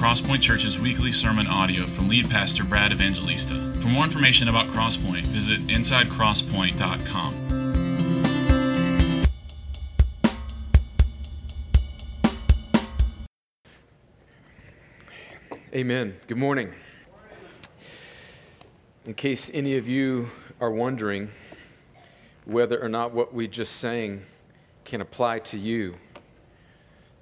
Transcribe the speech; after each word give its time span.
Crosspoint 0.00 0.40
Church's 0.40 0.80
weekly 0.80 1.12
sermon 1.12 1.46
audio 1.46 1.84
from 1.84 2.08
lead 2.08 2.30
pastor 2.30 2.64
Brad 2.64 2.90
Evangelista. 2.90 3.74
For 3.80 3.88
more 3.88 4.02
information 4.02 4.48
about 4.48 4.68
Crosspoint, 4.68 5.26
visit 5.26 5.66
insidecrosspoint.com. 5.66 7.34
Amen. 15.74 16.16
Good 16.26 16.38
morning. 16.38 16.72
In 19.04 19.12
case 19.12 19.50
any 19.52 19.76
of 19.76 19.86
you 19.86 20.30
are 20.62 20.70
wondering 20.70 21.28
whether 22.46 22.82
or 22.82 22.88
not 22.88 23.12
what 23.12 23.34
we 23.34 23.46
just 23.46 23.76
sang 23.76 24.22
can 24.86 25.02
apply 25.02 25.40
to 25.40 25.58
you, 25.58 25.96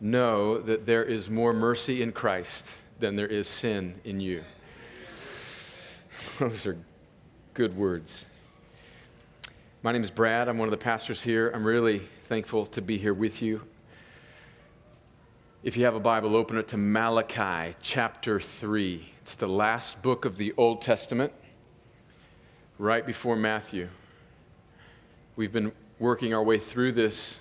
know 0.01 0.59
that 0.59 0.87
there 0.87 1.05
is 1.05 1.29
more 1.29 1.53
mercy 1.53 2.03
in 2.03 2.13
Christ 2.13 2.77
than 2.99 3.17
there 3.17 3.27
is 3.27 3.49
sin 3.49 4.01
in 4.05 4.21
you. 4.21 4.45
Those 6.39 6.67
are 6.67 6.77
good 7.55 7.77
words. 7.77 8.27
My 9.83 9.93
name 9.93 10.03
is 10.03 10.11
Brad. 10.11 10.49
I'm 10.49 10.59
one 10.59 10.69
of 10.69 10.73
the 10.73 10.77
pastors 10.77 11.23
here. 11.23 11.51
I'm 11.55 11.65
really 11.65 12.03
thankful 12.25 12.67
to 12.67 12.83
be 12.83 12.99
here 12.99 13.15
with 13.15 13.41
you. 13.43 13.63
If 15.63 15.77
you 15.77 15.85
have 15.85 15.95
a 15.95 16.01
Bible, 16.01 16.37
open 16.37 16.57
it 16.57 16.69
to 16.69 16.77
Malachi 16.77 17.75
chapter 17.83 18.39
3. 18.39 19.09
It's 19.23 19.35
the 19.35 19.49
last 19.49 20.01
book 20.03 20.25
of 20.25 20.37
the 20.37 20.55
Old 20.57 20.83
Testament, 20.83 21.33
right 22.79 23.05
before 23.05 23.35
Matthew. 23.35 23.89
We've 25.37 25.53
been 25.53 25.73
working 25.99 26.33
our 26.33 26.43
way 26.43 26.59
through 26.59 26.93
this 26.93 27.41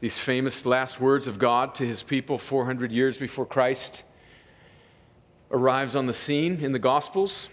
these 0.00 0.18
famous 0.18 0.66
last 0.66 1.00
words 1.00 1.26
of 1.26 1.38
God 1.38 1.74
to 1.76 1.86
his 1.86 2.02
people 2.02 2.38
400 2.38 2.92
years 2.92 3.16
before 3.16 3.46
Christ 3.46 4.02
arrives 5.50 5.96
on 5.96 6.06
the 6.06 6.12
scene 6.12 6.60
in 6.62 6.72
the 6.72 6.78
Gospels. 6.78 7.48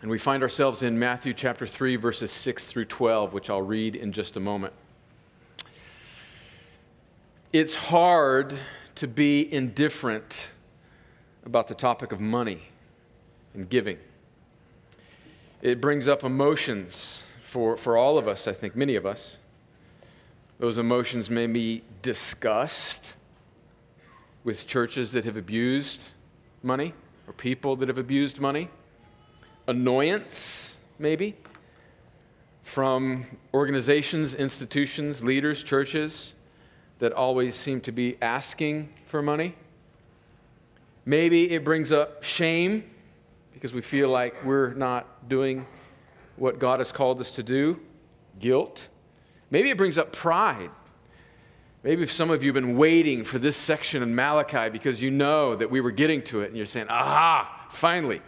And 0.00 0.10
we 0.10 0.18
find 0.18 0.42
ourselves 0.44 0.82
in 0.82 0.98
Matthew 0.98 1.34
chapter 1.34 1.66
3, 1.66 1.96
verses 1.96 2.30
6 2.30 2.66
through 2.66 2.84
12, 2.84 3.32
which 3.32 3.50
I'll 3.50 3.62
read 3.62 3.96
in 3.96 4.12
just 4.12 4.36
a 4.36 4.40
moment. 4.40 4.72
It's 7.52 7.74
hard 7.74 8.54
to 8.96 9.08
be 9.08 9.52
indifferent 9.52 10.48
about 11.44 11.66
the 11.66 11.74
topic 11.74 12.12
of 12.12 12.20
money 12.20 12.62
and 13.54 13.68
giving. 13.68 13.98
It 15.62 15.80
brings 15.80 16.06
up 16.06 16.22
emotions 16.22 17.24
for, 17.42 17.76
for 17.76 17.96
all 17.96 18.18
of 18.18 18.28
us, 18.28 18.46
I 18.46 18.52
think, 18.52 18.76
many 18.76 18.94
of 18.94 19.04
us. 19.06 19.38
Those 20.58 20.78
emotions 20.78 21.30
may 21.30 21.46
be 21.46 21.82
disgust 22.02 23.14
with 24.42 24.66
churches 24.66 25.12
that 25.12 25.24
have 25.24 25.36
abused 25.36 26.10
money 26.62 26.94
or 27.26 27.32
people 27.32 27.76
that 27.76 27.88
have 27.88 27.98
abused 27.98 28.40
money, 28.40 28.68
annoyance, 29.68 30.80
maybe, 30.98 31.36
from 32.64 33.26
organizations, 33.54 34.34
institutions, 34.34 35.22
leaders, 35.22 35.62
churches 35.62 36.34
that 36.98 37.12
always 37.12 37.54
seem 37.54 37.80
to 37.82 37.92
be 37.92 38.16
asking 38.20 38.92
for 39.06 39.22
money. 39.22 39.54
Maybe 41.04 41.50
it 41.52 41.64
brings 41.64 41.92
up 41.92 42.24
shame 42.24 42.84
because 43.52 43.72
we 43.72 43.80
feel 43.80 44.08
like 44.08 44.44
we're 44.44 44.74
not 44.74 45.28
doing 45.28 45.66
what 46.36 46.58
God 46.58 46.80
has 46.80 46.92
called 46.92 47.20
us 47.20 47.30
to 47.36 47.42
do, 47.42 47.80
guilt. 48.38 48.88
Maybe 49.50 49.70
it 49.70 49.76
brings 49.76 49.98
up 49.98 50.12
pride. 50.12 50.70
Maybe 51.82 52.06
some 52.06 52.30
of 52.30 52.42
you 52.42 52.48
have 52.48 52.62
been 52.62 52.76
waiting 52.76 53.24
for 53.24 53.38
this 53.38 53.56
section 53.56 54.02
in 54.02 54.14
Malachi 54.14 54.68
because 54.68 55.00
you 55.00 55.10
know 55.10 55.54
that 55.54 55.70
we 55.70 55.80
were 55.80 55.92
getting 55.92 56.22
to 56.22 56.40
it 56.40 56.48
and 56.48 56.56
you're 56.56 56.66
saying, 56.66 56.88
aha, 56.88 57.66
finally. 57.70 58.20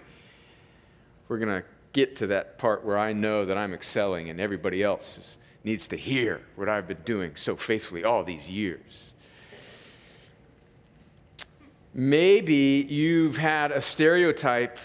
We're 1.29 1.39
going 1.39 1.63
to 1.63 1.67
get 1.93 2.17
to 2.17 2.29
that 2.29 2.59
part 2.59 2.85
where 2.85 2.97
I 2.97 3.13
know 3.13 3.45
that 3.45 3.59
I'm 3.59 3.75
excelling 3.75 4.31
and 4.31 4.41
everybody 4.41 4.83
else 4.83 5.19
is, 5.19 5.39
needs 5.65 5.89
to 5.89 5.97
hear 5.97 6.41
what 6.57 6.69
I've 6.69 6.87
been 6.87 7.03
doing 7.05 7.33
so 7.35 7.57
faithfully 7.57 8.05
all 8.05 8.25
these 8.25 8.49
years. 8.49 9.13
Maybe 11.93 12.87
you've 12.89 13.37
had 13.37 13.73
a 13.73 13.81
stereotype 13.81 14.79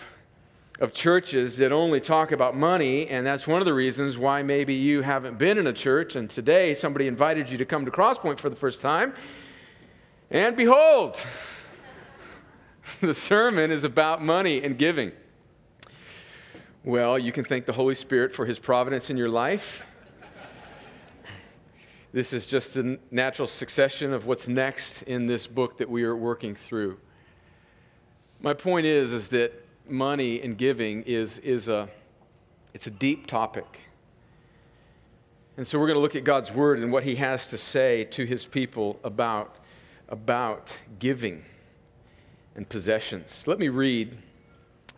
of 0.79 0.93
churches 0.93 1.57
that 1.57 1.71
only 1.71 2.01
talk 2.01 2.31
about 2.31 2.55
money, 2.55 3.07
and 3.07 3.25
that's 3.25 3.47
one 3.47 3.61
of 3.61 3.65
the 3.65 3.73
reasons 3.73 4.17
why 4.17 4.43
maybe 4.43 4.73
you 4.73 5.01
haven't 5.01 5.37
been 5.37 5.57
in 5.57 5.67
a 5.67 5.73
church, 5.73 6.15
and 6.15 6.29
today 6.29 6.73
somebody 6.73 7.07
invited 7.07 7.49
you 7.49 7.57
to 7.57 7.65
come 7.65 7.85
to 7.85 7.91
Crosspoint 7.91 8.39
for 8.39 8.49
the 8.49 8.55
first 8.55 8.81
time. 8.81 9.13
And 10.29 10.57
behold, 10.57 11.17
the 13.01 13.13
sermon 13.13 13.71
is 13.71 13.85
about 13.85 14.21
money 14.21 14.61
and 14.61 14.77
giving. 14.77 15.13
Well, 16.83 17.17
you 17.17 17.31
can 17.31 17.45
thank 17.45 17.65
the 17.65 17.73
Holy 17.73 17.95
Spirit 17.95 18.33
for 18.33 18.45
his 18.45 18.59
providence 18.59 19.09
in 19.09 19.17
your 19.17 19.29
life. 19.29 19.85
This 22.11 22.31
is 22.31 22.45
just 22.45 22.73
the 22.73 22.99
natural 23.11 23.47
succession 23.47 24.13
of 24.13 24.25
what's 24.25 24.47
next 24.47 25.01
in 25.03 25.27
this 25.27 25.47
book 25.47 25.77
that 25.79 25.89
we 25.89 26.03
are 26.03 26.15
working 26.15 26.55
through. 26.55 26.97
My 28.39 28.53
point 28.53 28.85
is, 28.85 29.11
is 29.11 29.29
that 29.29 29.64
money 29.89 30.41
and 30.41 30.57
giving 30.57 31.03
is, 31.03 31.39
is 31.39 31.67
a, 31.67 31.89
it's 32.73 32.87
a 32.87 32.91
deep 32.91 33.27
topic. 33.27 33.79
And 35.57 35.65
so 35.65 35.79
we're 35.79 35.87
going 35.87 35.97
to 35.97 36.01
look 36.01 36.15
at 36.15 36.23
God's 36.23 36.51
word 36.51 36.79
and 36.79 36.91
what 36.91 37.03
he 37.03 37.15
has 37.15 37.47
to 37.47 37.57
say 37.57 38.03
to 38.05 38.25
his 38.25 38.45
people 38.45 38.99
about, 39.03 39.55
about 40.09 40.77
giving 40.99 41.45
and 42.55 42.67
possessions. 42.67 43.47
Let 43.47 43.59
me 43.59 43.69
read 43.69 44.17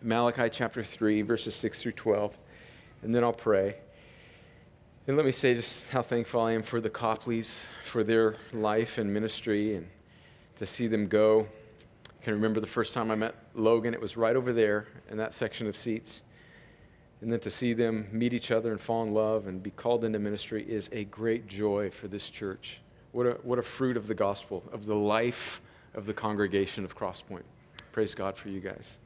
Malachi 0.02 0.48
chapter 0.50 0.82
3, 0.82 1.22
verses 1.22 1.54
6 1.54 1.82
through 1.82 1.92
12, 1.92 2.36
and 3.02 3.14
then 3.14 3.22
I'll 3.22 3.32
pray. 3.32 3.76
And 5.06 5.16
let 5.16 5.24
me 5.24 5.32
say 5.32 5.54
just 5.54 5.90
how 5.90 6.02
thankful 6.02 6.40
I 6.40 6.52
am 6.52 6.62
for 6.62 6.80
the 6.80 6.90
Copleys, 6.90 7.68
for 7.84 8.04
their 8.04 8.34
life 8.52 8.98
and 8.98 9.12
ministry, 9.12 9.76
and 9.76 9.88
to 10.58 10.66
see 10.66 10.86
them 10.86 11.06
go 11.06 11.46
I 12.20 12.24
can 12.24 12.34
remember 12.34 12.60
the 12.60 12.66
first 12.66 12.94
time 12.94 13.10
I 13.10 13.14
met 13.14 13.34
Logan, 13.58 13.94
it 13.94 14.00
was 14.00 14.16
right 14.16 14.36
over 14.36 14.52
there 14.52 14.86
in 15.10 15.18
that 15.18 15.34
section 15.34 15.66
of 15.66 15.76
seats. 15.76 16.22
And 17.20 17.32
then 17.32 17.40
to 17.40 17.50
see 17.50 17.72
them 17.72 18.06
meet 18.12 18.32
each 18.32 18.50
other 18.50 18.70
and 18.70 18.80
fall 18.80 19.02
in 19.02 19.12
love 19.12 19.48
and 19.48 19.62
be 19.62 19.70
called 19.70 20.04
into 20.04 20.18
ministry 20.18 20.64
is 20.68 20.88
a 20.92 21.04
great 21.04 21.48
joy 21.48 21.90
for 21.90 22.06
this 22.06 22.30
church. 22.30 22.80
What 23.12 23.26
a, 23.26 23.30
what 23.42 23.58
a 23.58 23.62
fruit 23.62 23.96
of 23.96 24.06
the 24.06 24.14
gospel, 24.14 24.62
of 24.72 24.86
the 24.86 24.94
life 24.94 25.60
of 25.94 26.06
the 26.06 26.14
congregation 26.14 26.84
of 26.84 26.96
Crosspoint. 26.96 27.42
Praise 27.90 28.14
God 28.14 28.36
for 28.36 28.48
you 28.48 28.60
guys. 28.60 28.98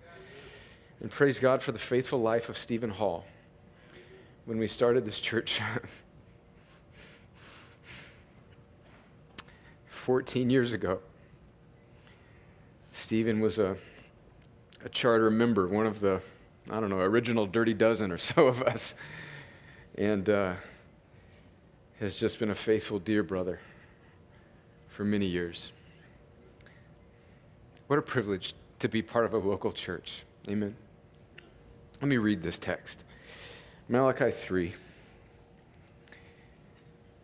And 1.00 1.10
praise 1.10 1.38
God 1.38 1.62
for 1.62 1.72
the 1.72 1.78
faithful 1.78 2.20
life 2.20 2.48
of 2.48 2.58
Stephen 2.58 2.90
Hall. 2.90 3.24
When 4.44 4.58
we 4.58 4.66
started 4.66 5.06
this 5.06 5.20
church 5.20 5.60
14 9.86 10.50
years 10.50 10.72
ago, 10.72 10.98
Stephen 12.92 13.40
was 13.40 13.58
a, 13.58 13.76
a 14.84 14.88
charter 14.88 15.30
member, 15.30 15.68
one 15.68 15.86
of 15.86 16.00
the, 16.00 16.20
I 16.70 16.80
don't 16.80 16.90
know, 16.90 16.98
original 16.98 17.46
dirty 17.46 17.74
dozen 17.74 18.10
or 18.10 18.18
so 18.18 18.46
of 18.46 18.62
us, 18.62 18.94
and 19.96 20.28
uh, 20.28 20.54
has 22.00 22.14
just 22.14 22.38
been 22.38 22.50
a 22.50 22.54
faithful, 22.54 22.98
dear 22.98 23.22
brother 23.22 23.60
for 24.88 25.04
many 25.04 25.26
years. 25.26 25.72
What 27.86 27.98
a 27.98 28.02
privilege 28.02 28.54
to 28.78 28.88
be 28.88 29.02
part 29.02 29.24
of 29.24 29.34
a 29.34 29.38
local 29.38 29.72
church. 29.72 30.24
Amen. 30.48 30.74
Let 32.00 32.08
me 32.08 32.16
read 32.16 32.42
this 32.42 32.58
text 32.58 33.04
Malachi 33.88 34.30
3, 34.30 34.72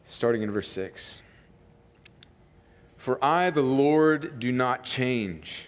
starting 0.08 0.42
in 0.42 0.50
verse 0.50 0.70
6. 0.70 1.22
For 2.96 3.24
I, 3.24 3.50
the 3.50 3.62
Lord, 3.62 4.38
do 4.38 4.52
not 4.52 4.84
change. 4.84 5.67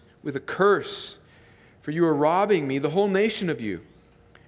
with 0.23 0.35
a 0.35 0.39
curse, 0.39 1.17
for 1.81 1.91
you 1.91 2.05
are 2.05 2.13
robbing 2.13 2.67
me, 2.67 2.77
the 2.79 2.91
whole 2.91 3.07
nation 3.07 3.49
of 3.49 3.59
you. 3.59 3.81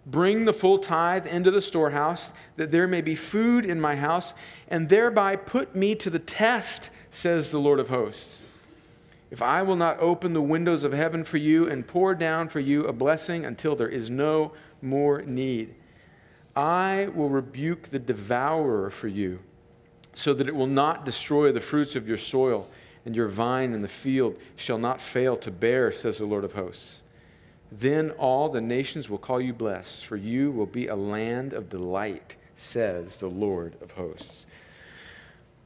Bring 0.05 0.45
the 0.45 0.53
full 0.53 0.79
tithe 0.79 1.25
into 1.25 1.49
the 1.49 1.61
storehouse, 1.61 2.33
that 2.57 2.71
there 2.71 2.87
may 2.87 3.01
be 3.01 3.15
food 3.15 3.65
in 3.65 3.79
my 3.79 3.95
house, 3.95 4.33
and 4.67 4.89
thereby 4.89 5.37
put 5.37 5.75
me 5.75 5.95
to 5.95 6.09
the 6.09 6.19
test, 6.19 6.89
says 7.09 7.51
the 7.51 7.59
Lord 7.59 7.79
of 7.79 7.87
hosts. 7.87 8.43
if 9.33 9.41
I 9.41 9.63
will 9.63 9.75
not 9.75 9.99
open 9.99 10.33
the 10.33 10.41
windows 10.43 10.83
of 10.83 10.93
heaven 10.93 11.23
for 11.23 11.37
you 11.37 11.67
and 11.67 11.87
pour 11.87 12.13
down 12.13 12.49
for 12.49 12.59
you 12.59 12.85
a 12.85 12.93
blessing 12.93 13.45
until 13.45 13.75
there 13.75 13.89
is 13.89 14.07
no 14.07 14.51
more 14.79 15.23
need, 15.23 15.73
I 16.55 17.09
will 17.15 17.29
rebuke 17.29 17.89
the 17.89 17.97
devourer 17.97 18.91
for 18.91 19.07
you, 19.07 19.39
so 20.13 20.35
that 20.35 20.47
it 20.47 20.55
will 20.55 20.67
not 20.67 21.03
destroy 21.03 21.51
the 21.51 21.59
fruits 21.61 21.95
of 21.95 22.07
your 22.07 22.19
soil, 22.19 22.67
and 23.05 23.15
your 23.15 23.27
vine 23.27 23.73
in 23.73 23.81
the 23.81 23.87
field 23.87 24.37
shall 24.55 24.77
not 24.77 25.01
fail 25.01 25.35
to 25.37 25.51
bear, 25.51 25.91
says 25.91 26.17
the 26.17 26.25
Lord 26.25 26.43
of 26.43 26.53
hosts. 26.53 27.01
Then 27.71 28.11
all 28.11 28.49
the 28.49 28.61
nations 28.61 29.09
will 29.09 29.17
call 29.17 29.41
you 29.41 29.53
blessed, 29.53 30.05
for 30.05 30.15
you 30.15 30.51
will 30.51 30.67
be 30.67 30.87
a 30.87 30.95
land 30.95 31.53
of 31.53 31.69
delight, 31.69 32.35
says 32.55 33.19
the 33.19 33.29
Lord 33.29 33.75
of 33.81 33.91
hosts. 33.91 34.45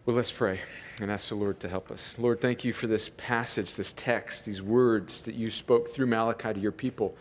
Well, 0.05 0.15
let's 0.15 0.31
pray 0.31 0.61
and 1.01 1.11
ask 1.11 1.29
the 1.29 1.35
Lord 1.35 1.59
to 1.59 1.67
help 1.67 1.91
us. 1.91 2.15
Lord, 2.17 2.39
thank 2.39 2.63
you 2.63 2.71
for 2.71 2.87
this 2.87 3.11
passage, 3.17 3.75
this 3.75 3.93
text, 3.93 4.45
these 4.45 4.61
words 4.61 5.21
that 5.23 5.35
you 5.35 5.51
spoke 5.51 5.89
through 5.89 6.07
Malachi 6.07 6.53
to 6.53 6.59
your 6.59 6.71
people 6.71 7.13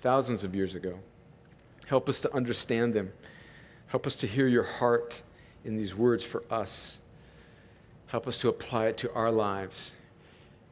thousands 0.00 0.44
of 0.44 0.54
years 0.54 0.74
ago. 0.74 0.98
Help 1.86 2.08
us 2.08 2.20
to 2.20 2.34
understand 2.34 2.92
them. 2.92 3.12
Help 3.86 4.06
us 4.06 4.16
to 4.16 4.26
hear 4.26 4.46
your 4.46 4.64
heart 4.64 5.22
in 5.64 5.76
these 5.76 5.94
words 5.94 6.22
for 6.22 6.42
us. 6.50 6.98
Help 8.08 8.26
us 8.26 8.38
to 8.38 8.48
apply 8.48 8.86
it 8.86 8.96
to 8.98 9.12
our 9.14 9.30
lives. 9.30 9.92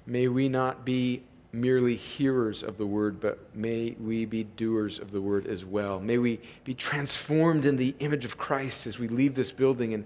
May 0.07 0.29
we 0.29 0.49
not 0.49 0.85
be 0.85 1.23
merely 1.55 1.97
hearers 1.97 2.63
of 2.63 2.77
the 2.77 2.87
word, 2.87 3.21
but 3.21 3.55
may 3.55 3.97
we 4.01 4.25
be 4.25 4.45
doers 4.45 4.99
of 4.99 5.13
the 5.13 5.21
word 5.21 5.47
as 5.47 5.65
well. 5.65 6.01
May 6.01 6.19
we 6.19 6.41
be 6.65 6.75
transformed 6.75 7.65
in 7.65 7.77
the 7.77 7.95
image 8.01 8.25
of 8.25 8.37
Christ 8.37 8.87
as 8.87 8.99
we 8.99 9.09
leave 9.09 9.35
this 9.35 9.53
building. 9.53 9.95
And 9.95 10.05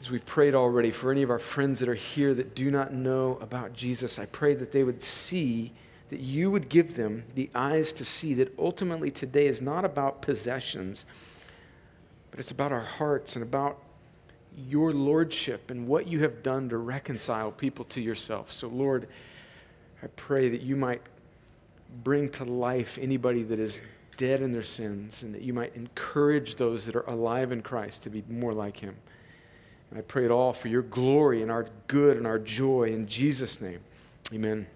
as 0.00 0.10
we've 0.10 0.26
prayed 0.26 0.54
already, 0.54 0.90
for 0.90 1.10
any 1.10 1.22
of 1.22 1.30
our 1.30 1.38
friends 1.38 1.80
that 1.80 1.88
are 1.88 1.94
here 1.94 2.34
that 2.34 2.54
do 2.54 2.70
not 2.70 2.92
know 2.92 3.38
about 3.40 3.72
Jesus, 3.72 4.18
I 4.18 4.26
pray 4.26 4.54
that 4.54 4.72
they 4.72 4.84
would 4.84 5.02
see, 5.02 5.72
that 6.10 6.20
you 6.20 6.50
would 6.50 6.68
give 6.68 6.94
them 6.94 7.24
the 7.34 7.50
eyes 7.54 7.92
to 7.92 8.04
see 8.04 8.34
that 8.34 8.52
ultimately 8.58 9.10
today 9.10 9.46
is 9.46 9.62
not 9.62 9.84
about 9.84 10.22
possessions, 10.22 11.06
but 12.30 12.40
it's 12.40 12.50
about 12.50 12.72
our 12.72 12.80
hearts 12.80 13.36
and 13.36 13.42
about 13.42 13.78
your 14.56 14.92
lordship 14.92 15.70
and 15.70 15.86
what 15.86 16.06
you 16.06 16.20
have 16.20 16.42
done 16.42 16.68
to 16.68 16.78
reconcile 16.78 17.50
people 17.50 17.84
to 17.86 18.00
yourself. 18.00 18.52
So, 18.52 18.68
Lord, 18.68 19.08
I 20.02 20.06
pray 20.08 20.48
that 20.50 20.60
you 20.60 20.76
might 20.76 21.02
bring 22.02 22.28
to 22.28 22.44
life 22.44 22.98
anybody 23.00 23.42
that 23.44 23.58
is 23.58 23.82
dead 24.16 24.42
in 24.42 24.52
their 24.52 24.62
sins 24.62 25.22
and 25.22 25.34
that 25.34 25.42
you 25.42 25.52
might 25.52 25.74
encourage 25.74 26.56
those 26.56 26.86
that 26.86 26.96
are 26.96 27.08
alive 27.08 27.52
in 27.52 27.62
Christ 27.62 28.02
to 28.02 28.10
be 28.10 28.22
more 28.28 28.52
like 28.52 28.76
him. 28.76 28.96
And 29.90 29.98
I 29.98 30.02
pray 30.02 30.24
it 30.24 30.30
all 30.30 30.52
for 30.52 30.68
your 30.68 30.82
glory 30.82 31.42
and 31.42 31.50
our 31.50 31.66
good 31.86 32.16
and 32.16 32.26
our 32.26 32.38
joy 32.38 32.84
in 32.84 33.06
Jesus' 33.06 33.60
name. 33.60 33.80
Amen. 34.32 34.66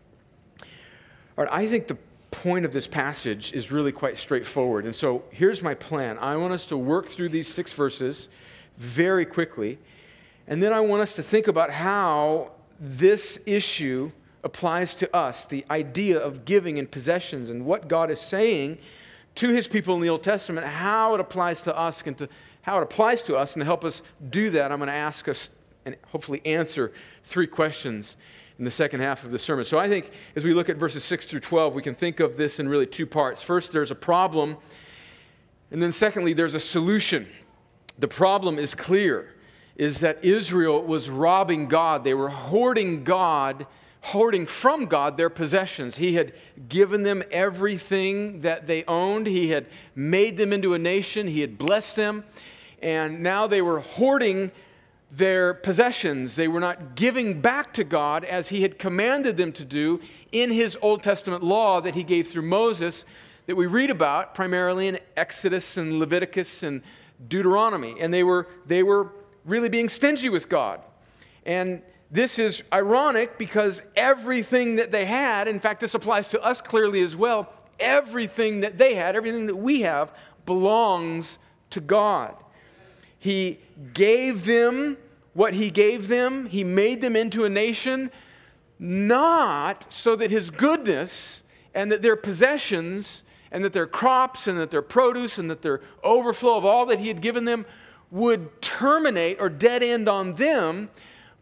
All 1.36 1.44
right, 1.44 1.52
I 1.52 1.66
think 1.66 1.86
the 1.86 1.98
point 2.30 2.64
of 2.64 2.72
this 2.72 2.86
passage 2.86 3.52
is 3.52 3.72
really 3.72 3.92
quite 3.92 4.19
straightforward. 4.19 4.84
And 4.84 4.94
so 4.94 5.25
here's 5.30 5.62
my 5.62 5.75
plan 5.75 6.19
I 6.19 6.36
want 6.36 6.52
us 6.52 6.66
to 6.66 6.76
work 6.76 7.08
through 7.08 7.30
these 7.30 7.48
six 7.48 7.72
verses 7.72 8.28
very 8.78 9.26
quickly. 9.26 9.78
And 10.46 10.62
then 10.62 10.72
I 10.72 10.80
want 10.80 11.02
us 11.02 11.16
to 11.16 11.22
think 11.22 11.46
about 11.46 11.70
how 11.70 12.52
this 12.80 13.38
issue 13.44 14.10
applies 14.44 14.94
to 14.94 15.14
us 15.14 15.44
the 15.44 15.64
idea 15.70 16.19
of 16.19 16.44
giving 16.44 16.78
and 16.78 16.90
possessions 16.90 17.50
and 17.50 17.66
what 17.66 17.88
God 17.88 18.10
is 18.10 18.20
saying 18.20 18.78
to 19.34 19.48
his 19.50 19.69
people 19.69 19.94
in 19.94 20.00
the 20.00 20.08
Old 20.08 20.22
Testament, 20.22 20.66
how 20.66 21.14
it 21.14 21.20
applies 21.20 21.60
to 21.62 21.76
us 21.76 22.02
and 22.06 22.16
to 22.19 22.28
how 22.62 22.78
it 22.78 22.82
applies 22.82 23.22
to 23.25 23.36
us. 23.36 23.54
And 23.54 23.60
to 23.60 23.64
help 23.64 23.84
us 23.84 24.02
do 24.30 24.50
that, 24.50 24.72
I'm 24.72 24.78
going 24.78 24.88
to 24.88 24.94
ask 24.94 25.28
us 25.28 25.50
and 25.84 25.96
hopefully 26.08 26.40
answer 26.44 26.92
three 27.25 27.46
questions 27.46 28.16
in 28.58 28.64
the 28.64 28.70
second 28.70 29.00
half 29.00 29.25
of 29.25 29.30
the 29.30 29.38
sermon. 29.38 29.64
So 29.64 29.78
I 29.78 29.88
think 29.88 30.10
as 30.34 30.44
we 30.44 30.52
look 30.52 30.69
at 30.69 30.76
verses 30.76 31.04
6 31.04 31.26
through 31.26 31.40
12, 31.40 31.75
we 31.75 31.82
can 31.82 31.94
think 31.94 32.20
of 32.20 32.36
this 32.36 32.58
in 32.58 32.69
really 32.69 32.86
two 32.86 33.06
parts. 33.06 33.42
First, 33.42 33.72
there's 33.72 33.90
a 33.90 33.94
problem, 33.94 34.56
and 35.70 35.80
then 35.80 35.92
secondly, 35.92 36.32
there's 36.32 36.54
a 36.54 36.60
solution. 36.60 37.28
The 37.98 38.08
problem 38.08 38.58
is 38.58 38.74
clear 38.74 39.34
is 39.76 40.00
that 40.00 40.24
Israel 40.24 40.82
was 40.82 41.08
robbing 41.08 41.68
God. 41.68 42.04
They 42.04 42.14
were 42.14 42.28
hoarding 42.28 43.04
God 43.04 43.66
hoarding 44.00 44.46
from 44.46 44.86
God 44.86 45.16
their 45.16 45.30
possessions. 45.30 45.96
He 45.96 46.14
had 46.14 46.32
given 46.68 47.02
them 47.02 47.22
everything 47.30 48.40
that 48.40 48.66
they 48.66 48.84
owned, 48.84 49.26
He 49.26 49.48
had 49.48 49.66
made 49.94 50.36
them 50.36 50.52
into 50.52 50.74
a 50.74 50.78
nation, 50.78 51.26
He 51.26 51.40
had 51.40 51.58
blessed 51.58 51.96
them, 51.96 52.24
and 52.80 53.22
now 53.22 53.46
they 53.46 53.62
were 53.62 53.80
hoarding 53.80 54.50
their 55.10 55.54
possessions. 55.54 56.36
They 56.36 56.48
were 56.48 56.60
not 56.60 56.94
giving 56.94 57.40
back 57.40 57.72
to 57.74 57.84
God 57.84 58.24
as 58.24 58.48
He 58.48 58.62
had 58.62 58.78
commanded 58.78 59.36
them 59.36 59.52
to 59.52 59.64
do 59.64 60.00
in 60.32 60.52
His 60.52 60.76
Old 60.80 61.02
Testament 61.02 61.42
law 61.42 61.80
that 61.80 61.94
He 61.94 62.04
gave 62.04 62.28
through 62.28 62.42
Moses, 62.42 63.04
that 63.46 63.56
we 63.56 63.66
read 63.66 63.90
about 63.90 64.34
primarily 64.34 64.88
in 64.88 64.98
Exodus 65.16 65.76
and 65.76 65.98
Leviticus 65.98 66.62
and 66.62 66.82
Deuteronomy. 67.26 67.96
And 67.98 68.12
they 68.12 68.22
were, 68.22 68.46
they 68.66 68.82
were 68.82 69.12
really 69.44 69.68
being 69.68 69.88
stingy 69.88 70.28
with 70.28 70.48
God. 70.48 70.80
And 71.44 71.82
this 72.10 72.38
is 72.38 72.62
ironic 72.72 73.38
because 73.38 73.82
everything 73.96 74.76
that 74.76 74.92
they 74.92 75.04
had, 75.04 75.48
in 75.48 75.60
fact, 75.60 75.80
this 75.80 75.94
applies 75.94 76.28
to 76.30 76.40
us 76.42 76.60
clearly 76.60 77.00
as 77.02 77.16
well, 77.16 77.52
everything 77.78 78.60
that 78.60 78.78
they 78.78 78.94
had, 78.94 79.16
everything 79.16 79.46
that 79.46 79.56
we 79.56 79.82
have, 79.82 80.12
belongs 80.46 81.38
to 81.70 81.80
God. 81.80 82.34
He 83.18 83.60
gave 83.92 84.44
them 84.44 84.96
what 85.34 85.54
He 85.54 85.70
gave 85.70 86.08
them, 86.08 86.46
He 86.46 86.64
made 86.64 87.00
them 87.00 87.14
into 87.14 87.44
a 87.44 87.48
nation, 87.48 88.10
not 88.78 89.92
so 89.92 90.16
that 90.16 90.30
His 90.30 90.50
goodness 90.50 91.44
and 91.74 91.92
that 91.92 92.02
their 92.02 92.16
possessions 92.16 93.22
and 93.50 93.64
that 93.64 93.72
their 93.72 93.86
crops 93.86 94.46
and 94.46 94.58
that 94.58 94.70
their 94.70 94.82
produce 94.82 95.38
and 95.38 95.50
that 95.50 95.62
their 95.62 95.80
overflow 96.02 96.56
of 96.56 96.64
all 96.64 96.86
that 96.86 96.98
He 96.98 97.08
had 97.08 97.20
given 97.20 97.44
them 97.44 97.66
would 98.10 98.62
terminate 98.62 99.38
or 99.40 99.48
dead 99.48 99.82
end 99.82 100.08
on 100.08 100.34
them 100.34 100.88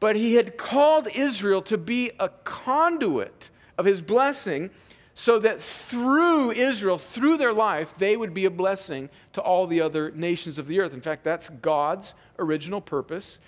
but 0.00 0.16
he 0.16 0.34
had 0.34 0.56
called 0.56 1.08
Israel 1.14 1.62
to 1.62 1.78
be 1.78 2.10
a 2.20 2.28
conduit 2.28 3.50
of 3.78 3.84
his 3.84 4.02
blessing 4.02 4.70
so 5.14 5.38
that 5.38 5.62
through 5.62 6.50
Israel, 6.50 6.98
through 6.98 7.38
their 7.38 7.52
life, 7.52 7.96
they 7.96 8.16
would 8.16 8.34
be 8.34 8.44
a 8.44 8.50
blessing 8.50 9.08
to 9.32 9.40
all 9.40 9.66
the 9.66 9.80
other 9.80 10.10
nations 10.10 10.58
of 10.58 10.66
the 10.66 10.78
earth. 10.78 10.92
In 10.92 11.00
fact, 11.00 11.24
that's 11.24 11.48
God's 11.48 12.12
original 12.38 12.82
purpose 12.82 13.40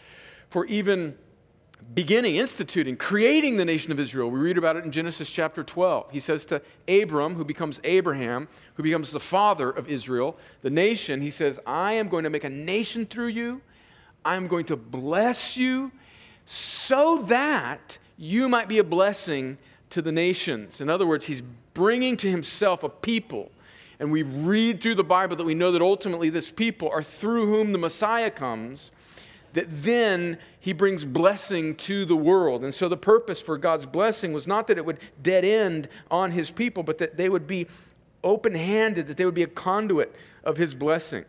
for 0.49 0.65
even 0.67 1.19
beginning, 1.95 2.37
instituting, 2.37 2.97
creating 2.97 3.57
the 3.57 3.65
nation 3.65 3.93
of 3.93 3.99
Israel. 3.99 4.31
We 4.31 4.39
read 4.39 4.59
about 4.59 4.77
it 4.77 4.85
in 4.85 4.93
Genesis 4.93 5.31
chapter 5.31 5.65
12. 5.65 6.11
He 6.11 6.21
says 6.21 6.45
to 6.47 6.63
Abram, 6.87 7.35
who 7.35 7.45
becomes 7.45 7.81
Abraham, 7.85 8.49
who 8.75 8.83
becomes 8.83 9.11
the 9.11 9.21
father 9.21 9.71
of 9.71 9.89
Israel, 9.89 10.37
the 10.63 10.71
nation, 10.71 11.21
he 11.21 11.31
says, 11.31 11.59
I 11.67 11.95
am 11.95 12.09
going 12.09 12.25
to 12.25 12.31
make 12.31 12.45
a 12.45 12.51
nation 12.51 13.07
through 13.07 13.29
you. 13.29 13.61
I'm 14.25 14.47
going 14.47 14.67
to 14.67 14.77
bless 14.77 15.57
you 15.57 15.91
so 16.47 17.19
that 17.29 17.99
you 18.17 18.49
might 18.49 18.69
be 18.69 18.79
a 18.79 18.85
blessing 18.85 19.59
to 19.91 20.03
the 20.03 20.13
nations. 20.13 20.81
In 20.81 20.91
other 20.91 21.07
words, 21.07 21.25
he's 21.25 21.43
bringing 21.75 22.17
to 22.19 22.31
himself 22.31 22.83
a 22.83 22.89
people. 22.89 23.51
And 24.01 24.13
we 24.13 24.23
read 24.23 24.81
through 24.81 24.97
the 24.97 25.05
Bible 25.05 25.37
that 25.37 25.45
we 25.45 25.55
know 25.55 25.73
that 25.73 25.83
ultimately 25.83 26.31
this 26.31 26.51
people 26.51 26.91
are 26.91 27.03
through 27.03 27.47
whom 27.47 27.73
the 27.73 27.79
Messiah 27.79 28.31
comes, 28.31 28.93
that 29.55 29.67
then 29.69 30.39
he 30.61 30.73
brings 30.73 31.05
blessing 31.05 31.75
to 31.77 32.05
the 32.05 32.17
world. 32.17 32.65
And 32.65 32.75
so 32.75 32.89
the 32.89 32.97
purpose 32.97 33.41
for 33.41 33.57
God's 33.57 33.87
blessing 33.87 34.33
was 34.33 34.47
not 34.47 34.67
that 34.67 34.79
it 34.79 34.85
would 34.85 34.99
dead 35.23 35.45
end 35.45 35.89
on 36.11 36.33
his 36.33 36.51
people, 36.51 36.83
but 36.83 36.99
that 36.99 37.17
they 37.17 37.29
would 37.29 37.47
be 37.47 37.67
open 38.23 38.55
handed, 38.55 39.07
that 39.07 39.17
they 39.17 39.25
would 39.25 39.35
be 39.35 39.43
a 39.43 39.49
conduit 39.49 40.15
of 40.45 40.57
his 40.57 40.75
blessing. 40.75 41.25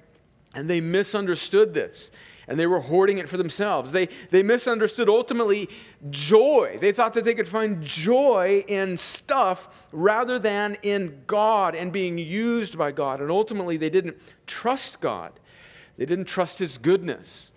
And 0.53 0.69
they 0.69 0.81
misunderstood 0.81 1.73
this 1.73 2.11
and 2.49 2.59
they 2.59 2.65
were 2.65 2.79
hoarding 2.79 3.19
it 3.19 3.29
for 3.29 3.37
themselves. 3.37 3.91
They, 3.91 4.09
they 4.31 4.41
misunderstood 4.41 5.07
ultimately 5.07 5.69
joy. 6.09 6.77
They 6.81 6.91
thought 6.91 7.13
that 7.13 7.23
they 7.23 7.35
could 7.35 7.47
find 7.47 7.83
joy 7.83 8.65
in 8.67 8.97
stuff 8.97 9.85
rather 9.91 10.39
than 10.39 10.75
in 10.81 11.21
God 11.27 11.75
and 11.75 11.93
being 11.93 12.17
used 12.17 12.75
by 12.75 12.91
God. 12.91 13.21
And 13.21 13.29
ultimately, 13.29 13.77
they 13.77 13.91
didn't 13.91 14.17
trust 14.47 14.99
God, 14.99 15.39
they 15.97 16.07
didn't 16.07 16.25
trust 16.25 16.57
His 16.57 16.77
goodness. 16.77 17.51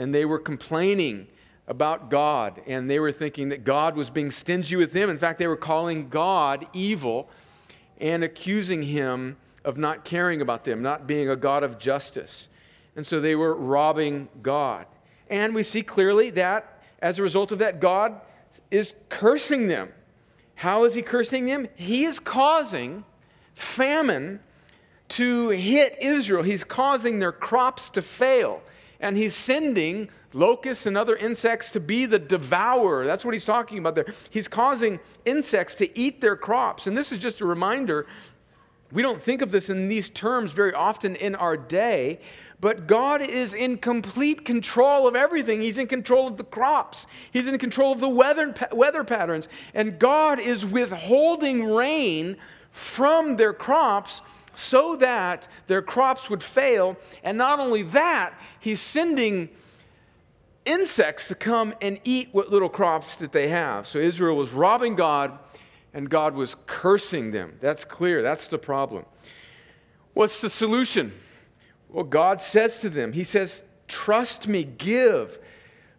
And 0.00 0.14
they 0.14 0.24
were 0.24 0.38
complaining 0.38 1.26
about 1.68 2.08
God, 2.08 2.62
and 2.66 2.90
they 2.90 2.98
were 2.98 3.12
thinking 3.12 3.50
that 3.50 3.64
God 3.64 3.96
was 3.96 4.08
being 4.08 4.30
stingy 4.30 4.74
with 4.74 4.94
them. 4.94 5.10
In 5.10 5.18
fact, 5.18 5.38
they 5.38 5.46
were 5.46 5.58
calling 5.58 6.08
God 6.08 6.66
evil 6.72 7.28
and 8.00 8.24
accusing 8.24 8.82
Him 8.82 9.36
of 9.62 9.76
not 9.76 10.06
caring 10.06 10.40
about 10.40 10.64
them, 10.64 10.80
not 10.80 11.06
being 11.06 11.28
a 11.28 11.36
God 11.36 11.62
of 11.62 11.78
justice. 11.78 12.48
And 12.96 13.06
so 13.06 13.20
they 13.20 13.34
were 13.34 13.54
robbing 13.54 14.30
God. 14.40 14.86
And 15.28 15.54
we 15.54 15.62
see 15.62 15.82
clearly 15.82 16.30
that 16.30 16.82
as 17.02 17.18
a 17.18 17.22
result 17.22 17.52
of 17.52 17.58
that, 17.58 17.78
God 17.78 18.22
is 18.70 18.94
cursing 19.10 19.66
them. 19.66 19.92
How 20.54 20.84
is 20.84 20.94
he 20.94 21.02
cursing 21.02 21.44
them? 21.44 21.68
He 21.74 22.06
is 22.06 22.18
causing 22.18 23.04
famine 23.54 24.40
to 25.10 25.50
hit 25.50 25.98
Israel. 26.00 26.42
He's 26.42 26.64
causing 26.64 27.18
their 27.18 27.32
crops 27.32 27.90
to 27.90 28.00
fail. 28.00 28.62
And 29.00 29.16
he's 29.16 29.34
sending 29.34 30.08
locusts 30.32 30.86
and 30.86 30.96
other 30.96 31.16
insects 31.16 31.72
to 31.72 31.80
be 31.80 32.06
the 32.06 32.18
devourer. 32.18 33.04
That's 33.06 33.24
what 33.24 33.34
he's 33.34 33.44
talking 33.44 33.78
about 33.78 33.94
there. 33.94 34.06
He's 34.30 34.48
causing 34.48 35.00
insects 35.24 35.74
to 35.76 35.98
eat 35.98 36.20
their 36.20 36.36
crops. 36.36 36.86
And 36.86 36.96
this 36.96 37.10
is 37.10 37.18
just 37.18 37.40
a 37.40 37.46
reminder 37.46 38.06
we 38.92 39.02
don't 39.02 39.22
think 39.22 39.40
of 39.40 39.52
this 39.52 39.70
in 39.70 39.88
these 39.88 40.10
terms 40.10 40.50
very 40.52 40.74
often 40.74 41.14
in 41.14 41.36
our 41.36 41.56
day, 41.56 42.18
but 42.60 42.88
God 42.88 43.22
is 43.22 43.54
in 43.54 43.78
complete 43.78 44.44
control 44.44 45.06
of 45.06 45.14
everything. 45.14 45.62
He's 45.62 45.78
in 45.78 45.86
control 45.86 46.26
of 46.26 46.36
the 46.36 46.44
crops, 46.44 47.06
He's 47.32 47.46
in 47.46 47.56
control 47.58 47.92
of 47.92 48.00
the 48.00 48.08
weather, 48.08 48.52
weather 48.72 49.04
patterns. 49.04 49.48
And 49.74 49.98
God 49.98 50.40
is 50.40 50.66
withholding 50.66 51.64
rain 51.72 52.36
from 52.70 53.36
their 53.36 53.52
crops 53.52 54.22
so 54.60 54.96
that 54.96 55.48
their 55.66 55.82
crops 55.82 56.28
would 56.30 56.42
fail. 56.42 56.96
And 57.24 57.38
not 57.38 57.58
only 57.58 57.82
that, 57.82 58.38
He's 58.60 58.80
sending 58.80 59.48
insects 60.64 61.28
to 61.28 61.34
come 61.34 61.74
and 61.80 61.98
eat 62.04 62.28
what 62.32 62.50
little 62.50 62.68
crops 62.68 63.16
that 63.16 63.32
they 63.32 63.48
have. 63.48 63.86
So 63.86 63.98
Israel 63.98 64.36
was 64.36 64.50
robbing 64.50 64.94
God 64.94 65.38
and 65.94 66.08
God 66.08 66.34
was 66.34 66.54
cursing 66.66 67.30
them. 67.30 67.56
That's 67.60 67.84
clear. 67.84 68.22
That's 68.22 68.48
the 68.48 68.58
problem. 68.58 69.04
What's 70.14 70.40
the 70.40 70.50
solution? 70.50 71.12
Well, 71.88 72.04
God 72.04 72.40
says 72.40 72.80
to 72.80 72.90
them, 72.90 73.12
He 73.12 73.24
says, 73.24 73.62
Trust 73.88 74.46
me, 74.46 74.62
give. 74.62 75.38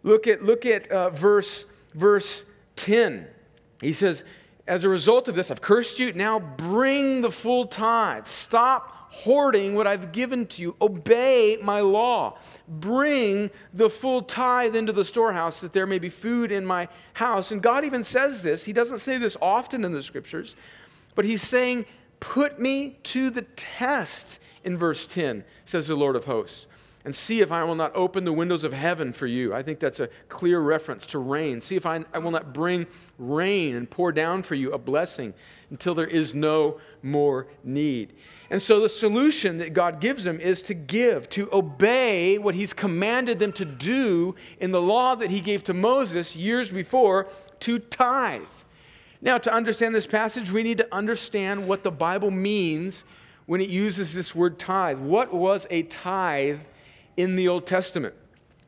Look 0.02 0.26
at, 0.26 0.42
look 0.42 0.64
at 0.64 0.90
uh, 0.90 1.10
verse, 1.10 1.66
verse 1.94 2.44
10. 2.76 3.26
He 3.82 3.92
says, 3.92 4.24
As 4.66 4.84
a 4.84 4.88
result 4.88 5.28
of 5.28 5.34
this, 5.34 5.50
I've 5.50 5.60
cursed 5.60 5.98
you. 5.98 6.12
Now 6.12 6.38
bring 6.38 7.20
the 7.20 7.30
full 7.30 7.66
tithe. 7.66 8.26
Stop 8.26 9.10
hoarding 9.10 9.74
what 9.74 9.86
I've 9.86 10.12
given 10.12 10.46
to 10.46 10.62
you. 10.62 10.76
Obey 10.80 11.58
my 11.62 11.80
law. 11.80 12.38
Bring 12.68 13.50
the 13.74 13.90
full 13.90 14.22
tithe 14.22 14.76
into 14.76 14.92
the 14.92 15.04
storehouse 15.04 15.60
that 15.60 15.72
there 15.72 15.86
may 15.86 15.98
be 15.98 16.08
food 16.08 16.52
in 16.52 16.64
my 16.64 16.88
house. 17.14 17.50
And 17.50 17.60
God 17.60 17.84
even 17.84 18.04
says 18.04 18.42
this. 18.42 18.64
He 18.64 18.72
doesn't 18.72 18.98
say 18.98 19.18
this 19.18 19.36
often 19.42 19.84
in 19.84 19.92
the 19.92 20.02
scriptures, 20.02 20.56
but 21.14 21.24
He's 21.24 21.42
saying, 21.42 21.84
Put 22.20 22.60
me 22.60 22.98
to 23.02 23.30
the 23.30 23.42
test 23.42 24.38
in 24.62 24.78
verse 24.78 25.08
10, 25.08 25.44
says 25.64 25.88
the 25.88 25.96
Lord 25.96 26.14
of 26.14 26.24
hosts 26.24 26.66
and 27.04 27.14
see 27.14 27.40
if 27.40 27.50
I 27.50 27.64
will 27.64 27.74
not 27.74 27.94
open 27.94 28.24
the 28.24 28.32
windows 28.32 28.62
of 28.62 28.72
heaven 28.72 29.12
for 29.12 29.26
you. 29.26 29.52
I 29.52 29.62
think 29.62 29.80
that's 29.80 29.98
a 29.98 30.08
clear 30.28 30.60
reference 30.60 31.04
to 31.06 31.18
rain. 31.18 31.60
See 31.60 31.74
if 31.74 31.84
I, 31.84 32.04
I, 32.14 32.18
will 32.18 32.30
not 32.30 32.52
bring 32.52 32.86
rain 33.18 33.74
and 33.74 33.90
pour 33.90 34.12
down 34.12 34.42
for 34.42 34.54
you 34.54 34.72
a 34.72 34.78
blessing 34.78 35.34
until 35.70 35.94
there 35.94 36.06
is 36.06 36.32
no 36.32 36.80
more 37.02 37.48
need. 37.64 38.12
And 38.50 38.62
so 38.62 38.80
the 38.80 38.88
solution 38.88 39.58
that 39.58 39.72
God 39.72 40.00
gives 40.00 40.22
them 40.22 40.38
is 40.38 40.62
to 40.62 40.74
give, 40.74 41.28
to 41.30 41.48
obey 41.52 42.38
what 42.38 42.54
He's 42.54 42.72
commanded 42.72 43.38
them 43.40 43.52
to 43.54 43.64
do 43.64 44.36
in 44.60 44.70
the 44.70 44.82
law 44.82 45.16
that 45.16 45.30
He 45.30 45.40
gave 45.40 45.64
to 45.64 45.74
Moses 45.74 46.36
years 46.36 46.70
before 46.70 47.28
to 47.60 47.78
tithe. 47.80 48.42
Now, 49.20 49.38
to 49.38 49.52
understand 49.52 49.94
this 49.94 50.06
passage, 50.06 50.50
we 50.50 50.62
need 50.62 50.78
to 50.78 50.94
understand 50.94 51.66
what 51.66 51.82
the 51.82 51.92
Bible 51.92 52.30
means 52.30 53.04
when 53.46 53.60
it 53.60 53.68
uses 53.68 54.12
this 54.12 54.34
word 54.34 54.58
tithe. 54.58 54.98
What 54.98 55.32
was 55.32 55.66
a 55.70 55.82
tithe 55.84 56.58
in 57.16 57.36
the 57.36 57.48
Old 57.48 57.66
Testament. 57.66 58.14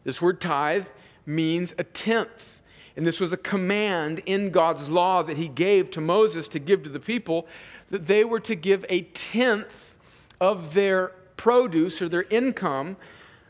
This 0.05 0.21
word 0.21 0.41
tithe 0.41 0.87
means 1.27 1.75
a 1.79 1.85
tenth. 1.85 2.63
And 2.97 3.07
this 3.07 3.19
was 3.19 3.33
a 3.33 3.37
command 3.37 4.23
in 4.25 4.51
God's 4.51 4.89
law 4.89 5.23
that 5.23 5.37
he 5.37 5.49
gave 5.49 5.91
to 5.93 6.01
Moses 6.01 6.47
to 6.49 6.59
give 6.59 6.85
to 6.85 6.91
the 6.91 7.01
people 7.01 7.47
that 7.91 8.07
they 8.07 8.25
were 8.25 8.41
to 8.41 8.55
give 8.55 8.85
a 8.89 9.03
tenth 9.03 9.97
of 10.41 10.75
their 10.75 11.09
produce 11.37 12.01
or 12.01 12.09
their 12.09 12.27
income, 12.31 12.97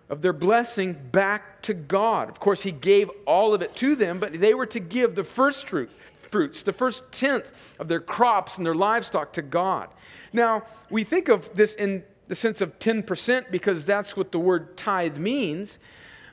of 0.09 0.23
their 0.23 0.33
blessing 0.33 0.95
back 1.13 1.61
to 1.63 1.75
God. 1.75 2.29
Of 2.31 2.41
course, 2.41 2.63
he 2.63 2.73
gave 2.73 3.11
all 3.27 3.53
of 3.53 3.63
it 3.63 3.75
to 3.77 3.95
them, 3.95 4.19
but 4.19 4.33
they 4.35 4.55
were 4.55 4.67
to 4.67 4.81
give 4.81 5.15
the 5.15 5.25
first 5.25 5.69
fruit, 5.69 5.91
fruits, 6.31 6.63
the 6.63 6.73
first 6.73 7.11
tenth 7.13 7.53
of 7.79 7.89
their 7.89 8.01
crops 8.01 8.57
and 8.57 8.65
their 8.67 8.75
livestock 8.75 9.33
to 9.35 9.43
God. 9.43 9.89
Now, 10.33 10.65
we 10.91 11.05
think 11.05 11.29
of 11.29 11.55
this 11.55 11.75
in 11.75 12.03
the 12.29 12.35
sense 12.35 12.61
of 12.61 12.79
10% 12.79 13.51
because 13.51 13.85
that's 13.85 14.17
what 14.17 14.33
the 14.33 14.39
word 14.39 14.77
tithe 14.77 15.19
means. 15.19 15.79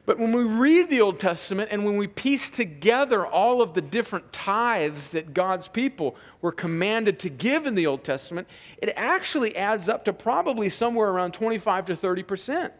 But 0.05 0.17
when 0.17 0.31
we 0.31 0.43
read 0.43 0.89
the 0.89 1.01
Old 1.01 1.19
Testament 1.19 1.69
and 1.71 1.85
when 1.85 1.95
we 1.95 2.07
piece 2.07 2.49
together 2.49 3.25
all 3.25 3.61
of 3.61 3.75
the 3.75 3.81
different 3.81 4.33
tithes 4.33 5.11
that 5.11 5.33
God's 5.33 5.67
people 5.67 6.15
were 6.41 6.51
commanded 6.51 7.19
to 7.19 7.29
give 7.29 7.67
in 7.67 7.75
the 7.75 7.85
Old 7.85 8.03
Testament, 8.03 8.47
it 8.79 8.91
actually 8.95 9.55
adds 9.55 9.87
up 9.87 10.05
to 10.05 10.13
probably 10.13 10.69
somewhere 10.69 11.09
around 11.09 11.33
25 11.33 11.85
to 11.85 11.93
30% 11.93 12.71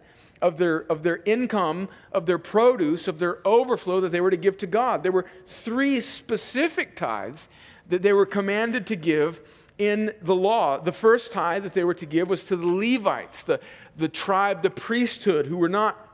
of 0.42 0.58
their, 0.58 0.80
of 0.92 1.04
their 1.04 1.22
income, 1.26 1.90
of 2.12 2.26
their 2.26 2.40
produce, 2.40 3.08
of 3.08 3.20
their 3.20 3.46
overflow 3.46 4.02
that 4.02 4.10
they 4.10 4.22
were 4.22 4.32
to 4.32 4.38
give 4.38 4.58
to 4.58 4.68
God. 4.68 5.04
There 5.04 5.12
were 5.12 5.28
three 5.46 6.02
specific 6.02 6.96
tithes 6.96 7.48
that 7.90 8.02
they 8.02 8.14
were 8.14 8.26
commanded 8.26 8.88
to 8.88 8.96
give 8.96 9.42
in 9.82 10.14
the 10.22 10.36
law. 10.36 10.78
The 10.78 10.92
first 10.92 11.32
tithe 11.32 11.64
that 11.64 11.74
they 11.74 11.84
were 11.84 11.96
to 11.96 12.06
give 12.06 12.30
was 12.30 12.46
to 12.46 12.56
the 12.56 12.68
Levites, 12.68 13.42
the, 13.42 13.60
the 13.98 14.08
tribe, 14.08 14.62
the 14.62 14.70
priesthood, 14.70 15.48
who 15.48 15.58
were 15.58 15.68
not 15.68 16.08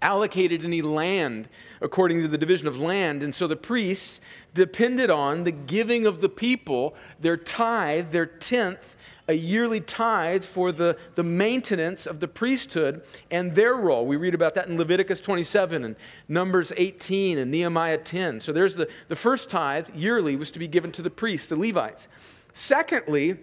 allocated 0.00 0.64
any 0.64 0.80
land 0.80 1.46
according 1.82 2.22
to 2.22 2.28
the 2.28 2.38
division 2.38 2.66
of 2.66 2.80
land. 2.80 3.22
And 3.22 3.34
so 3.34 3.46
the 3.46 3.54
priests 3.54 4.22
depended 4.54 5.10
on 5.10 5.44
the 5.44 5.52
giving 5.52 6.06
of 6.06 6.22
the 6.22 6.30
people, 6.30 6.94
their 7.20 7.36
tithe, 7.36 8.12
their 8.12 8.24
tenth, 8.24 8.96
a 9.28 9.34
yearly 9.34 9.80
tithe 9.80 10.42
for 10.42 10.72
the, 10.72 10.96
the 11.14 11.22
maintenance 11.22 12.06
of 12.06 12.18
the 12.18 12.26
priesthood 12.26 13.02
and 13.30 13.54
their 13.54 13.74
role. 13.74 14.06
We 14.06 14.16
read 14.16 14.34
about 14.34 14.54
that 14.54 14.68
in 14.68 14.78
Leviticus 14.78 15.20
27 15.20 15.84
and 15.84 15.96
Numbers 16.28 16.72
18 16.78 17.36
and 17.36 17.50
Nehemiah 17.50 17.98
10. 17.98 18.40
So 18.40 18.52
there's 18.52 18.74
the, 18.74 18.88
the 19.08 19.16
first 19.16 19.50
tithe 19.50 19.88
yearly 19.94 20.34
was 20.34 20.50
to 20.52 20.58
be 20.58 20.66
given 20.66 20.90
to 20.92 21.02
the 21.02 21.10
priests, 21.10 21.50
the 21.50 21.56
Levites. 21.56 22.08
Secondly, 22.52 23.38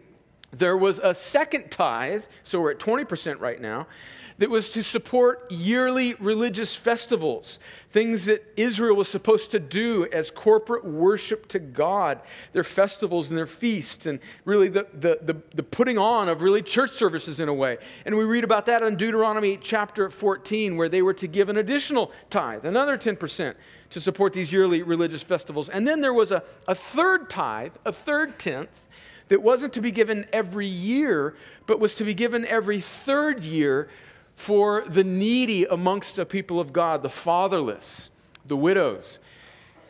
there 0.51 0.77
was 0.77 0.99
a 0.99 1.13
second 1.13 1.69
tithe, 1.69 2.23
so 2.43 2.59
we're 2.59 2.71
at 2.71 2.79
20% 2.79 3.39
right 3.39 3.61
now, 3.61 3.87
that 4.39 4.49
was 4.49 4.69
to 4.69 4.81
support 4.81 5.51
yearly 5.51 6.13
religious 6.13 6.73
festivals, 6.73 7.59
things 7.91 8.23
that 8.25 8.41
Israel 8.55 8.95
was 8.95 9.09
supposed 9.09 9.51
to 9.51 9.59
do 9.59 10.07
as 10.13 10.31
corporate 10.31 10.85
worship 10.85 11.45
to 11.49 11.59
God, 11.59 12.21
their 12.53 12.63
festivals 12.63 13.29
and 13.29 13.37
their 13.37 13.45
feasts, 13.45 14.05
and 14.05 14.19
really 14.45 14.69
the, 14.69 14.87
the, 14.93 15.19
the, 15.21 15.41
the, 15.53 15.61
putting 15.61 15.97
on 15.97 16.29
of 16.29 16.41
really 16.41 16.61
church 16.61 16.91
services 16.91 17.41
in 17.41 17.49
a 17.49 17.53
way. 17.53 17.79
And 18.05 18.17
we 18.17 18.23
read 18.23 18.45
about 18.45 18.65
that 18.67 18.81
in 18.81 18.95
Deuteronomy 18.95 19.57
chapter 19.57 20.09
14, 20.09 20.77
where 20.77 20.87
they 20.87 21.01
were 21.01 21.13
to 21.15 21.27
give 21.27 21.49
an 21.49 21.57
additional 21.57 22.09
tithe, 22.29 22.65
another 22.65 22.97
10%, 22.97 23.55
to 23.89 23.99
support 23.99 24.31
these 24.31 24.53
yearly 24.53 24.83
religious 24.83 25.23
festivals. 25.23 25.67
And 25.67 25.85
then 25.85 25.99
there 25.99 26.13
was 26.13 26.31
a, 26.31 26.43
a 26.65 26.75
third 26.75 27.29
tithe, 27.29 27.75
a 27.83 27.91
third 27.91 28.39
tenth 28.39 28.85
that 29.29 29.41
wasn't 29.41 29.73
to 29.73 29.81
be 29.81 29.91
given 29.91 30.27
every 30.33 30.67
year, 30.67 31.35
but 31.65 31.79
was 31.79 31.95
to 31.95 32.03
be 32.03 32.13
given 32.13 32.45
every 32.45 32.81
third 32.81 33.43
year 33.43 33.89
for 34.35 34.83
the 34.87 35.03
needy 35.03 35.65
amongst 35.65 36.15
the 36.15 36.25
people 36.25 36.59
of 36.59 36.73
God, 36.73 37.03
the 37.03 37.09
fatherless, 37.09 38.09
the 38.45 38.57
widows, 38.57 39.19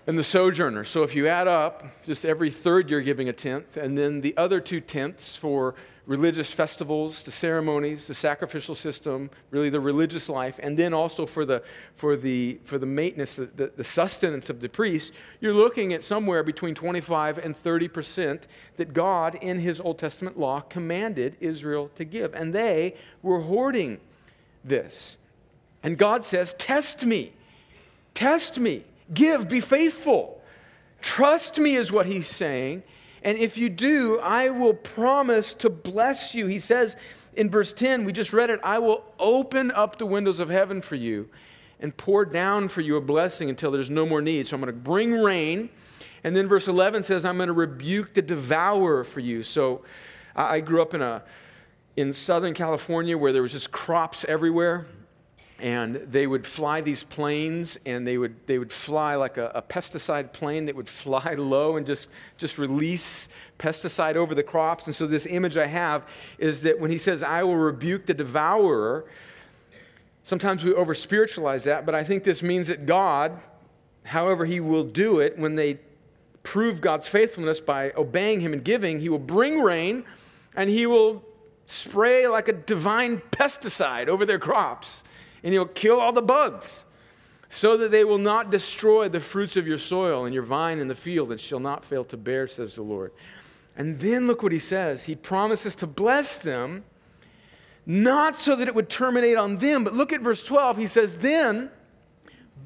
and 0.08 0.18
the 0.18 0.24
sojourner. 0.24 0.84
So 0.84 1.04
if 1.04 1.16
you 1.16 1.28
add 1.28 1.48
up, 1.48 1.86
just 2.06 2.26
every 2.26 2.50
third 2.50 2.90
year 2.90 3.02
giving 3.02 3.30
a 3.30 3.34
tenth, 3.34 3.78
and 3.78 3.98
then 3.98 4.22
the 4.22 4.36
other 4.38 4.60
two 4.60 4.82
tenths 4.82 5.36
for 5.36 5.76
religious 6.10 6.52
festivals, 6.52 7.22
the 7.22 7.30
ceremonies, 7.30 8.08
the 8.08 8.16
sacrificial 8.16 8.74
system, 8.74 9.30
really 9.52 9.70
the 9.70 9.80
religious 9.80 10.28
life, 10.28 10.60
and 10.64 10.76
then 10.76 10.92
also 10.92 11.24
for 11.24 11.46
the, 11.46 11.62
for 11.96 12.18
the, 12.18 12.60
for 12.64 12.80
the 12.80 12.86
maintenance, 12.86 13.36
the, 13.36 13.72
the 13.78 13.84
sustenance 13.84 14.50
of 14.50 14.60
the 14.60 14.68
priest, 14.68 15.14
you're 15.40 15.54
looking 15.54 15.94
at 15.94 16.02
somewhere 16.02 16.42
between 16.42 16.74
25 16.74 17.38
and 17.38 17.56
30 17.56 17.88
percent 17.90 18.48
that 18.78 18.92
God, 18.92 19.36
in 19.36 19.60
his 19.60 19.80
Old 19.80 20.00
Testament 20.00 20.40
law, 20.40 20.62
commanded 20.62 21.38
Israel 21.40 21.92
to 21.96 22.04
give. 22.04 22.34
And 22.34 22.56
they 22.56 22.96
were 23.22 23.42
hoarding 23.42 24.00
this. 24.66 25.20
And 25.84 25.96
God 25.96 26.26
says, 26.26 26.56
Test 26.58 27.06
me, 27.06 27.34
test 28.16 28.58
me, 28.58 28.84
give, 29.14 29.48
be 29.48 29.60
faithful. 29.60 30.42
Trust 31.04 31.60
me, 31.60 31.76
is 31.76 31.92
what 31.92 32.08
he's 32.08 32.28
saying. 32.28 32.82
And 33.24 33.38
if 33.38 33.58
you 33.58 33.70
do, 33.70 34.20
I 34.20 34.50
will 34.50 34.74
promise 34.74 35.54
to 35.56 35.70
bless 35.70 36.34
you. 36.34 36.48
He 36.48 36.60
says 36.60 36.96
in 37.36 37.50
verse 37.50 37.74
10, 37.74 38.06
we 38.06 38.14
just 38.14 38.34
read 38.34 38.50
it, 38.50 38.60
I 38.64 38.80
will 38.80 39.04
open 39.20 39.72
up 39.72 39.98
the 39.98 40.06
windows 40.06 40.40
of 40.40 40.50
heaven 40.50 40.82
for 40.82 40.96
you 40.96 41.30
and 41.80 41.96
pour 41.96 42.26
down 42.26 42.68
for 42.68 42.82
you 42.82 42.98
a 42.98 43.02
blessing 43.02 43.50
until 43.50 43.72
there's 43.72 43.90
no 43.90 44.06
more 44.06 44.22
need. 44.22 44.48
So 44.48 44.56
I'm 44.56 44.62
going 44.62 44.74
to 44.74 44.80
bring 44.80 45.14
rain. 45.14 45.70
And 46.24 46.36
then 46.36 46.48
verse 46.48 46.68
11 46.68 47.04
says, 47.04 47.24
I'm 47.24 47.38
going 47.38 47.48
to 47.48 47.54
rebuke 47.54 48.14
the 48.14 48.22
devourer 48.22 49.04
for 49.04 49.22
you. 49.22 49.44
So 49.44 49.84
I 50.36 50.60
grew 50.60 50.82
up 50.82 50.94
in, 50.94 51.02
a, 51.02 51.24
in 51.96 52.12
Southern 52.12 52.54
California 52.54 53.18
where 53.18 53.32
there 53.32 53.42
was 53.42 53.54
just 53.54 53.72
crops 53.72 54.26
everywhere 54.28 54.86
and 55.60 55.96
they 55.96 56.26
would 56.26 56.46
fly 56.46 56.82
these 56.82 57.04
planes 57.04 57.78
and 57.86 58.08
they 58.08 58.18
would, 58.18 58.36
they 58.48 58.58
would 58.58 58.72
fly 58.72 59.16
like 59.16 59.38
a, 59.38 59.52
a, 59.56 59.62
pesticide 59.62 60.32
plane 60.32 60.66
that 60.66 60.76
would 60.76 60.90
fly 61.04 61.36
low 61.38 61.78
and 61.78 61.86
just, 61.86 62.08
just 62.38 62.58
release 62.58 63.28
pesticide 63.58 64.16
over 64.16 64.34
the 64.34 64.44
crops. 64.44 64.86
And 64.86 64.96
so 64.96 65.06
this 65.06 65.26
image 65.26 65.58
i 65.58 65.68
have 65.68 66.08
is 66.38 66.62
that 66.62 66.80
when 66.80 66.92
he 66.92 66.98
says 66.98 67.24
i 67.24 67.44
will 67.44 67.58
rebuke 67.58 68.06
the 68.06 68.14
devourer 68.14 69.06
Sometimes 70.30 70.64
we 70.64 70.76
over 70.76 70.94
spiritualize 70.94 71.64
that, 71.64 71.88
but 71.88 71.96
I 71.96 72.04
think 72.04 72.24
this 72.24 72.44
means 72.44 72.68
that 72.68 72.86
God, 72.86 73.42
however, 74.04 74.46
He 74.46 74.60
will 74.60 74.84
do 74.84 75.20
it 75.20 75.40
when 75.40 75.56
they 75.56 75.80
prove 76.44 76.82
God's 76.82 77.08
faithfulness 77.08 77.60
by 77.60 77.92
obeying 77.94 78.42
Him 78.42 78.54
and 78.54 78.64
giving, 78.64 79.00
He 79.00 79.10
will 79.10 79.18
bring 79.18 79.60
rain 79.60 80.06
and 80.56 80.70
He 80.70 80.86
will 80.86 81.24
spray 81.66 82.28
like 82.28 82.48
a 82.48 82.54
divine 82.54 83.24
pesticide 83.32 84.08
over 84.08 84.24
their 84.24 84.38
crops 84.38 85.04
and 85.44 85.54
He'll 85.54 85.66
kill 85.66 86.00
all 86.00 86.12
the 86.12 86.22
bugs 86.22 86.86
so 87.50 87.78
that 87.78 87.92
they 87.92 88.04
will 88.04 88.18
not 88.18 88.52
destroy 88.52 89.10
the 89.10 89.20
fruits 89.20 89.58
of 89.58 89.68
your 89.68 89.80
soil 89.80 90.26
and 90.26 90.34
your 90.34 90.44
vine 90.44 90.80
in 90.80 90.88
the 90.88 90.96
field 90.96 91.32
and 91.32 91.42
shall 91.42 91.60
not 91.60 91.84
fail 91.84 92.04
to 92.06 92.18
bear, 92.18 92.48
says 92.48 92.76
the 92.76 92.84
Lord. 92.84 93.12
And 93.76 94.00
then 94.00 94.28
look 94.28 94.44
what 94.44 94.52
He 94.52 94.60
says 94.60 95.04
He 95.04 95.16
promises 95.16 95.76
to 95.76 95.88
bless 95.88 96.38
them. 96.38 96.84
Not 97.86 98.36
so 98.36 98.56
that 98.56 98.68
it 98.68 98.76
would 98.76 98.90
terminate 98.90 99.36
on 99.36 99.58
them, 99.58 99.84
but 99.84 99.94
look 99.94 100.14
at 100.14 100.22
verse 100.22 100.44
12. 100.44 100.78
He 100.78 100.86
says, 100.86 101.18
Then, 101.18 101.72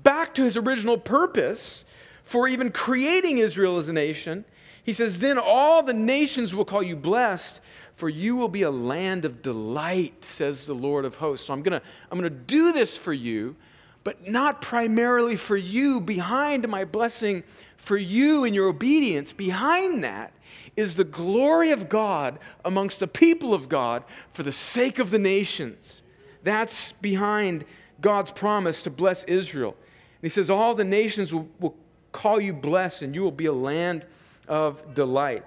back 0.03 0.33
to 0.33 0.43
his 0.43 0.57
original 0.57 0.97
purpose, 0.97 1.85
for 2.25 2.47
even 2.47 2.71
creating 2.71 3.37
Israel 3.37 3.77
as 3.77 3.87
a 3.87 3.93
nation. 3.93 4.43
He 4.83 4.91
says, 4.91 5.19
Then 5.19 5.37
all 5.37 5.81
the 5.81 5.93
nations 5.93 6.53
will 6.53 6.65
call 6.65 6.83
you 6.83 6.97
blessed, 6.97 7.61
for 7.95 8.09
you 8.09 8.35
will 8.35 8.47
be 8.47 8.63
a 8.63 8.71
land 8.71 9.25
of 9.25 9.41
delight, 9.41 10.25
says 10.25 10.65
the 10.65 10.73
Lord 10.73 11.05
of 11.05 11.15
hosts. 11.15 11.47
So 11.47 11.53
I'm 11.53 11.61
going 11.63 11.79
to 11.79 11.85
I'm 12.11 12.19
going 12.19 12.31
to 12.31 12.37
do 12.37 12.71
this 12.71 12.97
for 12.97 13.13
you, 13.13 13.55
but 14.03 14.27
not 14.27 14.61
primarily 14.61 15.35
for 15.35 15.57
you. 15.57 16.01
Behind 16.01 16.67
my 16.67 16.85
blessing 16.85 17.43
for 17.77 17.97
you 17.97 18.43
and 18.43 18.55
your 18.55 18.67
obedience, 18.67 19.33
behind 19.33 20.03
that 20.03 20.33
is 20.75 20.95
the 20.95 21.03
glory 21.03 21.71
of 21.71 21.89
God 21.89 22.39
amongst 22.65 22.99
the 22.99 23.07
people 23.07 23.53
of 23.53 23.69
God 23.69 24.03
for 24.33 24.43
the 24.43 24.51
sake 24.51 24.99
of 24.99 25.11
the 25.11 25.19
nations. 25.19 26.01
That's 26.43 26.93
behind 26.93 27.65
God's 28.01 28.31
promise 28.31 28.83
to 28.83 28.89
bless 28.89 29.23
Israel. 29.25 29.75
And 29.79 30.23
he 30.23 30.29
says, 30.29 30.49
All 30.49 30.73
the 30.73 30.83
nations 30.83 31.33
will, 31.33 31.47
will 31.59 31.75
call 32.11 32.39
you 32.39 32.53
blessed, 32.53 33.03
and 33.03 33.13
you 33.13 33.21
will 33.21 33.31
be 33.31 33.45
a 33.45 33.53
land 33.53 34.05
of 34.47 34.93
delight. 34.93 35.43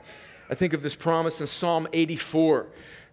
I 0.49 0.55
think 0.55 0.73
of 0.73 0.83
this 0.83 0.95
promise 0.95 1.41
in 1.41 1.47
Psalm 1.47 1.89
84, 1.93 2.67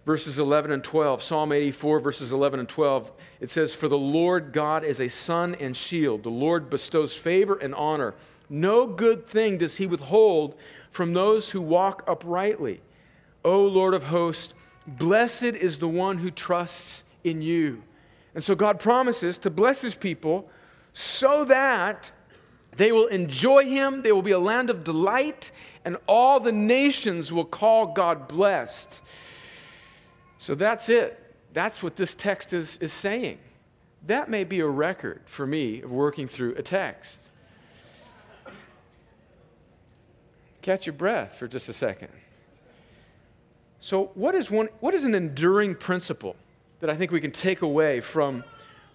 verses 0.05 0.37
11 0.37 0.71
and 0.71 0.83
12. 0.83 1.23
Psalm 1.23 1.51
84, 1.51 1.99
verses 1.99 2.31
11 2.31 2.59
and 2.59 2.69
12. 2.69 3.11
It 3.39 3.49
says, 3.49 3.73
For 3.73 3.87
the 3.87 3.97
Lord 3.97 4.53
God 4.53 4.83
is 4.83 4.99
a 4.99 5.07
sun 5.07 5.55
and 5.55 5.75
shield. 5.75 6.23
The 6.23 6.29
Lord 6.29 6.69
bestows 6.69 7.15
favor 7.15 7.55
and 7.55 7.73
honor. 7.73 8.13
No 8.49 8.85
good 8.85 9.25
thing 9.25 9.57
does 9.57 9.77
he 9.77 9.87
withhold 9.87 10.55
from 10.89 11.13
those 11.13 11.49
who 11.49 11.61
walk 11.61 12.03
uprightly. 12.07 12.81
O 13.43 13.65
Lord 13.65 13.93
of 13.93 14.03
hosts, 14.03 14.53
blessed 14.85 15.43
is 15.43 15.77
the 15.77 15.87
one 15.87 16.19
who 16.19 16.29
trusts 16.29 17.03
in 17.23 17.41
you. 17.41 17.81
And 18.35 18.43
so 18.43 18.53
God 18.53 18.79
promises 18.79 19.37
to 19.39 19.49
bless 19.49 19.81
his 19.81 19.95
people 19.95 20.49
so 20.93 21.45
that 21.45 22.11
they 22.77 22.91
will 22.91 23.07
enjoy 23.07 23.65
him, 23.65 24.01
they 24.01 24.11
will 24.11 24.21
be 24.21 24.31
a 24.31 24.39
land 24.39 24.69
of 24.69 24.83
delight, 24.83 25.51
and 25.85 25.97
all 26.07 26.39
the 26.39 26.51
nations 26.51 27.31
will 27.31 27.45
call 27.45 27.87
God 27.87 28.27
blessed. 28.27 29.01
So 30.37 30.55
that's 30.55 30.89
it. 30.89 31.19
That's 31.53 31.83
what 31.83 31.95
this 31.95 32.15
text 32.15 32.51
is, 32.51 32.77
is 32.77 32.91
saying. 32.91 33.37
That 34.07 34.29
may 34.29 34.43
be 34.43 34.59
a 34.59 34.67
record 34.67 35.21
for 35.25 35.45
me 35.45 35.81
of 35.81 35.91
working 35.91 36.27
through 36.27 36.55
a 36.55 36.61
text. 36.61 37.19
Catch 40.61 40.85
your 40.85 40.93
breath 40.93 41.35
for 41.35 41.47
just 41.47 41.69
a 41.69 41.73
second. 41.73 42.09
So, 43.79 44.11
what 44.15 44.33
is, 44.33 44.49
one, 44.49 44.69
what 44.79 44.93
is 44.93 45.03
an 45.03 45.13
enduring 45.13 45.75
principle 45.75 46.37
that 46.79 46.89
I 46.89 46.95
think 46.95 47.11
we 47.11 47.19
can 47.19 47.31
take 47.31 47.61
away 47.61 47.99
from 47.99 48.45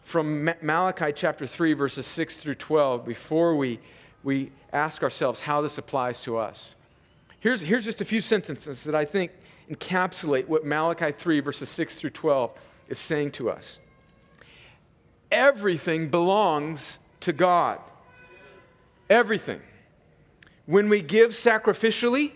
from 0.08 0.50
Malachi 0.62 1.12
chapter 1.14 1.46
3, 1.46 1.74
verses 1.74 2.06
6 2.06 2.38
through 2.38 2.54
12, 2.54 3.04
before 3.04 3.54
we, 3.56 3.78
we 4.24 4.50
ask 4.72 5.02
ourselves 5.02 5.38
how 5.38 5.60
this 5.60 5.76
applies 5.76 6.22
to 6.22 6.38
us. 6.38 6.74
Here's, 7.40 7.60
here's 7.60 7.84
just 7.84 8.00
a 8.00 8.06
few 8.06 8.22
sentences 8.22 8.84
that 8.84 8.94
I 8.94 9.04
think 9.04 9.32
encapsulate 9.70 10.48
what 10.48 10.64
Malachi 10.64 11.12
3, 11.12 11.40
verses 11.40 11.68
6 11.68 11.96
through 11.96 12.10
12 12.10 12.50
is 12.88 12.98
saying 12.98 13.32
to 13.32 13.50
us. 13.50 13.80
Everything 15.30 16.08
belongs 16.08 16.98
to 17.20 17.34
God. 17.34 17.78
Everything. 19.10 19.60
When 20.64 20.88
we 20.88 21.02
give 21.02 21.32
sacrificially, 21.32 22.32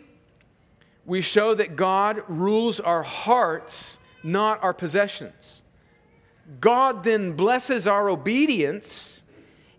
we 1.07 1.23
show 1.23 1.55
that 1.55 1.75
God 1.77 2.23
rules 2.29 2.81
our 2.81 3.03
hearts, 3.03 3.99
not 4.23 4.63
our 4.63 4.75
possessions. 4.75 5.62
God 6.61 7.05
then 7.05 7.33
blesses 7.33 7.87
our 7.87 8.09
obedience 8.09 9.23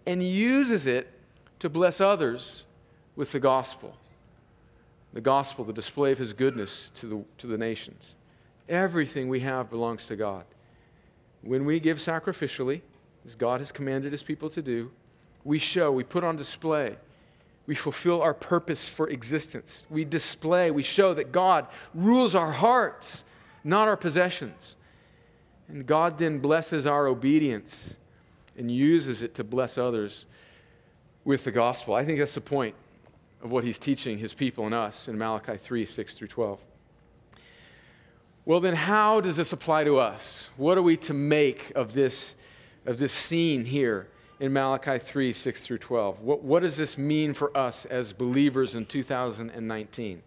and 0.06 0.23
uses 0.23 0.86
it 0.86 1.12
to 1.60 1.69
bless 1.69 2.02
others 2.02 2.65
with 3.15 3.32
the 3.32 3.39
gospel. 3.39 3.95
The 5.13 5.21
gospel, 5.21 5.63
the 5.63 5.73
display 5.73 6.12
of 6.12 6.17
his 6.17 6.34
goodness 6.34 6.91
to 6.95 7.06
the, 7.06 7.23
to 7.39 7.47
the 7.47 7.58
nations. 7.58 8.15
Everything 8.67 9.30
we 9.30 9.41
have 9.41 9.69
belongs 9.69 10.06
to 10.08 10.15
God. 10.15 10.45
When 11.41 11.65
we 11.65 11.80
give 11.80 11.97
sacrificially, 11.97 12.82
as 13.26 13.36
God 13.36 13.60
has 13.60 13.71
commanded 13.71 14.12
his 14.12 14.23
people 14.23 14.49
to 14.49 14.62
do, 14.62 14.91
we 15.43 15.60
show, 15.60 15.91
we 15.91 16.04
put 16.04 16.23
on 16.23 16.38
display, 16.38 16.95
we 17.65 17.76
fulfill 17.76 18.21
our 18.21 18.34
purpose 18.34 18.88
for 18.88 19.10
existence. 19.10 19.86
We 19.89 20.04
display, 20.04 20.71
we 20.71 20.84
show 20.84 21.13
that 21.13 21.32
God 21.32 21.67
rules 21.93 22.36
our 22.36 22.52
hearts, 22.52 23.23
not 23.63 23.88
our 23.88 23.97
possessions. 23.97 24.76
And 25.67 25.86
God 25.86 26.17
then 26.17 26.39
blesses 26.39 26.86
our 26.86 27.08
obedience 27.08 27.97
and 28.58 28.69
uses 28.69 29.21
it 29.21 29.36
to 29.36 29.43
bless 29.43 29.78
others 29.78 30.26
with 31.26 31.43
the 31.43 31.52
gospel. 31.52 31.95
I 31.95 32.06
think 32.06 32.19
that's 32.19 32.36
the 32.36 32.41
point 32.41 32.76
of 33.41 33.52
what 33.52 33.63
he's 33.63 33.80
teaching 33.80 34.17
his 34.17 34.34
people 34.34 34.65
and 34.65 34.76
us 34.76 35.08
in 35.08 35.17
Malachi 35.17 35.58
3 35.58 35.86
6 35.86 36.13
through 36.13 36.28
12. 36.28 36.60
Well, 38.45 38.60
then, 38.60 38.76
how 38.76 39.21
does 39.21 39.38
this 39.38 39.54
apply 39.54 39.86
to 39.86 39.99
us? 39.99 40.49
What 40.58 40.78
are 40.78 40.82
we 40.82 40.97
to 40.97 41.13
make 41.13 41.71
of 41.76 41.93
this, 41.93 42.36
of 42.86 42.97
this 42.97 43.13
scene 43.13 43.63
here 43.63 44.08
in 44.39 44.52
Malachi 44.52 44.99
3 44.99 45.32
6 45.32 45.65
through 45.65 45.78
12? 45.78 46.19
What, 46.19 46.43
what 46.43 46.62
does 46.62 46.76
this 46.76 46.97
mean 46.97 47.34
for 47.34 47.56
us 47.56 47.86
as 47.86 48.12
believers 48.12 48.76
in 48.76 48.86
2019? 48.86 50.21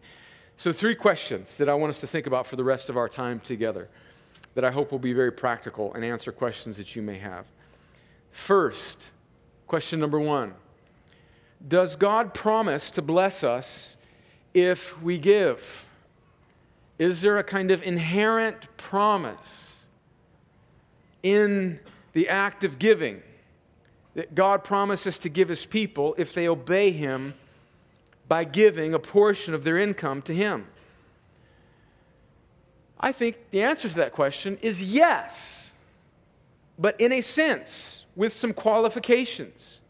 So, 0.56 0.72
three 0.72 0.94
questions 0.94 1.58
that 1.58 1.68
I 1.68 1.74
want 1.74 1.90
us 1.90 2.00
to 2.00 2.06
think 2.06 2.26
about 2.26 2.46
for 2.46 2.56
the 2.56 2.64
rest 2.64 2.88
of 2.88 2.96
our 2.96 3.08
time 3.08 3.40
together 3.40 3.88
that 4.56 4.64
I 4.64 4.70
hope 4.70 4.90
will 4.90 4.98
be 4.98 5.12
very 5.12 5.30
practical 5.30 5.92
and 5.92 6.02
answer 6.02 6.32
questions 6.32 6.78
that 6.78 6.96
you 6.96 7.02
may 7.02 7.18
have. 7.18 7.44
First, 8.32 9.12
question 9.66 10.00
number 10.00 10.18
one 10.18 10.54
Does 11.68 11.94
God 11.94 12.34
promise 12.34 12.90
to 12.92 13.02
bless 13.02 13.44
us 13.44 13.98
if 14.54 15.00
we 15.02 15.18
give? 15.18 15.86
Is 16.98 17.20
there 17.20 17.36
a 17.36 17.44
kind 17.44 17.70
of 17.70 17.82
inherent 17.82 18.74
promise 18.78 19.80
in 21.22 21.78
the 22.14 22.30
act 22.30 22.64
of 22.64 22.78
giving 22.78 23.22
that 24.14 24.34
God 24.34 24.64
promises 24.64 25.18
to 25.18 25.28
give 25.28 25.50
his 25.50 25.66
people 25.66 26.14
if 26.16 26.32
they 26.32 26.48
obey 26.48 26.92
him 26.92 27.34
by 28.26 28.44
giving 28.44 28.94
a 28.94 28.98
portion 28.98 29.52
of 29.52 29.64
their 29.64 29.76
income 29.76 30.22
to 30.22 30.34
him? 30.34 30.66
I 32.98 33.12
think 33.12 33.36
the 33.50 33.62
answer 33.62 33.88
to 33.88 33.94
that 33.96 34.12
question 34.12 34.58
is 34.62 34.82
yes, 34.82 35.72
but 36.78 37.00
in 37.00 37.12
a 37.12 37.20
sense, 37.20 38.04
with 38.16 38.32
some 38.32 38.52
qualifications. 38.52 39.80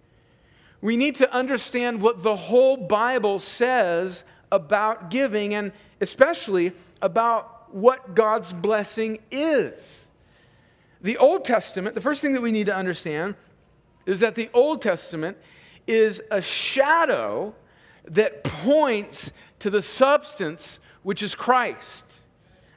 We 0.81 0.97
need 0.97 1.15
to 1.17 1.33
understand 1.33 2.03
what 2.03 2.23
the 2.23 2.37
whole 2.37 2.77
Bible 2.77 3.39
says 3.39 4.25
about 4.53 5.11
giving 5.11 5.55
and 5.55 5.73
especially 6.01 6.73
about 7.01 7.73
what 7.75 8.15
God's 8.15 8.53
blessing 8.53 9.21
is. 9.31 10.09
The 11.01 11.17
Old 11.19 11.45
Testament, 11.45 11.95
the 11.95 12.01
first 12.01 12.21
thing 12.21 12.33
that 12.33 12.43
we 12.43 12.53
need 12.53 12.67
to 12.67 12.77
understand 12.77 13.37
is 14.07 14.21
that 14.21 14.35
the 14.35 14.51
Old 14.53 14.83
Testament 14.83 15.37
is 15.87 16.21
a 16.31 16.41
shadow 16.41 17.55
that 18.05 18.45
points 18.45 19.33
to 19.61 19.71
the 19.71 19.83
substance 19.83 20.81
which 21.03 21.23
is 21.23 21.35
Christ. 21.35 22.23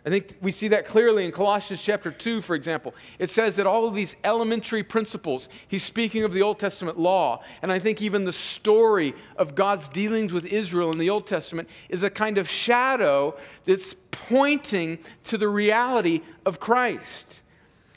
I 0.05 0.09
think 0.09 0.37
we 0.41 0.53
see 0.53 0.69
that 0.69 0.85
clearly 0.85 1.25
in 1.25 1.31
Colossians 1.31 1.81
chapter 1.81 2.09
2, 2.09 2.41
for 2.41 2.55
example. 2.55 2.95
It 3.19 3.29
says 3.29 3.57
that 3.57 3.67
all 3.67 3.85
of 3.85 3.93
these 3.93 4.15
elementary 4.23 4.81
principles, 4.81 5.49
he's 5.67 5.83
speaking 5.83 6.23
of 6.23 6.31
the 6.31 6.41
Old 6.41 6.57
Testament 6.57 6.97
law, 6.97 7.43
and 7.61 7.71
I 7.71 7.79
think 7.79 8.01
even 8.01 8.23
the 8.23 8.31
story 8.31 9.13
of 9.35 9.55
God's 9.55 9.89
dealings 9.89 10.31
with 10.31 10.45
Israel 10.45 10.91
in 10.91 10.99
the 10.99 11.09
Old 11.09 11.27
Testament 11.27 11.67
is 11.89 12.01
a 12.01 12.09
kind 12.09 12.37
of 12.37 12.49
shadow 12.49 13.35
that's 13.65 13.93
pointing 14.11 14.99
to 15.25 15.37
the 15.37 15.49
reality 15.49 16.21
of 16.45 16.61
Christ. 16.61 17.41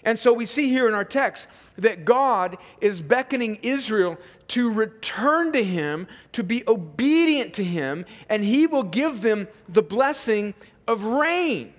And 0.04 0.18
so 0.18 0.32
we 0.32 0.46
see 0.46 0.68
here 0.68 0.88
in 0.88 0.94
our 0.94 1.04
text 1.04 1.46
that 1.78 2.04
God 2.04 2.58
is 2.80 3.00
beckoning 3.00 3.60
Israel 3.62 4.18
to 4.48 4.72
return 4.72 5.52
to 5.52 5.62
Him, 5.62 6.08
to 6.32 6.42
be 6.42 6.64
obedient 6.66 7.54
to 7.54 7.64
Him, 7.64 8.04
and 8.28 8.42
He 8.44 8.66
will 8.66 8.82
give 8.82 9.20
them 9.20 9.46
the 9.68 9.82
blessing 9.82 10.54
of 10.88 11.04
rain. 11.04 11.72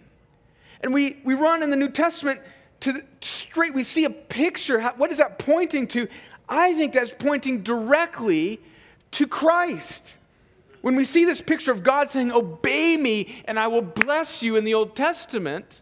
And 0.83 0.93
we, 0.93 1.21
we 1.23 1.33
run 1.33 1.63
in 1.63 1.69
the 1.69 1.77
New 1.77 1.89
Testament 1.89 2.41
to 2.81 2.91
the 2.91 3.03
straight, 3.21 3.73
we 3.73 3.85
see 3.85 4.03
a 4.03 4.09
picture. 4.09 4.81
What 4.97 5.09
is 5.09 5.19
that 5.19 5.39
pointing 5.39 5.87
to? 5.87 6.07
I 6.49 6.73
think 6.73 6.93
that's 6.93 7.13
pointing 7.17 7.63
directly 7.63 8.59
to 9.11 9.25
Christ. 9.25 10.17
When 10.81 10.97
we 10.97 11.05
see 11.05 11.23
this 11.23 11.41
picture 11.41 11.71
of 11.71 11.81
God 11.81 12.09
saying, 12.09 12.33
Obey 12.33 12.97
me 12.97 13.41
and 13.45 13.57
I 13.57 13.67
will 13.67 13.81
bless 13.81 14.43
you 14.43 14.57
in 14.57 14.65
the 14.65 14.73
Old 14.73 14.97
Testament, 14.97 15.81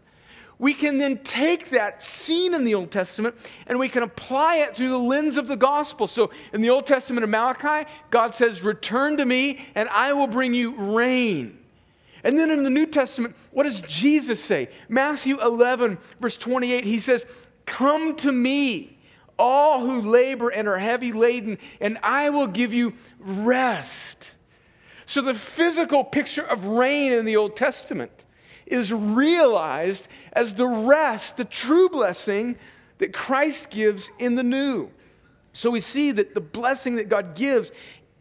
we 0.60 0.74
can 0.74 0.98
then 0.98 1.18
take 1.24 1.70
that 1.70 2.04
scene 2.04 2.54
in 2.54 2.62
the 2.62 2.76
Old 2.76 2.92
Testament 2.92 3.34
and 3.66 3.80
we 3.80 3.88
can 3.88 4.04
apply 4.04 4.58
it 4.58 4.76
through 4.76 4.90
the 4.90 4.98
lens 4.98 5.36
of 5.36 5.48
the 5.48 5.56
gospel. 5.56 6.06
So 6.06 6.30
in 6.52 6.60
the 6.60 6.70
Old 6.70 6.86
Testament 6.86 7.24
of 7.24 7.30
Malachi, 7.30 7.90
God 8.10 8.32
says, 8.32 8.62
Return 8.62 9.16
to 9.16 9.26
me 9.26 9.58
and 9.74 9.88
I 9.88 10.12
will 10.12 10.28
bring 10.28 10.54
you 10.54 10.76
rain. 10.76 11.58
And 12.24 12.38
then 12.38 12.50
in 12.50 12.62
the 12.62 12.70
New 12.70 12.86
Testament, 12.86 13.34
what 13.50 13.64
does 13.64 13.80
Jesus 13.82 14.42
say? 14.42 14.68
Matthew 14.88 15.40
11, 15.40 15.98
verse 16.20 16.36
28, 16.36 16.84
he 16.84 17.00
says, 17.00 17.26
Come 17.66 18.16
to 18.16 18.30
me, 18.30 18.98
all 19.38 19.80
who 19.80 20.02
labor 20.02 20.48
and 20.48 20.68
are 20.68 20.78
heavy 20.78 21.12
laden, 21.12 21.58
and 21.80 21.98
I 22.02 22.30
will 22.30 22.46
give 22.46 22.72
you 22.72 22.94
rest. 23.18 24.36
So 25.06 25.20
the 25.20 25.34
physical 25.34 26.04
picture 26.04 26.42
of 26.42 26.64
rain 26.64 27.12
in 27.12 27.24
the 27.24 27.36
Old 27.36 27.56
Testament 27.56 28.24
is 28.66 28.92
realized 28.92 30.08
as 30.32 30.54
the 30.54 30.66
rest, 30.66 31.36
the 31.36 31.44
true 31.44 31.88
blessing 31.88 32.56
that 32.98 33.12
Christ 33.12 33.70
gives 33.70 34.10
in 34.18 34.36
the 34.36 34.42
new. 34.42 34.90
So 35.52 35.70
we 35.70 35.80
see 35.80 36.12
that 36.12 36.34
the 36.34 36.40
blessing 36.40 36.96
that 36.96 37.08
God 37.08 37.34
gives 37.34 37.72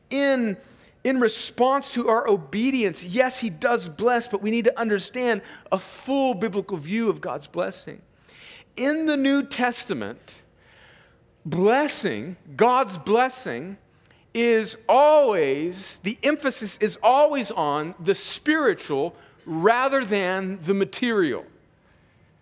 in, 0.10 0.58
in 1.04 1.20
response 1.20 1.94
to 1.94 2.10
our 2.10 2.28
obedience, 2.28 3.04
yes, 3.04 3.40
He 3.40 3.50
does 3.50 3.90
bless, 3.90 4.28
but 4.28 4.42
we 4.42 4.52
need 4.52 4.66
to 4.66 4.80
understand 4.80 5.42
a 5.72 5.80
full 5.80 6.34
biblical 6.34 6.78
view 6.78 7.10
of 7.10 7.22
God's 7.22 7.48
blessing. 7.48 8.02
In 8.78 9.06
the 9.06 9.18
New 9.18 9.44
Testament, 9.44 10.42
blessing, 11.46 12.38
God's 12.56 12.98
blessing, 12.98 13.78
is 14.34 14.78
always, 14.88 16.00
the 16.04 16.18
emphasis 16.24 16.78
is 16.80 16.98
always 17.04 17.52
on 17.52 17.96
the 18.00 18.16
spiritual 18.16 19.16
rather 19.46 20.06
than 20.06 20.60
the 20.64 20.74
material. 20.74 21.46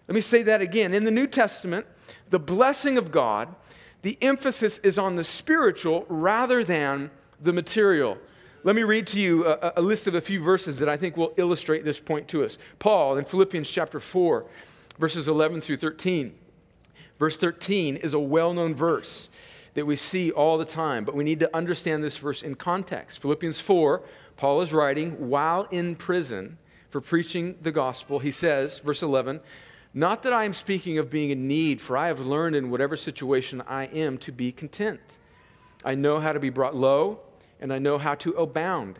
Let 0.08 0.16
me 0.16 0.22
say 0.22 0.44
that 0.44 0.62
again. 0.62 0.94
In 0.94 1.04
the 1.04 1.12
New 1.12 1.28
Testament, 1.28 1.86
the 2.30 2.40
blessing 2.40 2.98
of 2.98 3.12
God, 3.12 3.56
the 4.02 4.18
emphasis 4.22 4.80
is 4.80 4.98
on 4.98 5.16
the 5.16 5.24
spiritual 5.24 6.06
rather 6.10 6.64
than 6.64 7.10
the 7.42 7.54
material. 7.54 8.18
Let 8.64 8.76
me 8.76 8.84
read 8.84 9.08
to 9.08 9.20
you 9.20 9.48
a, 9.48 9.74
a, 9.78 9.82
list 9.82 10.06
of 10.08 10.16
a 10.16 10.22
few 10.22 10.42
verses 10.42 10.80
that 10.80 10.90
I 10.90 10.98
think 10.98 11.16
will 11.16 11.34
illustrate 11.38 11.86
this 11.86 12.00
point 12.00 12.28
to 12.30 12.44
us. 12.44 12.58
Paul 12.78 13.18
in 13.18 13.24
Philippians 13.24 13.70
chapter 13.70 14.02
4, 14.02 14.46
verses 14.98 15.30
11 15.30 15.62
through 15.62 15.78
13. 15.78 16.36
Verse 17.20 17.38
13 17.38 17.96
is 17.96 18.14
a 18.14 18.20
well 18.20 18.54
known 18.54 18.76
verse 18.76 19.30
that 19.76 19.86
we 19.86 19.96
see 19.96 20.32
all 20.32 20.58
the 20.58 20.66
time, 20.66 21.06
but 21.06 21.16
we 21.16 21.24
need 21.24 21.40
to 21.40 21.56
understand 21.56 22.04
this 22.04 22.18
verse 22.18 22.44
in 22.44 22.56
context. 22.56 23.22
Philippians 23.22 23.62
4, 23.62 24.02
Paul 24.36 24.62
is 24.62 24.74
writing 24.74 25.30
while 25.30 25.64
in 25.72 25.96
prison 25.96 26.58
for 26.90 27.00
preaching 27.00 27.56
the 27.62 27.72
gospel. 27.72 28.20
He 28.20 28.32
says, 28.32 28.80
verse 28.80 29.02
11, 29.02 29.40
Not 29.94 30.24
that 30.24 30.34
I 30.34 30.44
am 30.44 30.54
speaking 30.54 30.98
of 30.98 31.10
being 31.10 31.30
in 31.30 31.48
need, 31.48 31.80
for 31.80 31.96
I 31.96 32.08
have 32.08 32.20
learned 32.20 32.58
in 32.58 32.72
whatever 32.72 32.98
situation 32.98 33.62
I 33.68 33.86
am 33.86 34.18
to 34.20 34.34
be 34.34 34.52
content. 34.52 35.00
I 35.86 35.96
know 35.96 36.20
how 36.20 36.34
to 36.34 36.40
be 36.42 36.50
brought 36.50 36.76
low, 36.76 37.22
and 37.60 37.74
I 37.74 37.80
know 37.80 37.98
how 37.98 38.16
to 38.16 38.32
abound. 38.34 39.00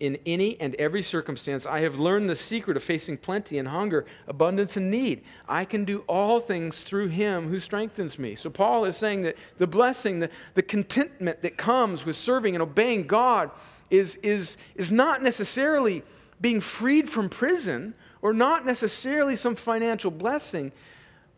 In 0.00 0.18
any 0.26 0.60
and 0.60 0.74
every 0.74 1.02
circumstance, 1.02 1.66
I 1.66 1.80
have 1.80 1.98
learned 1.98 2.28
the 2.28 2.36
secret 2.36 2.76
of 2.76 2.82
facing 2.82 3.16
plenty 3.16 3.58
and 3.58 3.68
hunger, 3.68 4.04
abundance 4.26 4.76
and 4.76 4.90
need. 4.90 5.22
I 5.48 5.64
can 5.64 5.84
do 5.84 6.00
all 6.08 6.40
things 6.40 6.82
through 6.82 7.08
him 7.08 7.48
who 7.48 7.60
strengthens 7.60 8.18
me. 8.18 8.34
So, 8.34 8.50
Paul 8.50 8.84
is 8.86 8.96
saying 8.96 9.22
that 9.22 9.36
the 9.58 9.68
blessing, 9.68 10.18
the, 10.18 10.30
the 10.54 10.62
contentment 10.62 11.42
that 11.42 11.56
comes 11.56 12.04
with 12.04 12.16
serving 12.16 12.54
and 12.54 12.62
obeying 12.62 13.06
God 13.06 13.50
is, 13.88 14.16
is, 14.16 14.58
is 14.74 14.90
not 14.90 15.22
necessarily 15.22 16.02
being 16.40 16.60
freed 16.60 17.08
from 17.08 17.28
prison 17.28 17.94
or 18.20 18.32
not 18.32 18.66
necessarily 18.66 19.36
some 19.36 19.54
financial 19.54 20.10
blessing, 20.10 20.72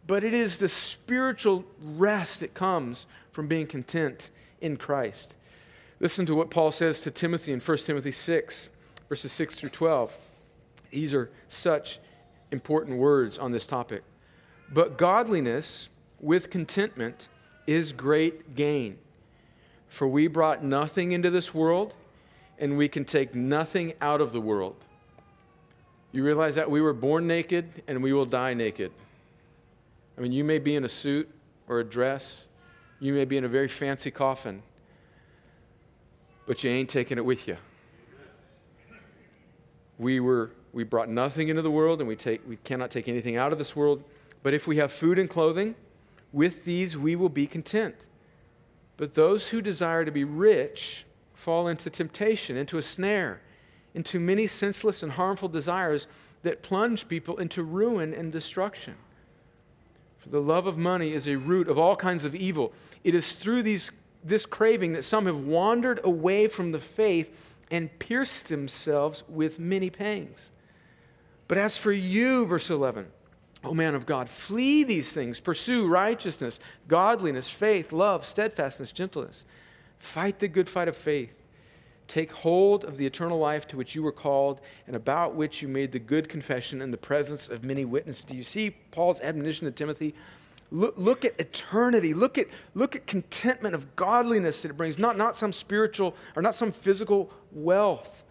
but 0.07 0.25
it 0.25 0.33
is 0.33 0.57
the 0.57 0.69
spiritual 0.69 1.65
rest 1.81 2.41
that 2.41 2.55
comes 2.55 3.07
from 3.33 3.49
being 3.49 3.67
content 3.67 4.31
in 4.61 4.77
Christ. 4.77 5.35
Listen 5.99 6.27
to 6.27 6.35
what 6.35 6.51
Paul 6.51 6.73
says 6.73 7.01
to 7.01 7.11
Timothy 7.11 7.53
in 7.53 7.61
1 7.61 7.79
Timothy 7.79 8.13
6, 8.13 8.71
verses 9.09 9.33
6 9.33 9.55
through 9.55 9.71
12. 9.71 10.17
These 10.91 11.15
are 11.15 11.31
such 11.49 11.99
important 12.51 12.99
words 12.99 13.39
on 13.39 13.53
this 13.53 13.67
topic. 13.67 14.03
But 14.71 14.99
godliness 14.99 15.89
with 16.21 16.51
contentment 16.51 17.29
is 17.67 17.93
great 17.93 18.55
gain. 18.55 18.99
For 19.89 20.07
we 20.07 20.27
brought 20.27 20.63
nothing 20.63 21.13
into 21.13 21.31
this 21.31 21.55
world, 21.55 21.95
and 22.59 22.77
we 22.77 22.89
can 22.89 23.05
take 23.05 23.35
nothing 23.35 23.95
out 24.01 24.21
of 24.21 24.33
the 24.33 24.41
world. 24.41 24.77
You 26.13 26.25
realize 26.25 26.55
that 26.55 26.71
we 26.71 26.81
were 26.81 26.93
born 26.93 27.27
naked 27.27 27.83
and 27.87 28.03
we 28.03 28.13
will 28.13 28.25
die 28.25 28.55
naked. 28.55 28.91
I 30.17 30.21
mean, 30.23 30.33
you 30.33 30.45
may 30.45 30.59
be 30.59 30.75
in 30.75 30.85
a 30.85 30.89
suit 30.89 31.29
or 31.69 31.81
a 31.81 31.85
dress, 31.85 32.47
you 33.01 33.13
may 33.13 33.27
be 33.27 33.37
in 33.37 33.45
a 33.45 33.49
very 33.49 33.69
fancy 33.69 34.11
coffin, 34.11 34.63
but 36.47 36.63
you 36.65 36.71
ain't 36.71 36.89
taking 36.89 37.19
it 37.19 37.25
with 37.25 37.47
you. 37.49 37.57
We 39.99 40.21
were 40.21 40.51
we 40.73 40.85
brought 40.85 41.09
nothing 41.09 41.49
into 41.49 41.63
the 41.63 41.71
world 41.71 42.01
and 42.01 42.09
we 42.09 42.17
take 42.17 42.47
we 42.49 42.57
cannot 42.57 42.91
take 42.91 43.09
anything 43.09 43.37
out 43.37 43.53
of 43.53 43.59
this 43.59 43.75
world, 43.75 44.03
but 44.43 44.55
if 44.55 44.67
we 44.67 44.77
have 44.77 44.93
food 44.93 45.19
and 45.19 45.29
clothing, 45.29 45.75
with 46.33 46.65
these 46.65 46.97
we 46.97 47.17
will 47.17 47.29
be 47.29 47.47
content. 47.47 47.95
But 48.97 49.15
those 49.15 49.49
who 49.49 49.61
desire 49.61 50.05
to 50.05 50.11
be 50.11 50.25
rich 50.25 51.05
fall 51.35 51.69
into 51.69 51.91
temptation, 51.91 52.57
into 52.57 52.79
a 52.79 52.83
snare 52.83 53.41
into 53.97 54.21
many 54.21 54.47
senseless 54.47 55.03
and 55.03 55.11
harmful 55.11 55.49
desires 55.49 56.07
that 56.43 56.63
plunge 56.63 57.09
people 57.09 57.39
into 57.39 57.63
ruin 57.63 58.13
and 58.13 58.31
destruction. 58.31 58.95
For 60.19 60.29
the 60.29 60.41
love 60.41 60.67
of 60.67 60.77
money 60.77 61.15
is 61.15 61.27
a 61.27 61.37
root 61.37 61.67
of 61.67 61.79
all 61.79 61.97
kinds 61.97 62.27
of 62.27 62.35
evil. 62.35 62.75
It 63.05 63.15
is 63.15 63.33
through 63.33 63.63
these, 63.63 63.91
this 64.27 64.47
craving 64.47 64.93
that 64.93 65.05
some 65.05 65.27
have 65.27 65.39
wandered 65.39 66.01
away 66.05 66.49
from 66.49 66.73
the 66.73 66.79
faith 66.79 67.35
and 67.71 67.97
pierced 67.99 68.49
themselves 68.49 69.23
with 69.29 69.59
many 69.59 69.91
pangs. 69.91 70.51
But 71.49 71.59
as 71.59 71.79
for 71.79 71.93
you, 71.93 72.47
verse 72.47 72.71
11, 72.71 73.07
O 73.65 73.75
man 73.75 73.95
of 73.95 74.07
God, 74.07 74.29
flee 74.29 74.85
these 74.85 75.13
things, 75.13 75.41
pursue 75.41 75.87
righteousness, 75.87 76.61
godliness, 76.89 77.49
faith, 77.49 77.93
love, 77.93 78.25
steadfastness, 78.25 78.93
gentleness. 78.93 79.45
Fight 79.99 80.39
the 80.39 80.49
good 80.49 80.69
fight 80.69 80.89
of 80.89 80.97
faith 80.97 81.33
Take 82.09 82.31
hold 82.31 82.85
of 82.85 82.97
the 82.97 83.07
eternal 83.07 83.39
life 83.39 83.67
to 83.69 83.77
which 83.77 83.95
you 83.95 84.03
were 84.03 84.13
called 84.13 84.61
and 84.87 84.95
about 84.95 85.35
which 85.35 85.61
you 85.61 85.69
made 85.69 85.91
the 85.91 85.99
good 85.99 86.29
confession 86.29 86.81
in 86.81 86.91
the 86.91 86.97
presence 86.97 87.49
of 87.49 87.65
many 87.65 87.85
witnesses. 87.85 88.25
Do 88.25 88.37
you 88.37 88.45
see 88.45 88.71
Paul's 88.71 89.21
admonition 89.21 89.67
to 89.67 89.73
Timothy? 89.73 90.15
Look, 90.71 90.95
look 90.97 91.25
at 91.25 91.39
eternity. 91.39 92.15
Look 92.15 92.39
at, 92.39 92.49
look 92.75 92.97
at 92.97 93.07
contentment 93.07 93.75
of 93.75 93.97
godliness 93.97 94.63
that 94.63 94.71
it 94.71 94.77
brings, 94.77 94.99
not, 94.99 95.17
not 95.17 95.37
some 95.37 95.53
spiritual 95.53 96.15
or 96.35 96.43
not 96.43 96.55
some 96.55 96.73
physical 96.73 97.31
wealth. 97.53 98.25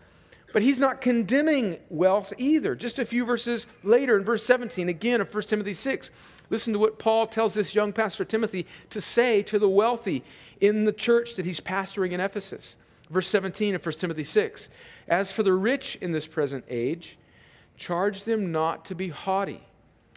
But 0.54 0.62
he's 0.62 0.80
not 0.80 1.02
condemning 1.02 1.80
wealth 1.90 2.32
either. 2.38 2.76
Just 2.76 2.98
a 2.98 3.06
few 3.06 3.26
verses 3.26 3.68
later, 3.84 4.18
in 4.18 4.24
verse 4.24 4.46
17, 4.46 4.88
again 4.88 5.20
of 5.20 5.34
1 5.34 5.44
Timothy 5.44 5.74
6, 5.74 6.12
listen 6.50 6.72
to 6.72 6.80
what 6.80 6.98
Paul 6.98 7.28
tells 7.28 7.54
this 7.54 7.76
young 7.76 7.92
pastor 7.92 8.24
Timothy 8.24 8.66
to 8.90 9.02
say 9.02 9.42
to 9.44 9.60
the 9.60 9.68
wealthy 9.68 10.24
in 10.62 10.86
the 10.86 10.94
church 10.94 11.36
that 11.36 11.46
he's 11.46 11.60
pastoring 11.60 12.12
in 12.12 12.22
Ephesus. 12.22 12.78
Verse 13.10 13.28
17 13.28 13.76
of 13.76 13.86
1 13.86 13.96
Timothy 13.96 14.24
6 14.24 14.70
As 15.08 15.32
for 15.32 15.44
the 15.44 15.54
rich 15.54 15.98
in 16.02 16.12
this 16.12 16.28
present 16.28 16.64
age, 16.70 17.18
charge 17.78 18.24
them 18.24 18.52
not 18.52 18.86
to 18.86 18.96
be 18.96 19.10
haughty, 19.10 19.62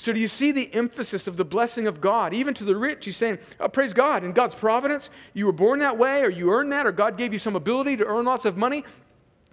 So, 0.00 0.12
do 0.12 0.20
you 0.20 0.28
see 0.28 0.52
the 0.52 0.72
emphasis 0.72 1.26
of 1.26 1.36
the 1.36 1.44
blessing 1.44 1.88
of 1.88 2.00
God? 2.00 2.32
Even 2.32 2.54
to 2.54 2.64
the 2.64 2.76
rich, 2.76 3.04
he's 3.04 3.16
saying, 3.16 3.38
oh, 3.58 3.68
Praise 3.68 3.92
God. 3.92 4.22
In 4.22 4.30
God's 4.30 4.54
providence, 4.54 5.10
you 5.34 5.44
were 5.44 5.52
born 5.52 5.80
that 5.80 5.98
way, 5.98 6.22
or 6.22 6.30
you 6.30 6.50
earned 6.52 6.72
that, 6.72 6.86
or 6.86 6.92
God 6.92 7.18
gave 7.18 7.32
you 7.32 7.38
some 7.40 7.56
ability 7.56 7.96
to 7.96 8.06
earn 8.06 8.24
lots 8.24 8.44
of 8.44 8.56
money. 8.56 8.84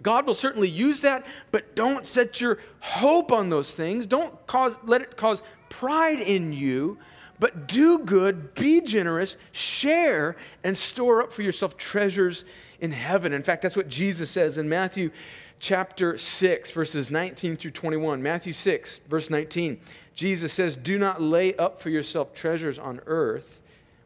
God 0.02 0.24
will 0.24 0.34
certainly 0.34 0.68
use 0.68 1.00
that, 1.00 1.26
but 1.50 1.74
don't 1.74 2.06
set 2.06 2.40
your 2.40 2.58
hope 2.78 3.32
on 3.32 3.50
those 3.50 3.74
things. 3.74 4.06
Don't 4.06 4.46
cause, 4.46 4.76
let 4.84 5.02
it 5.02 5.16
cause 5.16 5.42
pride 5.68 6.20
in 6.20 6.52
you, 6.52 6.96
but 7.40 7.66
do 7.66 7.98
good, 7.98 8.54
be 8.54 8.80
generous, 8.80 9.36
share, 9.50 10.36
and 10.62 10.76
store 10.76 11.22
up 11.22 11.32
for 11.32 11.42
yourself 11.42 11.76
treasures 11.76 12.44
in 12.80 12.92
heaven. 12.92 13.32
In 13.32 13.42
fact, 13.42 13.62
that's 13.62 13.76
what 13.76 13.88
Jesus 13.88 14.30
says 14.30 14.58
in 14.58 14.68
Matthew 14.68 15.10
chapter 15.58 16.18
6, 16.18 16.70
verses 16.70 17.10
19 17.10 17.56
through 17.56 17.70
21. 17.70 18.22
Matthew 18.22 18.52
6, 18.52 19.00
verse 19.08 19.30
19. 19.30 19.80
Jesus 20.14 20.52
says, 20.52 20.76
Do 20.76 20.98
not 20.98 21.20
lay 21.20 21.54
up 21.56 21.80
for 21.80 21.90
yourself 21.90 22.34
treasures 22.34 22.78
on 22.78 23.00
earth 23.06 23.60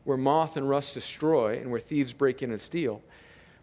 where 0.05 0.17
moth 0.17 0.57
and 0.57 0.69
rust 0.69 0.95
destroy 0.95 1.59
and 1.59 1.71
where 1.71 1.81
thieves 1.81 2.13
break 2.13 2.43
in 2.43 2.51
and 2.51 2.61
steal, 2.61 3.03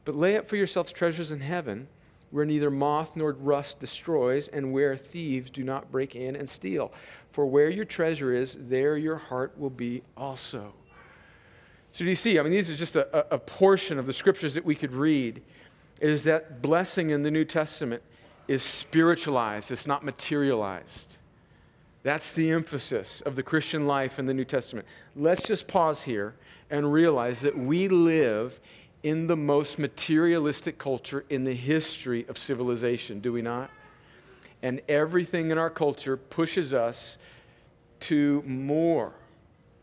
but 0.05 0.15
lay 0.15 0.37
up 0.37 0.47
for 0.47 0.55
yourselves 0.55 0.91
treasures 0.91 1.31
in 1.31 1.39
heaven 1.39 1.87
where 2.31 2.45
neither 2.45 2.69
moth 2.69 3.15
nor 3.15 3.31
rust 3.33 3.79
destroys 3.79 4.47
and 4.49 4.71
where 4.71 4.95
thieves 4.97 5.49
do 5.49 5.63
not 5.63 5.91
break 5.91 6.15
in 6.15 6.35
and 6.35 6.49
steal. 6.49 6.91
For 7.31 7.45
where 7.45 7.69
your 7.69 7.85
treasure 7.85 8.33
is, 8.33 8.57
there 8.59 8.97
your 8.97 9.17
heart 9.17 9.57
will 9.57 9.69
be 9.69 10.03
also. 10.15 10.73
So, 11.93 12.03
do 12.03 12.09
you 12.09 12.15
see? 12.15 12.37
I 12.37 12.43
mean, 12.43 12.51
these 12.51 12.69
are 12.69 12.75
just 12.75 12.95
a, 12.95 13.33
a 13.33 13.39
portion 13.39 13.97
of 13.97 14.05
the 14.05 14.13
scriptures 14.13 14.53
that 14.53 14.65
we 14.65 14.75
could 14.75 14.91
read. 14.91 15.41
Is 15.99 16.23
that 16.25 16.61
blessing 16.61 17.09
in 17.09 17.23
the 17.23 17.31
New 17.31 17.45
Testament 17.45 18.03
is 18.47 18.63
spiritualized, 18.63 19.71
it's 19.71 19.87
not 19.87 20.03
materialized. 20.03 21.17
That's 22.03 22.31
the 22.31 22.51
emphasis 22.51 23.21
of 23.21 23.35
the 23.35 23.43
Christian 23.43 23.85
life 23.85 24.17
in 24.19 24.27
the 24.27 24.33
New 24.33 24.45
Testament. 24.45 24.87
Let's 25.15 25.43
just 25.43 25.67
pause 25.67 26.03
here 26.03 26.35
and 26.69 26.91
realize 26.91 27.41
that 27.41 27.57
we 27.57 27.87
live 27.87 28.59
in 29.03 29.27
the 29.27 29.35
most 29.35 29.77
materialistic 29.79 30.77
culture 30.77 31.25
in 31.29 31.43
the 31.43 31.53
history 31.53 32.25
of 32.29 32.37
civilization, 32.37 33.19
do 33.19 33.33
we 33.33 33.41
not? 33.41 33.69
And 34.61 34.81
everything 34.87 35.51
in 35.51 35.57
our 35.57 35.69
culture 35.69 36.17
pushes 36.17 36.73
us 36.73 37.17
to 38.01 38.43
more, 38.45 39.13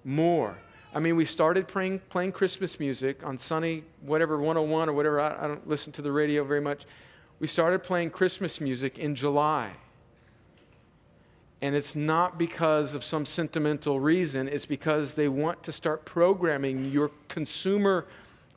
more. 0.05 0.57
I 0.95 1.01
mean, 1.01 1.17
we 1.17 1.25
started 1.25 1.67
playing, 1.67 1.99
playing 2.09 2.31
Christmas 2.31 2.79
music 2.79 3.25
on 3.25 3.37
Sunny, 3.37 3.83
whatever, 4.03 4.37
101 4.39 4.89
or 4.89 4.93
whatever. 4.93 5.21
I, 5.21 5.45
I 5.45 5.49
don't 5.49 5.67
listen 5.69 5.93
to 5.95 6.03
the 6.03 6.13
radio 6.13 6.45
very 6.45 6.61
much. 6.61 6.85
We 7.41 7.49
started 7.49 7.83
playing 7.83 8.11
Christmas 8.11 8.61
music 8.61 8.99
in 8.99 9.17
July. 9.17 9.73
And 11.61 11.75
it's 11.75 11.97
not 11.97 12.39
because 12.39 12.95
of 12.95 13.03
some 13.03 13.27
sentimental 13.27 13.99
reason, 13.99 14.49
it's 14.49 14.67
because 14.67 15.15
they 15.15 15.29
want 15.29 15.63
to 15.65 15.73
start 15.73 16.05
programming 16.05 16.93
your 16.93 17.11
consumer 17.29 18.07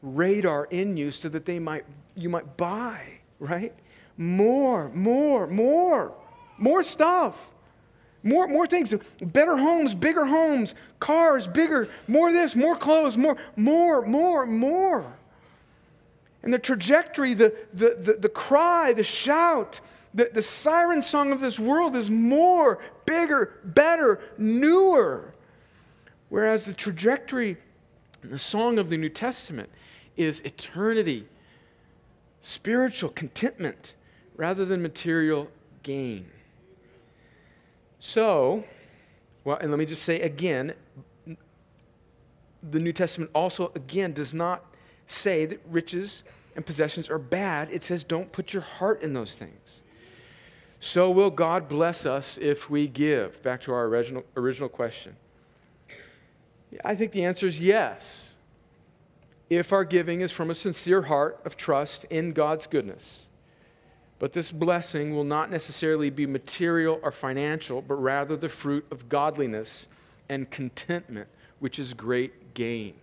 radar 0.04 0.66
in 0.66 0.96
you 0.96 1.10
so 1.10 1.30
that 1.30 1.46
they 1.46 1.58
might, 1.58 1.86
you 2.16 2.30
might 2.30 2.56
buy, 2.56 3.02
right? 3.40 3.74
More, 4.18 4.90
more, 4.90 5.48
more, 5.48 6.14
more 6.60 6.84
stuff. 6.84 7.50
More, 8.28 8.46
more 8.50 8.68
things, 8.68 8.94
better 9.22 9.56
homes, 9.56 9.96
bigger 9.96 10.26
homes, 10.26 10.76
cars, 11.00 11.48
bigger, 11.48 11.88
more 12.08 12.34
this, 12.34 12.58
more 12.58 12.76
clothes, 12.76 13.16
more, 13.16 13.38
more, 13.56 14.06
more, 14.06 14.46
more. 14.46 15.14
And 16.44 16.54
the 16.54 16.60
trajectory, 16.60 17.34
the, 17.34 17.56
the, 17.74 17.96
the, 17.98 18.14
the 18.20 18.30
cry, 18.30 18.92
the 18.92 19.04
shout, 19.04 19.80
the, 20.14 20.30
the 20.34 20.42
siren 20.42 21.02
song 21.02 21.32
of 21.32 21.40
this 21.40 21.58
world 21.58 21.96
is 21.96 22.10
more, 22.10 22.80
bigger, 23.06 23.62
better, 23.64 24.20
newer. 24.38 25.34
Whereas 26.28 26.66
the 26.66 26.74
trajectory, 26.74 27.56
the 28.22 28.40
song 28.40 28.78
of 28.78 28.90
the 28.90 28.98
New 28.98 29.10
Testament 29.10 29.70
is 30.18 30.42
eternity, 30.42 31.30
spiritual 32.42 33.10
contentment, 33.12 33.94
rather 34.36 34.66
than 34.66 34.82
material 34.82 35.48
gain. 35.82 36.30
So, 38.08 38.64
well, 39.44 39.58
and 39.58 39.70
let 39.70 39.78
me 39.78 39.86
just 39.86 40.04
say 40.04 40.22
again, 40.22 40.74
the 41.26 42.80
New 42.80 42.94
Testament 42.94 43.30
also, 43.36 43.74
again, 43.76 44.14
does 44.14 44.34
not 44.34 44.64
say 45.08 45.46
that 45.46 45.60
riches 45.70 46.24
and 46.56 46.66
possessions 46.66 47.10
are 47.10 47.20
bad. 47.20 47.68
It 47.70 47.84
says 47.84 48.06
don't 48.06 48.32
put 48.32 48.54
your 48.54 48.62
heart 48.62 49.04
in 49.04 49.14
those 49.14 49.36
things. 49.36 49.82
So 50.80 51.12
will 51.12 51.30
God 51.30 51.68
bless 51.68 52.06
us 52.06 52.38
if 52.38 52.70
we 52.70 52.88
give? 52.88 53.44
Back 53.44 53.60
to 53.64 53.74
our 53.74 53.88
original, 53.88 54.24
original 54.38 54.70
question. 54.70 55.18
I 56.86 56.96
think 56.96 57.12
the 57.12 57.26
answer 57.26 57.46
is 57.46 57.60
yes. 57.60 58.36
If 59.50 59.74
our 59.74 59.84
giving 59.84 60.22
is 60.22 60.32
from 60.32 60.50
a 60.50 60.56
sincere 60.56 61.02
heart 61.02 61.42
of 61.44 61.58
trust 61.58 62.06
in 62.06 62.32
God's 62.32 62.68
goodness. 62.68 63.27
But 64.20 64.34
this 64.34 64.52
blessing 64.52 65.16
will 65.16 65.24
not 65.24 65.52
necessarily 65.52 66.10
be 66.10 66.26
material 66.26 67.00
or 67.04 67.12
financial, 67.12 67.82
but 67.82 67.96
rather 67.96 68.36
the 68.36 68.50
fruit 68.50 68.86
of 68.90 69.10
godliness 69.10 69.88
and 70.28 70.50
contentment, 70.50 71.28
which 71.60 71.78
is 71.78 71.94
great 71.94 72.54
gain. 72.54 72.96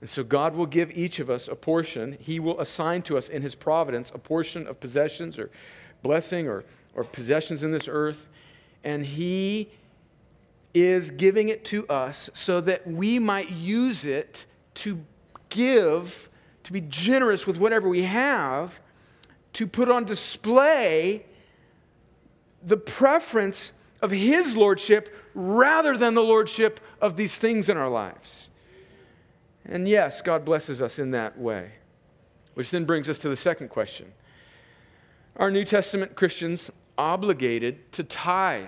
And 0.00 0.08
so 0.08 0.22
God 0.22 0.54
will 0.54 0.66
give 0.66 0.96
each 0.96 1.18
of 1.18 1.28
us 1.28 1.48
a 1.48 1.56
portion. 1.56 2.16
He 2.20 2.40
will 2.40 2.60
assign 2.60 3.02
to 3.02 3.18
us 3.18 3.28
in 3.28 3.42
His 3.42 3.54
providence 3.54 4.10
a 4.14 4.18
portion 4.18 4.66
of 4.66 4.80
possessions 4.80 5.38
or 5.38 5.50
blessing 6.02 6.48
or, 6.48 6.64
or 6.94 7.04
possessions 7.04 7.62
in 7.62 7.72
this 7.72 7.88
earth, 7.88 8.28
and 8.84 9.04
He 9.04 9.68
is 10.72 11.10
giving 11.10 11.48
it 11.48 11.64
to 11.64 11.86
us 11.88 12.30
so 12.34 12.60
that 12.60 12.86
we 12.86 13.18
might 13.18 13.50
use 13.50 14.04
it 14.04 14.46
to 14.74 15.00
give, 15.48 16.30
to 16.62 16.72
be 16.72 16.80
generous 16.82 17.46
with 17.46 17.58
whatever 17.58 17.88
we 17.88 18.02
have, 18.02 18.78
to 19.58 19.66
put 19.66 19.90
on 19.90 20.04
display 20.04 21.26
the 22.62 22.76
preference 22.76 23.72
of 24.00 24.12
His 24.12 24.56
Lordship 24.56 25.12
rather 25.34 25.96
than 25.96 26.14
the 26.14 26.22
Lordship 26.22 26.78
of 27.00 27.16
these 27.16 27.38
things 27.38 27.68
in 27.68 27.76
our 27.76 27.88
lives. 27.88 28.50
And 29.64 29.88
yes, 29.88 30.22
God 30.22 30.44
blesses 30.44 30.80
us 30.80 31.00
in 31.00 31.10
that 31.10 31.36
way. 31.36 31.72
Which 32.54 32.70
then 32.70 32.84
brings 32.84 33.08
us 33.08 33.18
to 33.18 33.28
the 33.28 33.36
second 33.36 33.68
question 33.70 34.12
are 35.34 35.50
New 35.50 35.64
Testament 35.64 36.14
Christians 36.14 36.70
obligated 36.96 37.90
to 37.94 38.04
tithe? 38.04 38.66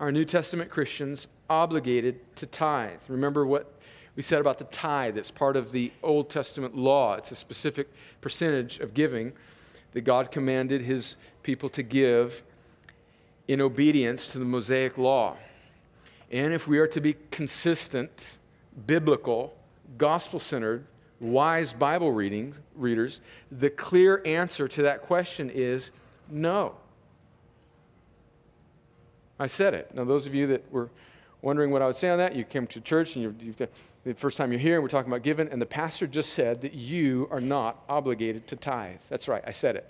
Are 0.00 0.10
New 0.10 0.24
Testament 0.24 0.70
Christians 0.70 1.28
obligated 1.48 2.18
to 2.34 2.46
tithe? 2.46 2.98
Remember 3.06 3.46
what 3.46 3.78
we 4.16 4.24
said 4.24 4.40
about 4.40 4.58
the 4.58 4.64
tithe. 4.64 5.16
It's 5.16 5.30
part 5.30 5.56
of 5.56 5.70
the 5.70 5.92
Old 6.02 6.30
Testament 6.30 6.76
law, 6.76 7.14
it's 7.14 7.30
a 7.30 7.36
specific 7.36 7.86
percentage 8.20 8.80
of 8.80 8.92
giving 8.92 9.32
that 9.92 10.02
God 10.02 10.30
commanded 10.30 10.82
his 10.82 11.16
people 11.42 11.68
to 11.70 11.82
give 11.82 12.42
in 13.46 13.60
obedience 13.60 14.26
to 14.28 14.38
the 14.38 14.44
Mosaic 14.44 14.98
law. 14.98 15.36
And 16.30 16.52
if 16.52 16.68
we 16.68 16.78
are 16.78 16.86
to 16.88 17.00
be 17.00 17.16
consistent, 17.30 18.38
biblical, 18.86 19.56
gospel 19.96 20.38
centered, 20.38 20.84
wise 21.20 21.72
Bible 21.72 22.12
readings, 22.12 22.60
readers, 22.76 23.20
the 23.50 23.70
clear 23.70 24.22
answer 24.24 24.68
to 24.68 24.82
that 24.82 25.02
question 25.02 25.50
is 25.50 25.90
no. 26.30 26.74
I 29.38 29.46
said 29.46 29.72
it. 29.72 29.94
Now, 29.94 30.04
those 30.04 30.26
of 30.26 30.34
you 30.34 30.46
that 30.48 30.70
were 30.70 30.90
wondering 31.42 31.70
what 31.70 31.80
I 31.80 31.86
would 31.86 31.96
say 31.96 32.10
on 32.10 32.18
that, 32.18 32.34
you 32.34 32.44
came 32.44 32.66
to 32.68 32.80
church 32.80 33.16
and 33.16 33.40
you, 33.40 33.54
the 34.04 34.14
first 34.14 34.36
time 34.36 34.52
you're 34.52 34.60
here, 34.60 34.80
we're 34.80 34.88
talking 34.88 35.10
about 35.10 35.22
giving, 35.22 35.48
and 35.48 35.60
the 35.60 35.66
pastor 35.66 36.06
just 36.06 36.32
said 36.32 36.60
that 36.62 36.74
you 36.74 37.28
are 37.30 37.40
not 37.40 37.82
obligated 37.88 38.46
to 38.48 38.56
tithe. 38.56 39.00
That's 39.08 39.28
right, 39.28 39.42
I 39.46 39.50
said 39.50 39.76
it. 39.76 39.88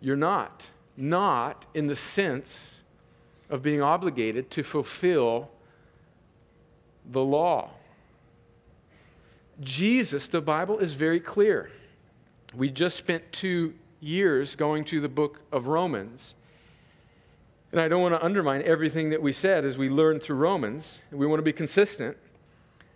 You're 0.00 0.16
not. 0.16 0.70
Not 0.96 1.66
in 1.74 1.86
the 1.86 1.96
sense 1.96 2.82
of 3.50 3.62
being 3.62 3.82
obligated 3.82 4.50
to 4.52 4.62
fulfill 4.62 5.50
the 7.10 7.22
law. 7.22 7.70
Jesus, 9.60 10.28
the 10.28 10.40
Bible 10.40 10.78
is 10.78 10.92
very 10.92 11.20
clear. 11.20 11.70
We 12.54 12.70
just 12.70 12.96
spent 12.96 13.32
two 13.32 13.74
years 14.00 14.54
going 14.54 14.84
through 14.84 15.00
the 15.00 15.08
book 15.08 15.40
of 15.50 15.66
Romans. 15.66 16.34
And 17.72 17.80
I 17.80 17.88
don't 17.88 18.00
want 18.00 18.14
to 18.14 18.24
undermine 18.24 18.62
everything 18.62 19.10
that 19.10 19.20
we 19.20 19.32
said 19.32 19.64
as 19.64 19.76
we 19.76 19.90
learned 19.90 20.22
through 20.22 20.36
Romans. 20.36 21.00
We 21.10 21.26
want 21.26 21.38
to 21.38 21.44
be 21.44 21.52
consistent 21.52 22.16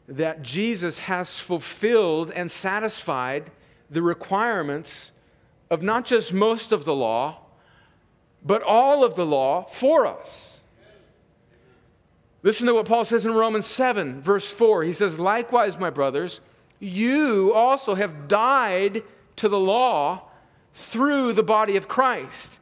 that 0.09 0.43
Jesus 0.43 1.01
has 1.01 1.39
fulfilled 1.39 2.31
and 2.31 2.51
satisfied 2.51 3.51
the 3.91 4.03
requirements 4.03 5.13
of 5.71 5.83
not 5.83 6.07
just 6.07 6.33
most 6.33 6.73
of 6.73 6.85
the 6.85 6.95
law, 6.95 7.39
but 8.45 8.63
all 8.63 9.05
of 9.05 9.15
the 9.15 9.27
law 9.27 9.65
for 9.65 10.07
us. 10.07 10.61
Listen 12.43 12.67
to 12.67 12.75
what 12.75 12.87
Paul 12.87 13.05
says 13.05 13.25
in 13.25 13.33
Romans 13.33 13.67
7, 13.67 14.21
verse 14.21 14.51
4. 14.51 14.83
He 14.83 14.93
says, 14.93 15.19
Likewise, 15.19 15.79
my 15.79 15.91
brothers, 15.91 16.41
you 16.81 17.53
also 17.55 17.95
have 17.95 18.27
died 18.27 19.05
to 19.37 19.49
the 19.49 19.61
law 19.61 20.29
through 20.75 21.35
the 21.35 21.45
body 21.45 21.77
of 21.77 21.87
Christ. 21.87 22.59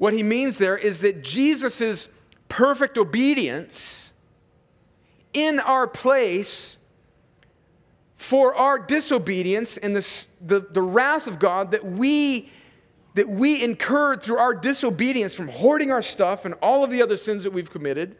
What 0.00 0.14
he 0.14 0.22
means 0.22 0.56
there 0.56 0.78
is 0.78 1.00
that 1.00 1.20
Jesus' 1.20 2.08
perfect 2.48 2.96
obedience 2.96 4.14
in 5.34 5.60
our 5.60 5.86
place 5.86 6.78
for 8.16 8.54
our 8.54 8.78
disobedience 8.78 9.76
and 9.76 9.94
the, 9.94 10.26
the, 10.40 10.60
the 10.70 10.80
wrath 10.80 11.26
of 11.26 11.38
God 11.38 11.72
that 11.72 11.84
we, 11.84 12.50
that 13.12 13.28
we 13.28 13.62
incurred 13.62 14.22
through 14.22 14.38
our 14.38 14.54
disobedience 14.54 15.34
from 15.34 15.48
hoarding 15.48 15.92
our 15.92 16.00
stuff 16.00 16.46
and 16.46 16.54
all 16.62 16.82
of 16.82 16.90
the 16.90 17.02
other 17.02 17.18
sins 17.18 17.44
that 17.44 17.52
we've 17.52 17.70
committed, 17.70 18.16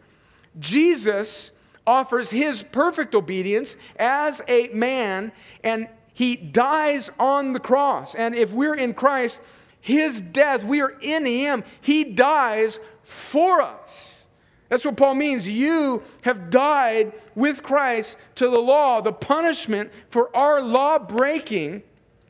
Jesus 0.59 1.51
offers 1.87 2.29
his 2.29 2.63
perfect 2.63 3.15
obedience 3.15 3.79
as 3.99 4.43
a 4.49 4.69
man, 4.75 5.33
and 5.65 5.89
he 6.13 6.37
dies 6.37 7.09
on 7.19 7.55
the 7.55 7.61
cross. 7.61 8.15
And 8.15 8.35
if 8.35 8.53
we're 8.53 8.75
in 8.75 8.93
Christ, 8.93 9.41
his 9.81 10.21
death, 10.21 10.63
we 10.63 10.81
are 10.81 10.97
in 11.01 11.25
him. 11.25 11.65
He 11.81 12.05
dies 12.05 12.79
for 13.03 13.63
us. 13.63 14.27
That's 14.69 14.85
what 14.85 14.97
Paul 14.97 15.15
means. 15.17 15.49
You 15.49 16.03
have 16.23 16.49
died 16.49 17.13
with 17.35 17.63
Christ 17.63 18.17
to 18.37 18.49
the 18.49 18.61
law. 18.61 19.01
The 19.01 19.13
punishment 19.13 19.93
for 20.11 20.35
our 20.37 20.63
law 20.63 20.99
breaking 20.99 21.83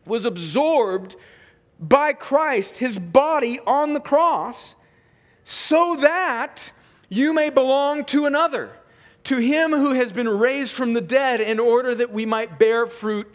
was 0.06 0.24
absorbed 0.24 1.16
by 1.78 2.12
Christ, 2.12 2.76
his 2.76 2.98
body 2.98 3.60
on 3.66 3.92
the 3.92 4.00
cross, 4.00 4.74
so 5.44 5.96
that 5.96 6.72
you 7.08 7.34
may 7.34 7.50
belong 7.50 8.04
to 8.06 8.26
another, 8.26 8.70
to 9.24 9.36
him 9.36 9.72
who 9.72 9.92
has 9.92 10.12
been 10.12 10.28
raised 10.28 10.72
from 10.72 10.94
the 10.94 11.00
dead, 11.00 11.40
in 11.40 11.58
order 11.58 11.94
that 11.94 12.12
we 12.12 12.24
might 12.24 12.58
bear 12.58 12.86
fruit 12.86 13.30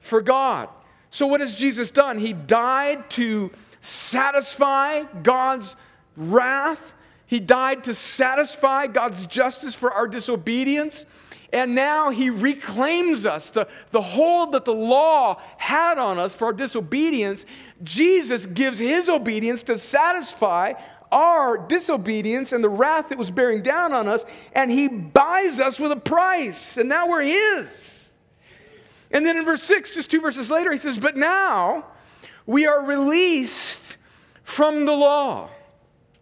for 0.00 0.22
God. 0.22 0.68
So, 1.10 1.26
what 1.26 1.40
has 1.40 1.54
Jesus 1.54 1.90
done? 1.90 2.18
He 2.18 2.32
died 2.32 3.08
to 3.10 3.50
satisfy 3.80 5.04
God's 5.22 5.76
wrath, 6.16 6.94
He 7.26 7.40
died 7.40 7.84
to 7.84 7.94
satisfy 7.94 8.86
God's 8.86 9.26
justice 9.26 9.74
for 9.74 9.92
our 9.92 10.08
disobedience. 10.08 11.04
And 11.52 11.74
now 11.74 12.10
he 12.10 12.28
reclaims 12.28 13.24
us. 13.24 13.50
The, 13.50 13.68
the 13.90 14.02
hold 14.02 14.52
that 14.52 14.64
the 14.64 14.74
law 14.74 15.40
had 15.56 15.96
on 15.96 16.18
us 16.18 16.34
for 16.34 16.46
our 16.46 16.52
disobedience, 16.52 17.46
Jesus 17.84 18.46
gives 18.46 18.78
his 18.78 19.08
obedience 19.08 19.62
to 19.62 19.78
satisfy 19.78 20.74
our 21.12 21.56
disobedience 21.56 22.52
and 22.52 22.62
the 22.62 22.68
wrath 22.68 23.08
that 23.08 23.18
was 23.18 23.30
bearing 23.30 23.62
down 23.62 23.92
on 23.92 24.08
us, 24.08 24.24
and 24.52 24.70
he 24.70 24.88
buys 24.88 25.60
us 25.60 25.78
with 25.78 25.92
a 25.92 25.96
price. 25.96 26.76
And 26.76 26.88
now 26.88 27.08
we're 27.08 27.22
his. 27.22 27.95
And 29.10 29.24
then 29.24 29.36
in 29.36 29.44
verse 29.44 29.62
6, 29.62 29.90
just 29.90 30.10
two 30.10 30.20
verses 30.20 30.50
later, 30.50 30.72
he 30.72 30.78
says, 30.78 30.98
But 30.98 31.16
now 31.16 31.86
we 32.44 32.66
are 32.66 32.84
released 32.84 33.96
from 34.42 34.86
the 34.86 34.92
law, 34.92 35.50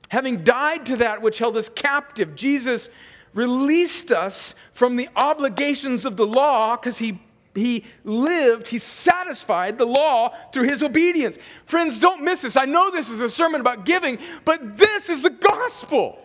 having 0.08 0.44
died 0.44 0.86
to 0.86 0.96
that 0.96 1.22
which 1.22 1.38
held 1.38 1.56
us 1.56 1.68
captive. 1.68 2.34
Jesus 2.34 2.88
released 3.32 4.10
us 4.10 4.54
from 4.72 4.96
the 4.96 5.08
obligations 5.16 6.04
of 6.04 6.16
the 6.16 6.26
law 6.26 6.76
because 6.76 6.98
he 6.98 7.20
he 7.54 7.84
lived, 8.02 8.66
he 8.66 8.78
satisfied 8.78 9.78
the 9.78 9.84
law 9.84 10.34
through 10.52 10.64
his 10.64 10.82
obedience. 10.82 11.38
Friends, 11.66 11.98
don't 11.98 12.22
miss 12.22 12.42
this. 12.42 12.56
I 12.56 12.64
know 12.64 12.90
this 12.90 13.10
is 13.10 13.20
a 13.20 13.30
sermon 13.30 13.60
about 13.60 13.84
giving, 13.84 14.18
but 14.44 14.76
this 14.76 15.08
is 15.08 15.22
the 15.22 15.30
gospel. 15.30 16.18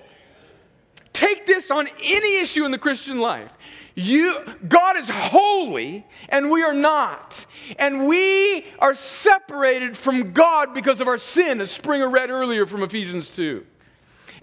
Take 1.13 1.45
this 1.45 1.69
on 1.69 1.87
any 2.03 2.37
issue 2.39 2.65
in 2.65 2.71
the 2.71 2.77
Christian 2.77 3.19
life. 3.19 3.51
You, 3.99 4.37
God 4.67 4.97
is 4.97 5.09
holy 5.09 6.05
and 6.29 6.49
we 6.49 6.63
are 6.63 6.73
not. 6.73 7.45
And 7.77 8.07
we 8.07 8.65
are 8.79 8.93
separated 8.93 9.97
from 9.97 10.31
God 10.31 10.73
because 10.73 11.01
of 11.01 11.07
our 11.07 11.17
sin, 11.17 11.59
as 11.59 11.71
Springer 11.71 12.09
read 12.09 12.29
earlier 12.29 12.65
from 12.65 12.83
Ephesians 12.83 13.29
2. 13.29 13.65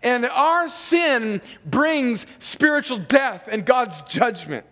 And 0.02 0.26
our 0.26 0.68
sin 0.68 1.40
brings 1.64 2.26
spiritual 2.38 2.98
death 2.98 3.48
and 3.50 3.64
God's 3.64 4.02
judgment. 4.02 4.66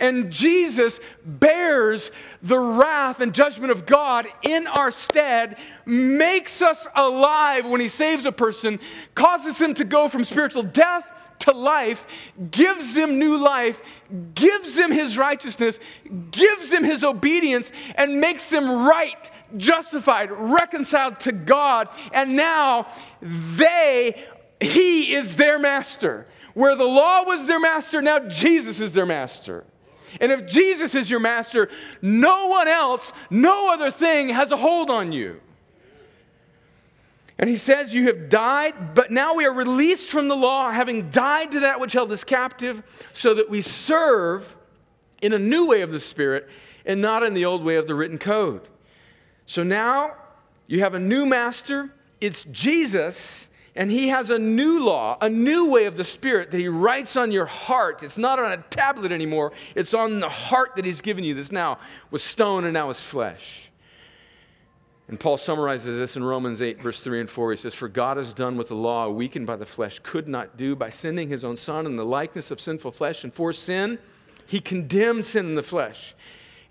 And 0.00 0.32
Jesus 0.32 0.98
bears 1.24 2.10
the 2.42 2.58
wrath 2.58 3.20
and 3.20 3.34
judgment 3.34 3.70
of 3.70 3.84
God 3.84 4.26
in 4.42 4.66
our 4.66 4.90
stead, 4.90 5.58
makes 5.84 6.62
us 6.62 6.88
alive 6.96 7.66
when 7.66 7.82
He 7.82 7.88
saves 7.88 8.24
a 8.24 8.32
person, 8.32 8.80
causes 9.14 9.60
him 9.60 9.74
to 9.74 9.84
go 9.84 10.08
from 10.08 10.24
spiritual 10.24 10.62
death 10.62 11.08
to 11.44 11.52
life, 11.52 12.32
gives 12.50 12.94
them 12.94 13.18
new 13.18 13.36
life, 13.36 14.02
gives 14.34 14.74
them 14.74 14.90
His 14.90 15.18
righteousness, 15.18 15.78
gives 16.30 16.70
them 16.70 16.84
His 16.84 17.04
obedience, 17.04 17.70
and 17.96 18.20
makes 18.20 18.50
them 18.50 18.86
right 18.86 19.30
justified, 19.56 20.30
reconciled 20.30 21.20
to 21.20 21.32
God, 21.32 21.88
and 22.12 22.36
now 22.36 22.86
they, 23.20 24.22
He 24.60 25.14
is 25.14 25.36
their 25.36 25.58
master. 25.58 26.26
Where 26.54 26.76
the 26.76 26.84
law 26.84 27.24
was 27.24 27.46
their 27.46 27.60
master, 27.60 28.00
now 28.00 28.20
Jesus 28.20 28.80
is 28.80 28.92
their 28.92 29.06
master. 29.06 29.64
And 30.20 30.30
if 30.30 30.46
Jesus 30.46 30.94
is 30.94 31.10
your 31.10 31.20
master, 31.20 31.68
no 32.00 32.46
one 32.46 32.68
else, 32.68 33.12
no 33.30 33.72
other 33.72 33.90
thing 33.90 34.28
has 34.28 34.52
a 34.52 34.56
hold 34.56 34.90
on 34.90 35.12
you. 35.12 35.40
And 37.38 37.50
he 37.50 37.56
says, 37.56 37.92
You 37.92 38.04
have 38.04 38.28
died, 38.28 38.94
but 38.94 39.10
now 39.10 39.34
we 39.34 39.44
are 39.44 39.52
released 39.52 40.10
from 40.10 40.28
the 40.28 40.36
law, 40.36 40.70
having 40.70 41.10
died 41.10 41.52
to 41.52 41.60
that 41.60 41.80
which 41.80 41.92
held 41.92 42.12
us 42.12 42.24
captive, 42.24 42.82
so 43.12 43.34
that 43.34 43.50
we 43.50 43.62
serve 43.62 44.56
in 45.20 45.32
a 45.32 45.38
new 45.38 45.66
way 45.66 45.80
of 45.82 45.90
the 45.90 46.00
Spirit 46.00 46.48
and 46.86 47.00
not 47.00 47.22
in 47.22 47.34
the 47.34 47.44
old 47.44 47.64
way 47.64 47.76
of 47.76 47.86
the 47.86 47.94
written 47.94 48.18
code. 48.18 48.68
So 49.46 49.62
now 49.62 50.14
you 50.66 50.80
have 50.80 50.94
a 50.94 50.98
new 50.98 51.26
master, 51.26 51.90
it's 52.20 52.44
Jesus, 52.44 53.48
and 53.74 53.90
he 53.90 54.08
has 54.08 54.30
a 54.30 54.38
new 54.38 54.84
law, 54.84 55.18
a 55.20 55.28
new 55.28 55.70
way 55.70 55.86
of 55.86 55.96
the 55.96 56.04
Spirit 56.04 56.50
that 56.52 56.58
he 56.58 56.68
writes 56.68 57.16
on 57.16 57.32
your 57.32 57.46
heart. 57.46 58.02
It's 58.02 58.18
not 58.18 58.38
on 58.38 58.52
a 58.52 58.58
tablet 58.70 59.12
anymore, 59.12 59.52
it's 59.74 59.94
on 59.94 60.20
the 60.20 60.28
heart 60.28 60.76
that 60.76 60.84
he's 60.84 61.00
given 61.00 61.24
you. 61.24 61.34
This 61.34 61.50
now 61.50 61.78
was 62.10 62.22
stone 62.22 62.64
and 62.64 62.74
now 62.74 62.90
is 62.90 63.00
flesh. 63.00 63.70
And 65.06 65.20
Paul 65.20 65.36
summarizes 65.36 65.98
this 65.98 66.16
in 66.16 66.24
Romans 66.24 66.62
8, 66.62 66.80
verse 66.80 67.00
3 67.00 67.20
and 67.20 67.30
4. 67.30 67.50
He 67.52 67.56
says, 67.58 67.74
For 67.74 67.88
God 67.88 68.16
has 68.16 68.32
done 68.32 68.56
what 68.56 68.68
the 68.68 68.74
law, 68.74 69.08
weakened 69.08 69.46
by 69.46 69.56
the 69.56 69.66
flesh, 69.66 70.00
could 70.02 70.28
not 70.28 70.56
do 70.56 70.74
by 70.74 70.88
sending 70.88 71.28
his 71.28 71.44
own 71.44 71.58
Son 71.58 71.84
in 71.84 71.96
the 71.96 72.04
likeness 72.04 72.50
of 72.50 72.60
sinful 72.60 72.92
flesh. 72.92 73.22
And 73.22 73.32
for 73.32 73.52
sin, 73.52 73.98
he 74.46 74.60
condemned 74.60 75.26
sin 75.26 75.46
in 75.46 75.54
the 75.54 75.62
flesh, 75.62 76.14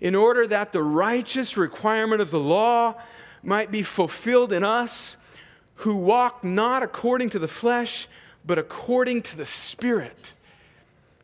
in 0.00 0.14
order 0.16 0.46
that 0.48 0.72
the 0.72 0.82
righteous 0.82 1.56
requirement 1.56 2.20
of 2.20 2.30
the 2.30 2.40
law 2.40 2.94
might 3.42 3.70
be 3.70 3.82
fulfilled 3.82 4.52
in 4.52 4.64
us 4.64 5.16
who 5.76 5.96
walk 5.96 6.44
not 6.44 6.82
according 6.82 7.30
to 7.30 7.38
the 7.38 7.48
flesh, 7.48 8.08
but 8.44 8.58
according 8.58 9.22
to 9.22 9.36
the 9.36 9.46
Spirit. 9.46 10.33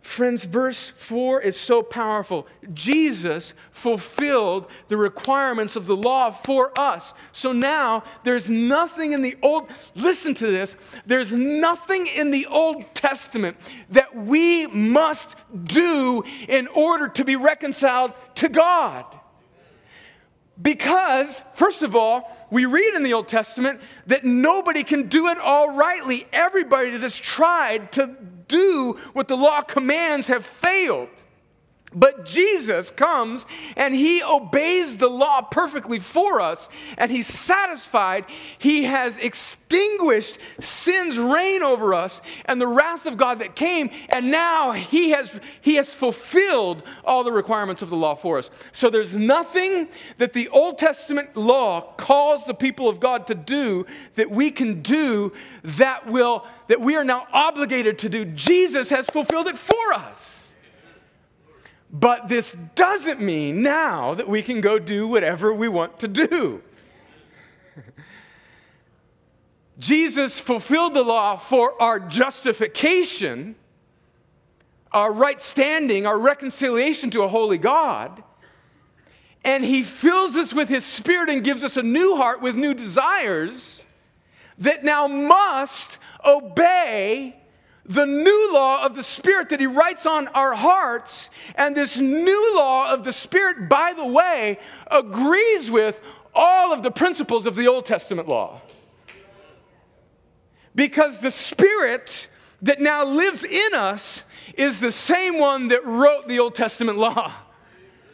Friends, 0.01 0.47
verse 0.47 0.89
4 0.89 1.43
is 1.43 1.61
so 1.61 1.83
powerful. 1.83 2.47
Jesus 2.73 3.53
fulfilled 3.71 4.67
the 4.89 4.97
requirements 4.97 5.77
of 5.77 5.85
the 5.85 5.97
law 5.97 6.31
for 6.31 6.73
us. 6.79 7.13
So 7.33 7.53
now 7.53 8.05
there's 8.25 8.49
nothing 8.49 9.13
in 9.13 9.21
the 9.21 9.37
Old, 9.43 9.71
listen 9.95 10.33
to 10.35 10.47
this, 10.47 10.75
there's 11.05 11.35
nothing 11.35 12.07
in 12.07 12.31
the 12.31 12.47
Old 12.47 12.95
Testament 12.95 13.59
that 13.91 14.17
we 14.17 14.67
must 14.69 15.37
do 15.65 16.25
in 16.49 16.67
order 16.69 17.09
to 17.09 17.25
be 17.25 17.37
reconciled 17.37 18.13
to 18.37 18.49
God. 18.49 19.05
Because, 20.61 21.43
first 21.55 21.83
of 21.83 21.97
all, 21.97 22.37
we 22.51 22.67
read 22.67 22.95
in 22.95 23.03
the 23.03 23.15
Old 23.15 23.29
Testament 23.29 23.81
that 24.07 24.25
nobody 24.25 24.83
can 24.83 25.09
do 25.09 25.29
it 25.29 25.39
all 25.39 25.75
rightly. 25.75 26.27
Everybody 26.33 26.97
that's 26.99 27.17
tried 27.17 27.93
to 27.93 28.15
do 28.51 28.99
what 29.13 29.29
the 29.29 29.37
law 29.37 29.63
commands 29.63 30.27
have 30.27 30.45
failed. 30.45 31.09
But 31.93 32.25
Jesus 32.25 32.91
comes 32.91 33.47
and 33.77 33.95
he 33.95 34.23
obeys 34.23 34.97
the 34.97 35.09
law 35.09 35.43
perfectly 35.43 35.99
for 35.99 36.41
us, 36.41 36.69
and 36.97 37.11
he's 37.11 37.27
satisfied. 37.27 38.27
He 38.59 38.85
has 38.85 39.17
extinguished 39.17 40.39
sin's 40.61 41.19
reign 41.19 41.63
over 41.63 41.93
us 41.95 42.23
and 42.45 42.61
the 42.61 42.67
wrath 42.67 43.07
of 43.07 43.17
God 43.17 43.41
that 43.41 43.57
came, 43.57 43.91
and 44.09 44.31
now 44.31 44.73
he 44.73 45.11
has, 45.11 45.39
he 45.61 45.75
has 45.77 45.93
fulfilled 45.93 46.85
all 47.05 47.25
the 47.25 47.33
requirements 47.33 47.83
of 47.83 47.91
the 47.91 47.97
law 47.97 48.15
for 48.15 48.39
us. 48.39 48.51
So 48.73 48.89
there's 48.89 49.17
nothing 49.17 49.89
that 50.19 50.33
the 50.33 50.49
Old 50.51 50.79
Testament 50.79 51.37
law 51.37 51.81
calls 51.97 52.45
the 52.47 52.55
people 52.55 52.89
of 52.89 53.01
God 53.01 53.27
to 53.27 53.35
do 53.35 53.85
that 54.15 54.31
we 54.31 54.51
can 54.51 54.83
do 54.83 55.33
that 55.65 56.07
will 56.07 56.47
that 56.69 56.81
we 56.81 56.95
are 56.95 57.05
now 57.05 57.27
obligated 57.33 57.99
to 57.99 58.09
do. 58.09 58.25
Jesus 58.25 58.91
has 58.91 59.07
fulfilled 59.07 59.49
it 59.49 59.59
for 59.59 59.93
us. 59.93 60.50
But 61.93 62.29
this 62.29 62.57
doesn't 62.77 63.21
mean 63.21 63.63
now 63.63 64.15
that 64.15 64.29
we 64.29 64.43
can 64.43 64.61
go 64.61 64.79
do 64.79 65.09
whatever 65.09 65.53
we 65.53 65.69
want 65.69 65.99
to 66.01 66.09
do. 66.09 66.63
Jesus 69.79 70.39
fulfilled 70.39 70.95
the 70.95 71.03
law 71.03 71.37
for 71.37 71.81
our 71.83 71.99
justification, 71.99 73.57
our 74.93 75.13
right 75.13 75.41
standing, 75.41 76.07
our 76.07 76.19
reconciliation 76.19 77.11
to 77.11 77.23
a 77.23 77.29
holy 77.29 77.59
God. 77.59 78.23
And 79.43 79.65
he 79.65 79.83
fills 79.83 80.37
us 80.37 80.53
with 80.53 80.69
his 80.69 80.85
spirit 80.85 81.31
and 81.31 81.43
gives 81.43 81.65
us 81.65 81.77
a 81.77 81.83
new 81.83 82.15
heart 82.15 82.41
with 82.41 82.55
new 82.55 82.75
desires 82.75 83.85
that 84.59 84.85
now 84.85 85.09
must 85.09 85.99
obey 86.25 87.40
the 87.85 88.07
new 88.07 88.53
law 88.53 88.85
of 88.85 88.95
the 88.95 89.03
Spirit 89.03 89.51
that 89.51 89.61
He 89.61 89.67
writes 89.67 90.07
on 90.07 90.29
our 90.29 90.55
hearts. 90.55 91.31
And 91.55 91.77
this 91.77 91.99
new 91.99 92.57
law 92.57 92.93
of 92.93 93.05
the 93.05 93.13
Spirit, 93.13 93.69
by 93.69 93.95
the 93.97 94.07
way, 94.07 94.59
agrees 94.91 95.71
with 95.71 96.01
all 96.35 96.73
of 96.73 96.83
the 96.83 96.91
principles 96.91 97.47
of 97.47 97.57
the 97.57 97.67
Old 97.67 97.87
Testament 97.87 98.29
law. 98.29 98.61
Because 100.75 101.21
the 101.21 101.31
Spirit 101.31 102.29
that 102.63 102.81
now 102.81 103.05
lives 103.05 103.43
in 103.43 103.75
us 103.75 104.23
is 104.55 104.81
the 104.81 104.93
same 104.93 105.39
one 105.39 105.69
that 105.69 105.85
wrote 105.85 106.29
the 106.29 106.39
Old 106.39 106.55
Testament 106.55 106.99
law. 106.99 107.33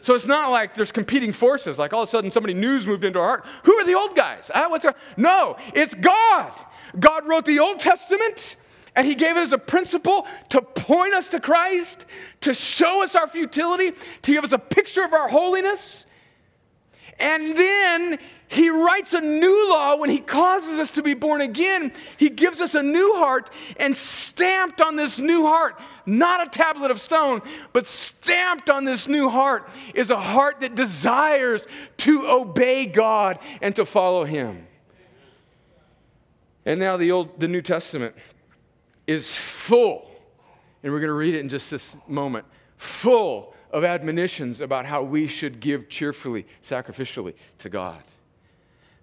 So 0.01 0.13
it's 0.13 0.25
not 0.25 0.51
like 0.51 0.73
there's 0.73 0.91
competing 0.91 1.33
forces, 1.33 1.77
like 1.77 1.91
all 1.91 2.03
of 2.03 2.07
a 2.07 2.09
sudden 2.09 2.31
somebody 2.31 2.53
news 2.53 2.87
moved 2.87 3.03
into 3.03 3.19
our 3.19 3.27
heart. 3.27 3.45
Who 3.63 3.73
are 3.73 3.85
the 3.85 3.95
old 3.95 4.15
guys? 4.15 4.49
Uh, 4.53 4.67
what's 4.69 4.85
no, 5.17 5.57
it's 5.73 5.93
God. 5.95 6.53
God 6.97 7.27
wrote 7.27 7.45
the 7.45 7.59
Old 7.59 7.79
Testament 7.79 8.55
and 8.97 9.05
he 9.05 9.13
gave 9.13 9.37
it 9.37 9.41
as 9.41 9.51
a 9.51 9.59
principle 9.59 10.25
to 10.49 10.59
point 10.59 11.13
us 11.13 11.27
to 11.29 11.39
Christ, 11.39 12.07
to 12.41 12.53
show 12.53 13.03
us 13.03 13.15
our 13.15 13.27
futility, 13.27 13.91
to 14.23 14.33
give 14.33 14.43
us 14.43 14.51
a 14.51 14.57
picture 14.57 15.03
of 15.03 15.13
our 15.13 15.29
holiness. 15.29 16.07
And 17.19 17.55
then 17.55 18.17
he 18.47 18.71
writes 18.71 19.13
a 19.13 19.21
new 19.21 19.69
law 19.69 19.97
when 19.97 20.09
he 20.09 20.17
causes 20.17 20.79
us 20.79 20.89
to 20.91 21.03
be 21.03 21.13
born 21.13 21.41
again. 21.41 21.93
He 22.17 22.29
gives 22.29 22.59
us 22.59 22.73
a 22.73 22.81
new 22.81 23.15
heart, 23.17 23.51
and 23.79 23.95
stamped 23.95 24.81
on 24.81 24.95
this 24.95 25.19
new 25.19 25.45
heart, 25.45 25.79
not 26.07 26.47
a 26.47 26.49
tablet 26.49 26.89
of 26.89 26.99
stone, 26.99 27.43
but 27.73 27.85
stamped 27.85 28.67
on 28.67 28.83
this 28.83 29.07
new 29.07 29.29
heart 29.29 29.69
is 29.93 30.09
a 30.09 30.19
heart 30.19 30.61
that 30.61 30.73
desires 30.73 31.67
to 31.97 32.27
obey 32.27 32.87
God 32.87 33.37
and 33.61 33.75
to 33.75 33.85
follow 33.85 34.25
him. 34.25 34.65
And 36.65 36.79
now 36.79 36.97
the 36.97 37.11
old 37.11 37.39
the 37.39 37.47
New 37.47 37.61
Testament 37.61 38.15
is 39.07 39.35
full, 39.35 40.09
and 40.83 40.91
we're 40.91 40.99
going 40.99 41.07
to 41.07 41.13
read 41.13 41.33
it 41.33 41.39
in 41.39 41.49
just 41.49 41.71
this 41.71 41.97
moment, 42.07 42.45
full 42.75 43.55
of 43.71 43.83
admonitions 43.83 44.61
about 44.61 44.85
how 44.85 45.01
we 45.01 45.27
should 45.27 45.59
give 45.59 45.89
cheerfully, 45.89 46.45
sacrificially 46.61 47.33
to 47.57 47.69
God 47.69 48.03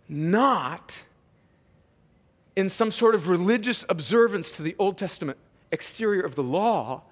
not 0.09 1.05
in 2.57 2.69
some 2.69 2.91
sort 2.91 3.15
of 3.15 3.29
religious 3.29 3.85
observance 3.89 4.53
to 4.53 4.63
the 4.63 4.77
Old 4.79 4.97
Testament 4.97 5.39
exterior 5.73 6.23
of 6.23 6.35
the 6.35 6.43
law, 6.43 7.03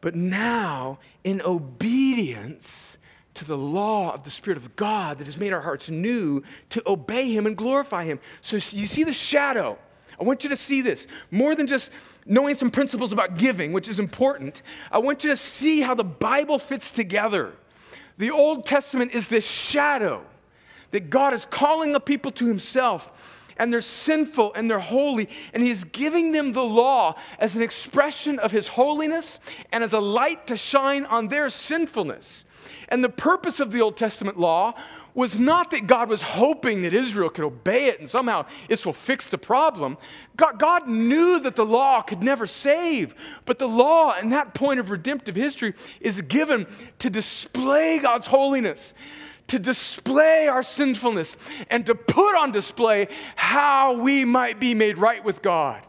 but 0.00 0.14
now 0.14 0.98
in 1.24 1.42
obedience 1.42 2.96
to 3.34 3.44
the 3.44 3.56
law 3.56 4.14
of 4.14 4.24
the 4.24 4.30
Spirit 4.30 4.56
of 4.56 4.76
God 4.76 5.18
that 5.18 5.26
has 5.26 5.36
made 5.36 5.52
our 5.52 5.60
hearts 5.60 5.90
new 5.90 6.42
to 6.70 6.82
obey 6.86 7.32
Him 7.32 7.46
and 7.46 7.56
glorify 7.56 8.04
Him. 8.04 8.18
So 8.40 8.56
you 8.56 8.86
see 8.86 9.04
the 9.04 9.12
shadow. 9.12 9.78
I 10.20 10.24
want 10.24 10.44
you 10.44 10.50
to 10.50 10.56
see 10.56 10.82
this 10.82 11.06
more 11.30 11.56
than 11.56 11.66
just 11.66 11.90
knowing 12.26 12.54
some 12.54 12.70
principles 12.70 13.10
about 13.10 13.38
giving, 13.38 13.72
which 13.72 13.88
is 13.88 13.98
important. 13.98 14.62
I 14.92 14.98
want 14.98 15.24
you 15.24 15.30
to 15.30 15.36
see 15.36 15.80
how 15.80 15.94
the 15.94 16.04
Bible 16.04 16.58
fits 16.58 16.92
together. 16.92 17.52
The 18.18 18.30
Old 18.30 18.66
Testament 18.66 19.12
is 19.14 19.28
this 19.28 19.46
shadow 19.46 20.24
that 20.90 21.08
God 21.08 21.32
is 21.32 21.46
calling 21.46 21.92
the 21.92 22.00
people 22.00 22.30
to 22.32 22.46
himself 22.46 23.10
and 23.60 23.72
they're 23.72 23.82
sinful 23.82 24.54
and 24.54 24.70
they're 24.70 24.80
holy, 24.80 25.28
and 25.52 25.62
He's 25.62 25.84
giving 25.84 26.32
them 26.32 26.52
the 26.52 26.62
law 26.62 27.16
as 27.38 27.54
an 27.54 27.62
expression 27.62 28.38
of 28.38 28.50
His 28.50 28.66
holiness 28.66 29.38
and 29.70 29.84
as 29.84 29.92
a 29.92 30.00
light 30.00 30.46
to 30.46 30.56
shine 30.56 31.04
on 31.04 31.28
their 31.28 31.50
sinfulness. 31.50 32.46
And 32.88 33.02
the 33.02 33.08
purpose 33.08 33.60
of 33.60 33.72
the 33.72 33.80
Old 33.80 33.96
Testament 33.96 34.38
law 34.38 34.74
was 35.14 35.40
not 35.40 35.70
that 35.72 35.86
God 35.86 36.08
was 36.08 36.22
hoping 36.22 36.82
that 36.82 36.94
Israel 36.94 37.30
could 37.30 37.44
obey 37.44 37.86
it 37.86 37.98
and 37.98 38.08
somehow 38.08 38.46
this 38.68 38.86
will 38.86 38.92
fix 38.92 39.26
the 39.26 39.38
problem. 39.38 39.98
God, 40.36 40.58
God, 40.58 40.88
knew 40.88 41.40
that 41.40 41.56
the 41.56 41.64
law 41.64 42.00
could 42.00 42.22
never 42.22 42.46
save, 42.46 43.14
but 43.44 43.58
the 43.58 43.68
law 43.68 44.12
and 44.12 44.32
that 44.32 44.54
point 44.54 44.80
of 44.80 44.90
redemptive 44.90 45.34
history 45.34 45.74
is 46.00 46.20
given 46.22 46.66
to 47.00 47.10
display 47.10 47.98
God's 47.98 48.26
holiness 48.26 48.94
to 49.48 49.58
display 49.58 50.46
our 50.46 50.62
sinfulness 50.62 51.36
and 51.70 51.84
to 51.84 51.92
put 51.92 52.36
on 52.36 52.52
display 52.52 53.08
how 53.34 53.94
we 53.94 54.24
might 54.24 54.60
be 54.60 54.74
made 54.74 54.96
right 54.96 55.24
with 55.24 55.42
God 55.42 55.82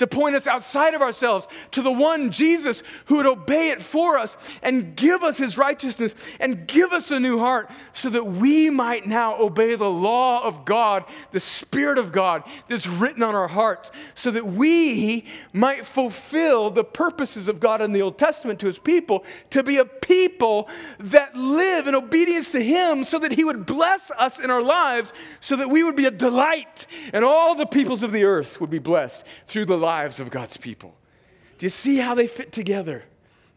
to 0.00 0.06
point 0.06 0.34
us 0.34 0.46
outside 0.46 0.94
of 0.94 1.02
ourselves 1.02 1.46
to 1.72 1.82
the 1.82 1.92
one 1.92 2.30
Jesus 2.30 2.82
who 3.04 3.16
would 3.16 3.26
obey 3.26 3.68
it 3.68 3.82
for 3.82 4.18
us 4.18 4.38
and 4.62 4.96
give 4.96 5.22
us 5.22 5.36
his 5.36 5.58
righteousness 5.58 6.14
and 6.40 6.66
give 6.66 6.94
us 6.94 7.10
a 7.10 7.20
new 7.20 7.38
heart 7.38 7.70
so 7.92 8.08
that 8.08 8.24
we 8.24 8.70
might 8.70 9.06
now 9.06 9.38
obey 9.38 9.74
the 9.74 9.90
law 9.90 10.42
of 10.42 10.64
God, 10.64 11.04
the 11.32 11.40
Spirit 11.40 11.98
of 11.98 12.12
God 12.12 12.44
that's 12.66 12.86
written 12.86 13.22
on 13.22 13.34
our 13.34 13.46
hearts, 13.46 13.90
so 14.14 14.30
that 14.30 14.46
we 14.46 15.26
might 15.52 15.84
fulfill 15.84 16.70
the 16.70 16.82
purposes 16.82 17.46
of 17.46 17.60
God 17.60 17.82
in 17.82 17.92
the 17.92 18.00
Old 18.00 18.16
Testament 18.16 18.58
to 18.60 18.66
his 18.66 18.78
people 18.78 19.22
to 19.50 19.62
be 19.62 19.76
a 19.76 19.84
people 19.84 20.66
that 20.98 21.36
live 21.36 21.88
in 21.88 21.94
obedience 21.94 22.52
to 22.52 22.62
him 22.62 23.04
so 23.04 23.18
that 23.18 23.32
he 23.32 23.44
would 23.44 23.66
bless 23.66 24.10
us 24.12 24.40
in 24.40 24.48
our 24.50 24.62
lives 24.62 25.12
so 25.40 25.56
that 25.56 25.68
we 25.68 25.82
would 25.82 25.94
be 25.94 26.06
a 26.06 26.10
delight 26.10 26.86
and 27.12 27.22
all 27.22 27.54
the 27.54 27.66
peoples 27.66 28.02
of 28.02 28.12
the 28.12 28.24
earth 28.24 28.62
would 28.62 28.70
be 28.70 28.78
blessed 28.78 29.26
through 29.46 29.66
the 29.66 29.76
life 29.76 29.89
lives 29.90 30.20
of 30.20 30.30
God's 30.30 30.56
people. 30.56 30.94
Do 31.58 31.66
you 31.66 31.70
see 31.70 31.96
how 31.96 32.14
they 32.14 32.28
fit 32.28 32.52
together? 32.52 33.02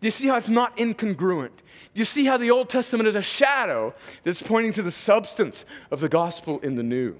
Do 0.01 0.07
you 0.07 0.11
see 0.11 0.27
how 0.27 0.35
it's 0.35 0.49
not 0.49 0.75
incongruent? 0.77 1.55
Do 1.93 1.99
you 2.01 2.05
see 2.05 2.25
how 2.25 2.37
the 2.37 2.49
Old 2.49 2.69
Testament 2.69 3.07
is 3.07 3.15
a 3.15 3.21
shadow 3.21 3.93
that's 4.23 4.41
pointing 4.41 4.73
to 4.73 4.81
the 4.81 4.91
substance 4.91 5.63
of 5.91 5.99
the 5.99 6.09
gospel 6.09 6.59
in 6.61 6.75
the 6.75 6.81
new? 6.81 7.15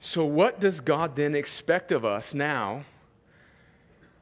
So, 0.00 0.24
what 0.24 0.58
does 0.58 0.80
God 0.80 1.16
then 1.16 1.34
expect 1.34 1.92
of 1.92 2.02
us 2.04 2.32
now 2.32 2.84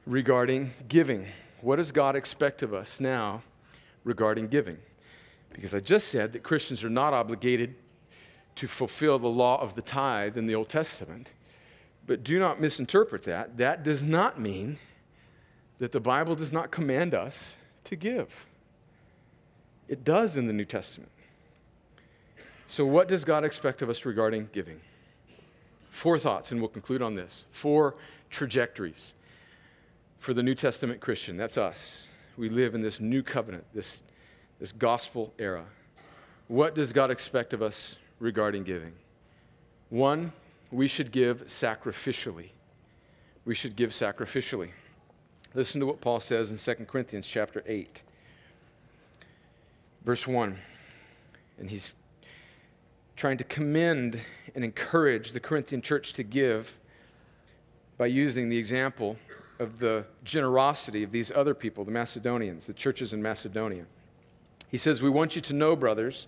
regarding 0.04 0.72
giving? 0.88 1.26
What 1.60 1.76
does 1.76 1.92
God 1.92 2.16
expect 2.16 2.62
of 2.62 2.74
us 2.74 2.98
now 2.98 3.42
regarding 4.04 4.48
giving? 4.48 4.78
Because 5.52 5.74
I 5.74 5.80
just 5.80 6.08
said 6.08 6.32
that 6.32 6.42
Christians 6.42 6.82
are 6.82 6.90
not 6.90 7.12
obligated 7.14 7.76
to 8.56 8.66
fulfill 8.66 9.18
the 9.18 9.28
law 9.28 9.60
of 9.60 9.74
the 9.74 9.82
tithe 9.82 10.36
in 10.36 10.46
the 10.46 10.54
Old 10.54 10.68
Testament. 10.68 11.28
But 12.06 12.24
do 12.24 12.38
not 12.38 12.60
misinterpret 12.60 13.24
that. 13.24 13.58
That 13.58 13.82
does 13.82 14.02
not 14.02 14.40
mean 14.40 14.78
that 15.78 15.92
the 15.92 16.00
Bible 16.00 16.34
does 16.34 16.52
not 16.52 16.70
command 16.70 17.14
us 17.14 17.56
to 17.84 17.96
give. 17.96 18.46
It 19.88 20.04
does 20.04 20.36
in 20.36 20.46
the 20.46 20.52
New 20.52 20.64
Testament. 20.64 21.10
So, 22.66 22.84
what 22.84 23.06
does 23.06 23.24
God 23.24 23.44
expect 23.44 23.82
of 23.82 23.88
us 23.88 24.04
regarding 24.04 24.48
giving? 24.52 24.80
Four 25.90 26.18
thoughts, 26.18 26.50
and 26.50 26.60
we'll 26.60 26.68
conclude 26.68 27.02
on 27.02 27.14
this. 27.14 27.44
Four 27.50 27.94
trajectories 28.30 29.14
for 30.18 30.34
the 30.34 30.42
New 30.42 30.54
Testament 30.54 31.00
Christian. 31.00 31.36
That's 31.36 31.56
us. 31.56 32.08
We 32.36 32.48
live 32.48 32.74
in 32.74 32.82
this 32.82 33.00
new 33.00 33.22
covenant, 33.22 33.64
this, 33.72 34.02
this 34.58 34.72
gospel 34.72 35.32
era. 35.38 35.64
What 36.48 36.74
does 36.74 36.92
God 36.92 37.10
expect 37.10 37.52
of 37.52 37.62
us 37.62 37.96
regarding 38.18 38.64
giving? 38.64 38.92
One, 39.90 40.32
we 40.70 40.88
should 40.88 41.12
give 41.12 41.46
sacrificially. 41.46 42.50
We 43.44 43.54
should 43.54 43.76
give 43.76 43.90
sacrificially. 43.90 44.70
Listen 45.54 45.80
to 45.80 45.86
what 45.86 46.00
Paul 46.00 46.20
says 46.20 46.50
in 46.50 46.58
2 46.58 46.84
Corinthians 46.84 47.26
chapter 47.26 47.62
8, 47.66 48.02
verse 50.04 50.26
1. 50.26 50.56
And 51.58 51.70
he's 51.70 51.94
trying 53.16 53.38
to 53.38 53.44
commend 53.44 54.20
and 54.54 54.64
encourage 54.64 55.32
the 55.32 55.40
Corinthian 55.40 55.80
church 55.80 56.12
to 56.14 56.22
give 56.22 56.78
by 57.96 58.06
using 58.06 58.50
the 58.50 58.58
example 58.58 59.16
of 59.58 59.78
the 59.78 60.04
generosity 60.22 61.02
of 61.02 61.10
these 61.10 61.30
other 61.30 61.54
people, 61.54 61.84
the 61.84 61.90
Macedonians, 61.90 62.66
the 62.66 62.74
churches 62.74 63.12
in 63.12 63.22
Macedonia. 63.22 63.86
He 64.70 64.78
says, 64.78 65.00
We 65.00 65.08
want 65.08 65.34
you 65.34 65.42
to 65.42 65.54
know, 65.54 65.74
brothers, 65.74 66.26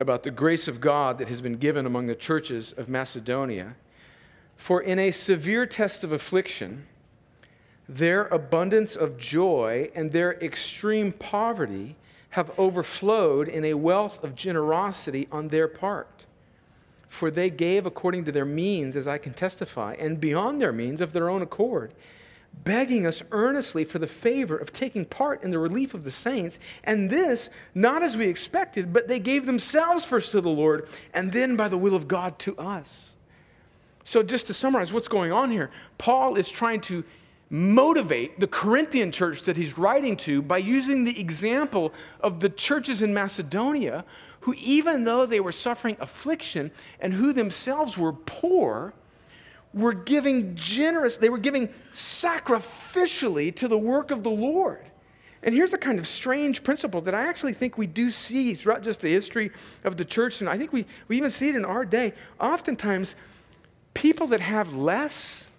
about 0.00 0.22
the 0.22 0.30
grace 0.30 0.68
of 0.68 0.80
God 0.80 1.18
that 1.18 1.28
has 1.28 1.40
been 1.40 1.56
given 1.56 1.86
among 1.86 2.06
the 2.06 2.14
churches 2.14 2.72
of 2.72 2.88
Macedonia. 2.88 3.74
For 4.56 4.80
in 4.80 4.98
a 4.98 5.10
severe 5.10 5.66
test 5.66 6.04
of 6.04 6.12
affliction, 6.12 6.86
their 7.88 8.26
abundance 8.26 8.96
of 8.96 9.18
joy 9.18 9.90
and 9.94 10.12
their 10.12 10.34
extreme 10.34 11.12
poverty 11.12 11.96
have 12.30 12.56
overflowed 12.58 13.48
in 13.48 13.64
a 13.64 13.74
wealth 13.74 14.22
of 14.22 14.34
generosity 14.34 15.26
on 15.32 15.48
their 15.48 15.66
part. 15.66 16.24
For 17.08 17.30
they 17.30 17.48
gave 17.48 17.86
according 17.86 18.26
to 18.26 18.32
their 18.32 18.44
means, 18.44 18.94
as 18.94 19.08
I 19.08 19.16
can 19.16 19.32
testify, 19.32 19.94
and 19.98 20.20
beyond 20.20 20.60
their 20.60 20.72
means 20.72 21.00
of 21.00 21.12
their 21.12 21.30
own 21.30 21.40
accord 21.40 21.92
begging 22.64 23.06
us 23.06 23.22
earnestly 23.30 23.84
for 23.84 23.98
the 23.98 24.06
favor 24.06 24.56
of 24.56 24.72
taking 24.72 25.04
part 25.04 25.42
in 25.42 25.50
the 25.50 25.58
relief 25.58 25.94
of 25.94 26.04
the 26.04 26.10
saints. 26.10 26.58
And 26.84 27.10
this, 27.10 27.48
not 27.74 28.02
as 28.02 28.16
we 28.16 28.26
expected, 28.26 28.92
but 28.92 29.08
they 29.08 29.18
gave 29.18 29.46
themselves 29.46 30.04
first 30.04 30.32
to 30.32 30.40
the 30.40 30.50
Lord, 30.50 30.88
and 31.14 31.32
then 31.32 31.56
by 31.56 31.68
the 31.68 31.78
will 31.78 31.94
of 31.94 32.08
God 32.08 32.38
to 32.40 32.56
us. 32.58 33.14
So, 34.04 34.22
just 34.22 34.46
to 34.46 34.54
summarize 34.54 34.92
what's 34.92 35.08
going 35.08 35.32
on 35.32 35.50
here, 35.50 35.70
Paul 35.98 36.36
is 36.36 36.48
trying 36.48 36.80
to 36.82 37.04
motivate 37.50 38.38
the 38.40 38.46
Corinthian 38.46 39.12
church 39.12 39.42
that 39.42 39.56
he's 39.56 39.78
writing 39.78 40.16
to 40.18 40.42
by 40.42 40.58
using 40.58 41.04
the 41.04 41.18
example 41.18 41.92
of 42.20 42.40
the 42.40 42.50
churches 42.50 43.02
in 43.02 43.14
Macedonia, 43.14 44.04
who, 44.40 44.54
even 44.58 45.04
though 45.04 45.26
they 45.26 45.40
were 45.40 45.52
suffering 45.52 45.96
affliction 46.00 46.70
and 47.00 47.12
who 47.12 47.32
themselves 47.32 47.96
were 47.96 48.12
poor, 48.12 48.92
were 49.74 49.92
giving 49.92 50.54
generous, 50.54 51.16
they 51.16 51.28
were 51.28 51.38
giving 51.38 51.68
sacrificially 51.92 53.54
to 53.56 53.68
the 53.68 53.78
work 53.78 54.10
of 54.10 54.22
the 54.22 54.30
Lord. 54.30 54.84
And 55.42 55.54
here's 55.54 55.72
a 55.72 55.78
kind 55.78 55.98
of 55.98 56.06
strange 56.06 56.64
principle 56.64 57.00
that 57.02 57.14
I 57.14 57.28
actually 57.28 57.52
think 57.52 57.78
we 57.78 57.86
do 57.86 58.10
see 58.10 58.54
throughout 58.54 58.82
just 58.82 59.00
the 59.00 59.08
history 59.08 59.52
of 59.84 59.96
the 59.96 60.04
church, 60.04 60.40
and 60.40 60.50
I 60.50 60.58
think 60.58 60.72
we, 60.72 60.86
we 61.06 61.16
even 61.16 61.30
see 61.30 61.48
it 61.48 61.54
in 61.54 61.64
our 61.64 61.84
day. 61.84 62.12
Oftentimes, 62.40 63.14
people 63.94 64.26
that 64.28 64.40
have 64.40 64.74
less 64.74 65.50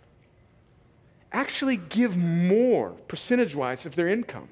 actually 1.31 1.77
give 1.77 2.17
more 2.17 2.89
percentage 3.07 3.55
wise 3.55 3.85
of 3.85 3.95
their 3.95 4.07
income. 4.07 4.49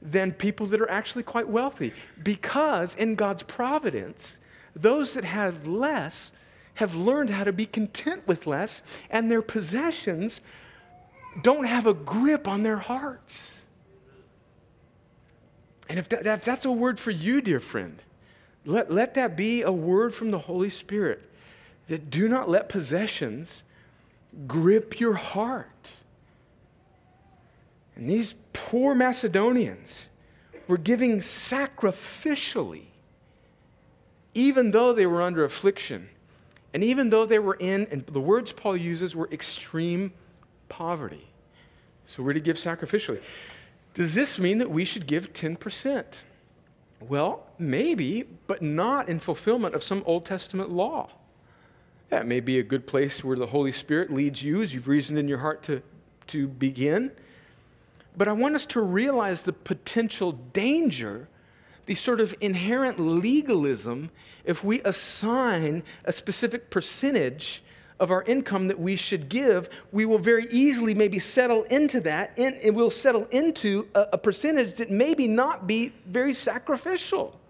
than 0.00 0.32
people 0.32 0.66
that 0.66 0.80
are 0.80 0.90
actually 0.90 1.22
quite 1.22 1.48
wealthy. 1.48 1.92
Because 2.22 2.94
in 2.94 3.14
God's 3.14 3.42
providence, 3.42 4.38
those 4.74 5.14
that 5.14 5.24
have 5.24 5.66
less 5.66 6.32
have 6.78 6.94
learned 6.94 7.28
how 7.30 7.42
to 7.42 7.52
be 7.52 7.66
content 7.66 8.24
with 8.28 8.46
less, 8.46 8.84
and 9.10 9.28
their 9.28 9.42
possessions 9.42 10.40
don't 11.42 11.66
have 11.66 11.88
a 11.88 11.92
grip 11.92 12.46
on 12.46 12.62
their 12.62 12.76
hearts. 12.76 13.64
And 15.88 15.98
if, 15.98 16.08
that, 16.10 16.24
if 16.24 16.44
that's 16.44 16.64
a 16.64 16.70
word 16.70 17.00
for 17.00 17.10
you, 17.10 17.40
dear 17.40 17.58
friend, 17.58 18.00
let, 18.64 18.92
let 18.92 19.14
that 19.14 19.36
be 19.36 19.62
a 19.62 19.72
word 19.72 20.14
from 20.14 20.30
the 20.30 20.38
Holy 20.38 20.70
Spirit 20.70 21.28
that 21.88 22.10
do 22.10 22.28
not 22.28 22.48
let 22.48 22.68
possessions 22.68 23.64
grip 24.46 25.00
your 25.00 25.14
heart. 25.14 25.94
And 27.96 28.08
these 28.08 28.36
poor 28.52 28.94
Macedonians 28.94 30.06
were 30.68 30.78
giving 30.78 31.18
sacrificially, 31.18 32.84
even 34.32 34.70
though 34.70 34.92
they 34.92 35.06
were 35.06 35.22
under 35.22 35.42
affliction, 35.42 36.10
and 36.78 36.84
even 36.84 37.10
though 37.10 37.26
they 37.26 37.40
were 37.40 37.56
in, 37.58 37.88
and 37.90 38.06
the 38.06 38.20
words 38.20 38.52
Paul 38.52 38.76
uses 38.76 39.16
were 39.16 39.28
extreme 39.32 40.12
poverty. 40.68 41.26
So 42.06 42.22
we're 42.22 42.34
to 42.34 42.40
give 42.40 42.56
sacrificially. 42.56 43.20
Does 43.94 44.14
this 44.14 44.38
mean 44.38 44.58
that 44.58 44.70
we 44.70 44.84
should 44.84 45.08
give 45.08 45.32
10%? 45.32 46.22
Well, 47.00 47.44
maybe, 47.58 48.26
but 48.46 48.62
not 48.62 49.08
in 49.08 49.18
fulfillment 49.18 49.74
of 49.74 49.82
some 49.82 50.04
Old 50.06 50.24
Testament 50.24 50.70
law. 50.70 51.10
That 52.10 52.28
may 52.28 52.38
be 52.38 52.60
a 52.60 52.62
good 52.62 52.86
place 52.86 53.24
where 53.24 53.36
the 53.36 53.48
Holy 53.48 53.72
Spirit 53.72 54.12
leads 54.12 54.44
you 54.44 54.62
as 54.62 54.72
you've 54.72 54.86
reasoned 54.86 55.18
in 55.18 55.26
your 55.26 55.38
heart 55.38 55.64
to, 55.64 55.82
to 56.28 56.46
begin. 56.46 57.10
But 58.16 58.28
I 58.28 58.32
want 58.34 58.54
us 58.54 58.66
to 58.66 58.80
realize 58.80 59.42
the 59.42 59.52
potential 59.52 60.30
danger, 60.30 61.28
the 61.88 61.94
sort 61.94 62.20
of 62.20 62.34
inherent 62.42 63.00
legalism, 63.00 64.10
if 64.44 64.62
we 64.62 64.82
assign 64.82 65.82
a 66.04 66.12
specific 66.12 66.68
percentage 66.68 67.62
of 67.98 68.10
our 68.10 68.22
income 68.24 68.68
that 68.68 68.78
we 68.78 68.94
should 68.94 69.30
give, 69.30 69.70
we 69.90 70.04
will 70.04 70.18
very 70.18 70.46
easily 70.50 70.92
maybe 70.92 71.18
settle 71.18 71.62
into 71.64 71.98
that, 72.00 72.38
and, 72.38 72.76
we'll 72.76 72.90
settle 72.90 73.24
into 73.30 73.88
a, 73.94 74.06
a 74.12 74.18
percentage 74.18 74.74
that 74.74 74.90
maybe 74.90 75.26
not 75.26 75.66
be 75.66 75.94
very 76.06 76.34
sacrificial. 76.34 77.40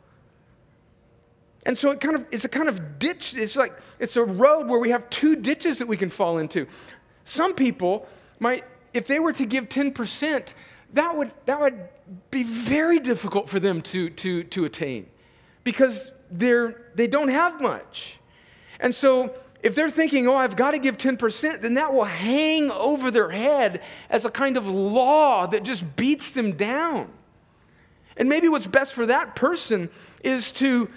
And 1.66 1.76
so 1.76 1.90
it 1.90 1.98
kind 2.00 2.14
of 2.14 2.24
it's 2.30 2.44
a 2.44 2.48
kind 2.48 2.68
of 2.68 3.00
ditch. 3.00 3.34
It's 3.34 3.56
like 3.56 3.76
it's 3.98 4.16
a 4.16 4.22
road 4.22 4.68
where 4.68 4.78
we 4.78 4.90
have 4.90 5.10
two 5.10 5.34
ditches 5.34 5.78
that 5.78 5.88
we 5.88 5.96
can 5.96 6.10
fall 6.10 6.38
into. 6.38 6.68
Some 7.24 7.54
people 7.54 8.06
might, 8.38 8.64
if 8.94 9.08
they 9.08 9.18
were 9.18 9.32
to 9.32 9.44
give 9.44 9.68
10%, 9.68 10.54
that 10.94 11.16
would 11.16 11.30
that 11.46 11.60
would 11.60 11.88
be 12.30 12.42
very 12.42 12.98
difficult 12.98 13.48
for 13.48 13.60
them 13.60 13.82
to 13.82 14.10
to 14.10 14.44
to 14.44 14.64
attain 14.64 15.06
because 15.64 16.10
they're 16.30 16.90
they 16.94 17.06
don't 17.06 17.28
have 17.28 17.60
much. 17.60 18.18
And 18.80 18.94
so 18.94 19.34
if 19.62 19.74
they're 19.74 19.90
thinking, 19.90 20.28
oh, 20.28 20.36
I've 20.36 20.54
got 20.54 20.70
to 20.70 20.78
give 20.78 20.98
10%, 20.98 21.62
then 21.62 21.74
that 21.74 21.92
will 21.92 22.04
hang 22.04 22.70
over 22.70 23.10
their 23.10 23.28
head 23.28 23.82
as 24.08 24.24
a 24.24 24.30
kind 24.30 24.56
of 24.56 24.68
law 24.68 25.48
that 25.48 25.64
just 25.64 25.96
beats 25.96 26.30
them 26.30 26.52
down. 26.52 27.10
And 28.16 28.28
maybe 28.28 28.48
what's 28.48 28.68
best 28.68 28.94
for 28.94 29.06
that 29.06 29.34
person 29.34 29.90
is 30.22 30.52
to 30.52 30.88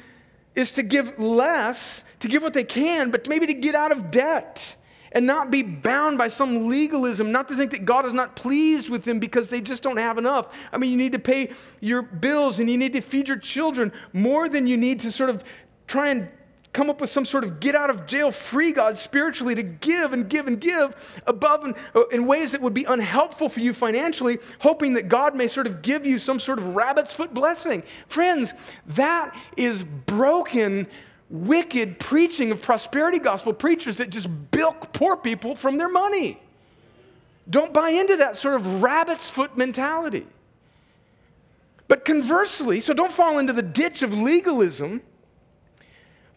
is 0.54 0.74
to 0.74 0.84
give 0.84 1.18
less, 1.18 2.04
to 2.20 2.28
give 2.28 2.44
what 2.44 2.54
they 2.54 2.64
can, 2.64 3.10
but 3.10 3.28
maybe 3.28 3.48
to 3.48 3.54
get 3.54 3.74
out 3.74 3.92
of 3.94 4.12
debt 4.12 4.76
and 5.12 5.26
not 5.26 5.52
be 5.52 5.62
bound 5.62 6.18
by 6.18 6.28
some 6.28 6.70
legalism, 6.70 7.32
not 7.32 7.48
to 7.50 7.56
think 7.56 7.72
that 7.72 7.86
God 7.86 8.06
is 8.06 8.14
not 8.14 8.36
pleased 8.36 8.90
with 8.90 9.04
them 9.04 9.20
because 9.20 9.50
they 9.50 9.62
just 9.62 9.84
don't 9.84 9.98
have 9.98 10.18
enough. 10.18 10.48
I 10.72 10.78
mean, 10.78 10.92
you 10.92 10.98
need 10.98 11.12
to 11.12 11.20
pay 11.20 11.52
your 11.80 12.02
bills 12.02 12.60
and 12.60 12.70
you 12.70 12.78
need 12.78 12.94
to 12.94 13.02
feed 13.02 13.28
your 13.28 13.38
children 13.38 13.92
more 14.14 14.48
than 14.48 14.68
you 14.68 14.78
need 14.78 15.00
to 15.02 15.12
sort 15.12 15.30
of 15.30 15.44
try 15.88 16.10
and 16.10 16.30
come 16.74 16.90
up 16.90 17.02
with 17.02 17.10
some 17.10 17.26
sort 17.26 17.44
of 17.44 17.60
get 17.60 17.76
out 17.76 17.90
of 17.90 18.06
jail 18.06 18.32
free 18.32 18.72
God 18.72 18.96
spiritually 18.98 19.56
to 19.56 19.64
give 19.64 20.14
and 20.14 20.30
give 20.30 20.48
and 20.48 20.60
give 20.60 21.22
above 21.28 21.66
and 21.66 21.76
uh, 21.96 22.08
in 22.08 22.26
ways 22.26 22.54
that 22.54 22.62
would 22.62 22.74
be 22.74 22.86
unhelpful 22.86 23.50
for 23.50 23.60
you 23.60 23.74
financially, 23.74 24.38
hoping 24.60 24.94
that 24.94 25.10
God 25.10 25.36
may 25.36 25.48
sort 25.48 25.68
of 25.68 25.82
give 25.82 26.06
you 26.06 26.18
some 26.18 26.40
sort 26.40 26.60
of 26.60 26.76
rabbit's 26.76 27.14
foot 27.14 27.34
blessing. 27.34 27.84
Friends, 28.08 28.54
that 28.88 29.36
is 29.58 29.84
broken, 29.84 30.88
wicked 31.32 31.98
preaching 32.00 32.52
of 32.52 32.62
prosperity 32.62 33.18
gospel 33.18 33.54
preachers 33.54 33.98
that 33.98 34.10
just 34.10 34.30
bilk 34.52 34.94
poor 34.94 35.16
people 35.16 35.56
from 35.56 35.78
their 35.78 35.90
money. 35.90 36.40
Don't 37.50 37.74
buy 37.74 37.90
into 37.90 38.18
that 38.18 38.36
sort 38.36 38.56
of 38.56 38.84
rabbit's 38.84 39.30
foot 39.30 39.58
mentality. 39.58 40.28
But 41.88 42.06
conversely, 42.06 42.80
so 42.80 42.94
don't 42.94 43.12
fall 43.12 43.40
into 43.40 43.54
the 43.54 43.64
ditch 43.64 44.04
of 44.04 44.14
legalism 44.14 45.02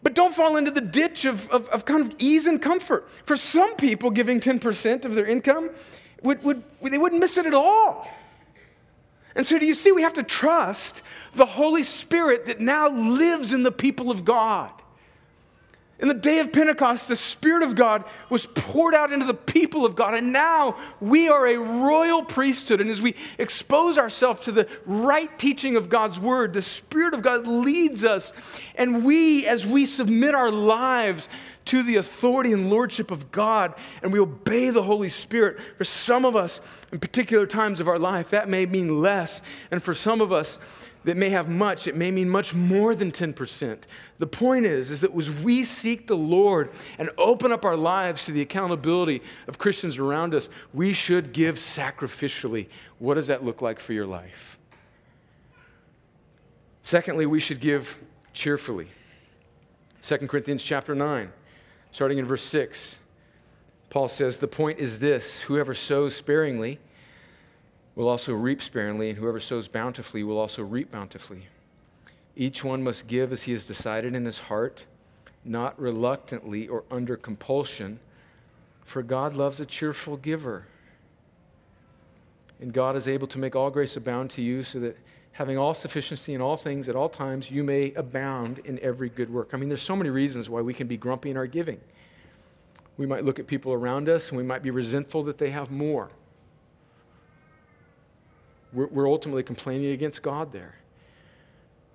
but 0.05 0.13
don't 0.13 0.35
fall 0.35 0.55
into 0.55 0.69
the 0.69 0.81
ditch 0.81 1.25
of, 1.25 1.49
of, 1.49 1.67
of, 1.69 1.83
kind 1.83 2.05
of 2.05 2.15
ease 2.19 2.45
and 2.45 2.61
comfort. 2.61 3.09
For 3.25 3.35
some 3.35 3.75
people, 3.75 4.11
giving 4.11 4.39
10% 4.39 5.03
of 5.03 5.15
their 5.15 5.25
income, 5.25 5.71
would, 6.21 6.43
would, 6.43 6.61
they 6.79 6.99
wouldn't 6.99 7.19
miss 7.19 7.37
it 7.37 7.47
at 7.47 7.55
all. 7.55 8.07
And 9.35 9.43
so, 9.43 9.57
do 9.57 9.65
you 9.65 9.73
see, 9.73 9.91
we 9.91 10.03
have 10.03 10.13
to 10.13 10.21
trust 10.21 11.01
the 11.33 11.47
Holy 11.47 11.81
Spirit 11.81 12.45
that 12.45 12.59
now 12.59 12.87
lives 12.87 13.51
in 13.51 13.63
the 13.63 13.71
people 13.71 14.11
of 14.11 14.23
God. 14.23 14.69
In 15.97 16.09
the 16.09 16.13
day 16.13 16.39
of 16.39 16.51
Pentecost, 16.51 17.07
the 17.07 17.15
Spirit 17.15 17.63
of 17.63 17.73
God 17.73 18.03
was 18.29 18.47
poured 18.47 18.93
out 18.93 19.13
into 19.13 19.25
the 19.25 19.33
people 19.33 19.85
of 19.85 19.95
God, 19.95 20.13
and 20.13 20.33
now 20.33 20.77
we 20.99 21.29
are 21.29 21.47
a 21.47 21.57
royal 21.57 22.21
priesthood. 22.21 22.81
And 22.81 22.89
as 22.89 23.01
we 23.01 23.15
expose 23.37 23.97
ourselves 23.97 24.41
to 24.41 24.51
the 24.51 24.67
right 24.85 25.39
teaching 25.39 25.77
of 25.77 25.87
God's 25.87 26.19
Word, 26.19 26.51
the 26.51 26.61
Spirit 26.61 27.13
of 27.13 27.21
God 27.21 27.47
leads 27.47 28.03
us. 28.03 28.33
And 28.75 29.05
we, 29.05 29.47
as 29.47 29.65
we 29.65 29.85
submit 29.85 30.35
our 30.35 30.51
lives 30.51 31.29
to 31.65 31.81
the 31.81 31.95
authority 31.95 32.51
and 32.51 32.69
lordship 32.69 33.09
of 33.09 33.31
God, 33.31 33.73
and 34.03 34.11
we 34.11 34.19
obey 34.19 34.71
the 34.71 34.83
Holy 34.83 35.09
Spirit, 35.09 35.61
for 35.77 35.85
some 35.85 36.25
of 36.25 36.35
us, 36.35 36.59
in 36.91 36.99
particular 36.99 37.47
times 37.47 37.79
of 37.79 37.87
our 37.87 37.97
life, 37.97 38.31
that 38.31 38.49
may 38.49 38.65
mean 38.65 39.01
less. 39.01 39.41
And 39.71 39.81
for 39.81 39.95
some 39.95 40.19
of 40.19 40.33
us, 40.33 40.59
that 41.05 41.15
may 41.15 41.29
have 41.29 41.47
much, 41.47 41.87
it 41.87 41.95
may 41.95 42.09
mean 42.09 42.29
much 42.29 42.53
more 42.53 42.95
than 42.95 43.11
10%. 43.11 43.77
The 44.17 44.27
point 44.27 44.65
is, 44.65 44.89
is 44.89 45.01
that 45.01 45.15
as 45.15 45.29
we 45.29 45.63
seek 45.63 46.07
the 46.07 46.17
Lord 46.17 46.71
and 46.97 47.11
open 47.17 47.51
up 47.51 47.63
our 47.63 47.77
lives 47.77 48.25
to 48.25 48.31
the 48.31 48.41
accountability 48.41 49.21
of 49.47 49.59
Christians 49.59 49.99
around 49.99 50.33
us, 50.33 50.49
we 50.73 50.93
should 50.93 51.31
give 51.31 51.55
sacrificially. 51.55 52.67
What 52.97 53.13
does 53.13 53.27
that 53.27 53.45
look 53.45 53.61
like 53.61 53.79
for 53.79 53.93
your 53.93 54.07
life? 54.07 54.57
Secondly, 56.81 57.27
we 57.27 57.39
should 57.39 57.59
give 57.59 57.97
cheerfully. 58.33 58.87
2 60.01 60.17
Corinthians 60.27 60.63
chapter 60.63 60.95
9, 60.95 61.31
starting 61.91 62.17
in 62.17 62.25
verse 62.25 62.43
6. 62.43 62.97
Paul 63.91 64.07
says, 64.07 64.39
The 64.39 64.47
point 64.47 64.79
is 64.79 64.99
this 64.99 65.41
whoever 65.41 65.75
sows 65.75 66.15
sparingly, 66.15 66.79
will 67.95 68.09
also 68.09 68.33
reap 68.33 68.61
sparingly, 68.61 69.09
and 69.09 69.17
whoever 69.17 69.39
sows 69.39 69.67
bountifully 69.67 70.23
will 70.23 70.37
also 70.37 70.63
reap 70.63 70.91
bountifully. 70.91 71.47
Each 72.35 72.63
one 72.63 72.83
must 72.83 73.07
give 73.07 73.31
as 73.31 73.43
he 73.43 73.53
has 73.53 73.65
decided 73.65 74.13
in 74.13 74.25
his 74.25 74.39
heart, 74.39 74.85
not 75.45 75.79
reluctantly 75.79 76.67
or 76.67 76.83
under 76.91 77.15
compulsion, 77.15 77.99
for 78.83 79.01
God 79.01 79.33
loves 79.33 79.59
a 79.59 79.65
cheerful 79.65 80.17
giver. 80.17 80.67
And 82.59 82.73
God 82.73 82.95
is 82.95 83.07
able 83.07 83.27
to 83.27 83.37
make 83.37 83.55
all 83.55 83.69
grace 83.69 83.95
abound 83.95 84.29
to 84.31 84.41
you 84.41 84.63
so 84.63 84.79
that 84.79 84.97
having 85.31 85.57
all 85.57 85.73
sufficiency 85.73 86.33
in 86.33 86.41
all 86.41 86.57
things 86.57 86.89
at 86.89 86.95
all 86.95 87.09
times, 87.09 87.49
you 87.49 87.63
may 87.63 87.93
abound 87.93 88.59
in 88.59 88.79
every 88.79 89.09
good 89.09 89.29
work. 89.29 89.49
I 89.53 89.57
mean, 89.57 89.69
there's 89.69 89.81
so 89.81 89.95
many 89.95 90.09
reasons 90.09 90.49
why 90.49 90.61
we 90.61 90.73
can 90.73 90.87
be 90.87 90.97
grumpy 90.97 91.29
in 91.29 91.37
our 91.37 91.47
giving. 91.47 91.79
We 92.97 93.05
might 93.05 93.25
look 93.25 93.39
at 93.39 93.47
people 93.47 93.73
around 93.73 94.07
us 94.07 94.29
and 94.29 94.37
we 94.37 94.43
might 94.43 94.63
be 94.63 94.71
resentful 94.71 95.23
that 95.23 95.37
they 95.37 95.49
have 95.49 95.71
more 95.71 96.09
we're, 98.75 98.87
we're 98.87 99.09
ultimately 99.09 99.43
complaining 99.43 99.91
against 99.91 100.21
God 100.21 100.51
there. 100.51 100.75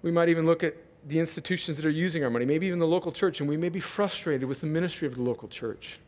We 0.03 0.11
might 0.11 0.29
even 0.29 0.47
look 0.47 0.65
at 0.65 0.75
the 1.07 1.19
institutions 1.19 1.77
that 1.77 1.87
are 1.87 1.91
using 1.91 2.25
our 2.25 2.31
money, 2.31 2.45
maybe 2.45 2.67
even 2.67 2.79
the 2.79 2.87
local 2.87 3.13
church, 3.13 3.41
and 3.41 3.49
we 3.49 3.57
may 3.57 3.69
be 3.69 3.81
frustrated 3.81 4.49
with 4.49 4.61
the 4.61 4.67
ministry 4.67 5.07
of 5.07 5.15
the 5.15 5.23
local 5.23 5.49
church. 5.49 5.99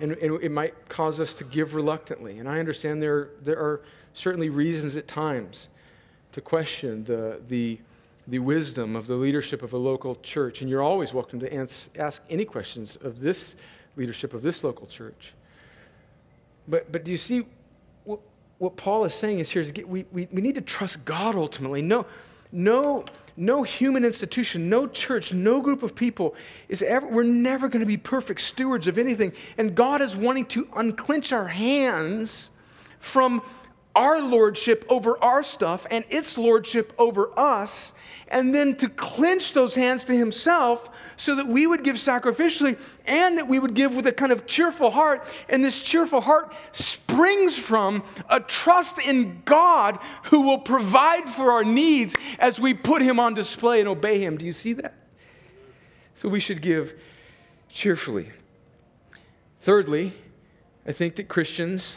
And, 0.00 0.12
and, 0.12 0.42
it 0.42 0.52
might 0.52 0.88
cause 0.88 1.18
us 1.18 1.34
to 1.34 1.44
give 1.44 1.74
reluctantly. 1.74 2.38
And 2.38 2.48
I 2.48 2.60
understand 2.60 3.02
there, 3.02 3.30
there 3.42 3.58
are 3.58 3.82
certainly 4.12 4.48
reasons 4.48 4.96
at 4.96 5.08
times 5.08 5.68
to 6.32 6.40
question 6.40 7.04
the, 7.04 7.40
the, 7.48 7.80
the 8.28 8.38
wisdom 8.38 8.94
of 8.94 9.06
the 9.06 9.16
leadership 9.16 9.62
of 9.62 9.72
a 9.72 9.76
local 9.76 10.14
church. 10.16 10.60
And 10.60 10.70
you're 10.70 10.82
always 10.82 11.12
welcome 11.12 11.40
to 11.40 11.52
ans- 11.52 11.90
ask 11.98 12.22
any 12.30 12.44
questions 12.44 12.96
of 12.96 13.18
this 13.18 13.56
leadership 13.96 14.34
of 14.34 14.42
this 14.42 14.62
local 14.62 14.86
church. 14.86 15.32
But, 16.68 16.92
but 16.92 17.04
do 17.04 17.10
you 17.10 17.18
see 17.18 17.46
what 18.58 18.76
Paul 18.76 19.04
is 19.04 19.14
saying 19.14 19.38
is 19.38 19.50
here 19.50 19.62
is 19.62 19.72
we, 19.86 20.04
we, 20.12 20.28
we 20.32 20.42
need 20.42 20.56
to 20.56 20.60
trust 20.60 21.04
God 21.04 21.36
ultimately. 21.36 21.80
No, 21.80 22.06
no, 22.50 23.04
no 23.36 23.62
human 23.62 24.04
institution, 24.04 24.68
no 24.68 24.88
church, 24.88 25.32
no 25.32 25.60
group 25.60 25.82
of 25.82 25.94
people 25.94 26.34
is 26.68 26.82
ever, 26.82 27.06
we're 27.06 27.22
never 27.22 27.68
going 27.68 27.80
to 27.80 27.86
be 27.86 27.96
perfect 27.96 28.40
stewards 28.40 28.86
of 28.88 28.98
anything. 28.98 29.32
And 29.56 29.74
God 29.74 30.02
is 30.02 30.16
wanting 30.16 30.46
to 30.46 30.66
unclench 30.74 31.32
our 31.32 31.46
hands 31.46 32.50
from 32.98 33.42
our 33.98 34.22
lordship 34.22 34.84
over 34.88 35.22
our 35.22 35.42
stuff 35.42 35.84
and 35.90 36.04
its 36.08 36.38
lordship 36.38 36.92
over 36.98 37.36
us, 37.36 37.92
and 38.28 38.54
then 38.54 38.76
to 38.76 38.88
clinch 38.88 39.54
those 39.54 39.74
hands 39.74 40.04
to 40.04 40.16
himself 40.16 40.88
so 41.16 41.34
that 41.34 41.48
we 41.48 41.66
would 41.66 41.82
give 41.82 41.96
sacrificially 41.96 42.78
and 43.06 43.38
that 43.38 43.48
we 43.48 43.58
would 43.58 43.74
give 43.74 43.96
with 43.96 44.06
a 44.06 44.12
kind 44.12 44.30
of 44.30 44.46
cheerful 44.46 44.90
heart. 44.92 45.26
And 45.48 45.64
this 45.64 45.82
cheerful 45.82 46.20
heart 46.20 46.54
springs 46.70 47.58
from 47.58 48.04
a 48.28 48.38
trust 48.38 48.98
in 49.00 49.42
God 49.44 49.98
who 50.24 50.42
will 50.42 50.58
provide 50.58 51.28
for 51.28 51.50
our 51.50 51.64
needs 51.64 52.14
as 52.38 52.60
we 52.60 52.74
put 52.74 53.02
him 53.02 53.18
on 53.18 53.34
display 53.34 53.80
and 53.80 53.88
obey 53.88 54.20
him. 54.20 54.38
Do 54.38 54.44
you 54.46 54.52
see 54.52 54.74
that? 54.74 54.94
So 56.14 56.28
we 56.28 56.38
should 56.38 56.62
give 56.62 56.94
cheerfully. 57.68 58.30
Thirdly, 59.60 60.12
I 60.86 60.92
think 60.92 61.16
that 61.16 61.28
Christians 61.28 61.96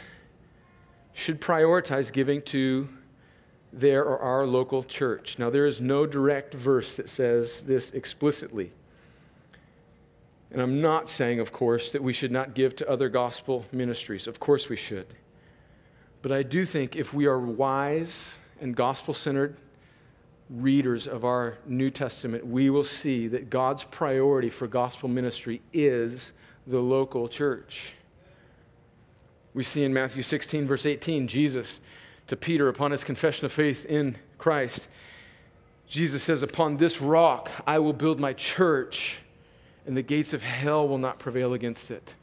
should 1.12 1.40
prioritize 1.40 2.12
giving 2.12 2.42
to 2.42 2.88
their 3.72 4.04
or 4.04 4.18
our 4.18 4.46
local 4.46 4.82
church. 4.84 5.38
Now, 5.38 5.50
there 5.50 5.66
is 5.66 5.80
no 5.80 6.06
direct 6.06 6.54
verse 6.54 6.96
that 6.96 7.08
says 7.08 7.62
this 7.62 7.90
explicitly. 7.90 8.72
And 10.50 10.60
I'm 10.60 10.82
not 10.82 11.08
saying, 11.08 11.40
of 11.40 11.52
course, 11.52 11.90
that 11.92 12.02
we 12.02 12.12
should 12.12 12.30
not 12.30 12.54
give 12.54 12.76
to 12.76 12.88
other 12.88 13.08
gospel 13.08 13.64
ministries. 13.72 14.26
Of 14.26 14.38
course, 14.38 14.68
we 14.68 14.76
should. 14.76 15.06
But 16.20 16.30
I 16.30 16.42
do 16.42 16.66
think 16.66 16.94
if 16.94 17.14
we 17.14 17.26
are 17.26 17.38
wise 17.38 18.38
and 18.60 18.76
gospel 18.76 19.14
centered 19.14 19.56
readers 20.50 21.06
of 21.06 21.24
our 21.24 21.56
New 21.66 21.90
Testament, 21.90 22.46
we 22.46 22.68
will 22.68 22.84
see 22.84 23.28
that 23.28 23.48
God's 23.48 23.84
priority 23.84 24.50
for 24.50 24.66
gospel 24.66 25.08
ministry 25.08 25.62
is 25.72 26.32
the 26.66 26.80
local 26.80 27.28
church. 27.28 27.94
We 29.54 29.64
see 29.64 29.84
in 29.84 29.92
Matthew 29.92 30.22
16, 30.22 30.66
verse 30.66 30.86
18, 30.86 31.28
Jesus 31.28 31.80
to 32.26 32.36
Peter 32.36 32.68
upon 32.68 32.90
his 32.90 33.04
confession 33.04 33.44
of 33.44 33.52
faith 33.52 33.84
in 33.84 34.16
Christ. 34.38 34.88
Jesus 35.86 36.22
says, 36.22 36.42
Upon 36.42 36.78
this 36.78 37.00
rock 37.00 37.50
I 37.66 37.78
will 37.78 37.92
build 37.92 38.18
my 38.18 38.32
church, 38.32 39.18
and 39.86 39.96
the 39.96 40.02
gates 40.02 40.32
of 40.32 40.42
hell 40.42 40.88
will 40.88 40.98
not 40.98 41.18
prevail 41.18 41.52
against 41.52 41.90
it. 41.90 42.14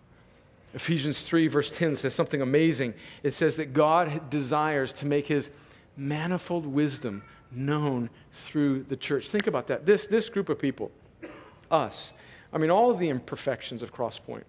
Ephesians 0.74 1.22
3, 1.22 1.48
verse 1.48 1.70
10 1.70 1.96
says 1.96 2.14
something 2.14 2.42
amazing. 2.42 2.94
It 3.24 3.34
says 3.34 3.58
that 3.58 3.74
God 3.74 4.30
desires 4.30 4.94
to 4.94 5.06
make 5.06 5.28
his 5.28 5.50
manifold 5.98 6.66
wisdom 6.66 7.24
known 7.52 8.10
through 8.32 8.84
the 8.84 8.96
church. 8.96 9.30
Think 9.30 9.48
about 9.48 9.68
that. 9.68 9.86
This, 9.86 10.08
this 10.08 10.30
group 10.30 10.50
of 10.50 10.60
people, 10.60 10.92
us, 11.72 12.14
I 12.54 12.58
mean, 12.58 12.70
all 12.70 12.92
of 12.92 13.00
the 13.00 13.10
imperfections 13.10 13.82
of 13.82 13.94
Crosspoint, 13.94 14.44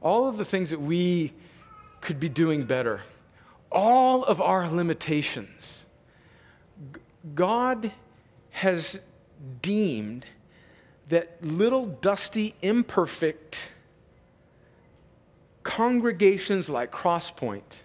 all 0.00 0.28
of 0.28 0.38
the 0.38 0.44
things 0.44 0.70
that 0.70 0.80
we 0.80 1.32
could 2.00 2.20
be 2.20 2.28
doing 2.28 2.64
better, 2.64 3.00
all 3.70 4.24
of 4.24 4.40
our 4.40 4.68
limitations, 4.68 5.84
God 7.34 7.92
has 8.50 9.00
deemed 9.62 10.24
that 11.08 11.42
little 11.42 11.86
dusty, 11.86 12.54
imperfect 12.62 13.60
congregations 15.62 16.68
like 16.68 16.90
Crosspoint 16.90 17.82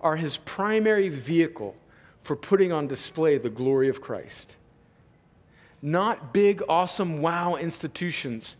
are 0.00 0.16
his 0.16 0.36
primary 0.38 1.08
vehicle 1.08 1.74
for 2.22 2.36
putting 2.36 2.72
on 2.72 2.86
display 2.86 3.38
the 3.38 3.50
glory 3.50 3.88
of 3.88 4.00
Christ. 4.00 4.56
Not 5.80 6.32
big, 6.32 6.62
awesome, 6.68 7.22
wow 7.22 7.56
institutions 7.56 8.56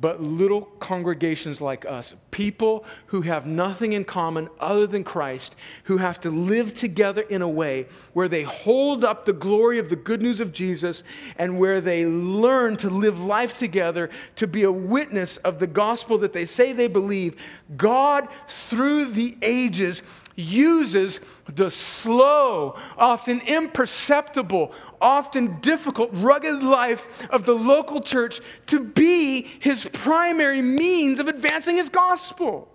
but 0.00 0.22
little 0.22 0.62
congregations 0.80 1.60
like 1.60 1.84
us, 1.84 2.14
people 2.30 2.84
who 3.06 3.20
have 3.22 3.44
nothing 3.46 3.92
in 3.92 4.04
common 4.04 4.48
other 4.58 4.86
than 4.86 5.04
Christ, 5.04 5.54
who 5.84 5.98
have 5.98 6.18
to 6.22 6.30
live 6.30 6.74
together 6.74 7.22
in 7.22 7.42
a 7.42 7.48
way 7.48 7.86
where 8.14 8.28
they 8.28 8.42
hold 8.42 9.04
up 9.04 9.26
the 9.26 9.34
glory 9.34 9.78
of 9.78 9.90
the 9.90 9.96
good 9.96 10.22
news 10.22 10.40
of 10.40 10.52
Jesus 10.52 11.02
and 11.36 11.58
where 11.58 11.80
they 11.80 12.06
learn 12.06 12.76
to 12.78 12.88
live 12.88 13.20
life 13.20 13.58
together 13.58 14.08
to 14.36 14.46
be 14.46 14.62
a 14.62 14.72
witness 14.72 15.36
of 15.38 15.58
the 15.58 15.66
gospel 15.66 16.16
that 16.18 16.32
they 16.32 16.46
say 16.46 16.72
they 16.72 16.88
believe. 16.88 17.36
God, 17.76 18.28
through 18.48 19.06
the 19.06 19.36
ages, 19.42 20.02
uses 20.36 21.20
the 21.54 21.70
slow, 21.70 22.76
often 22.96 23.40
imperceptible, 23.40 24.72
often 25.00 25.60
difficult, 25.60 26.10
rugged 26.12 26.62
life 26.62 27.26
of 27.30 27.44
the 27.44 27.54
local 27.54 28.00
church 28.00 28.40
to 28.66 28.80
be 28.82 29.42
his 29.42 29.88
primary 29.92 30.62
means 30.62 31.18
of 31.18 31.28
advancing 31.28 31.76
his 31.76 31.88
gospel. 31.88 32.68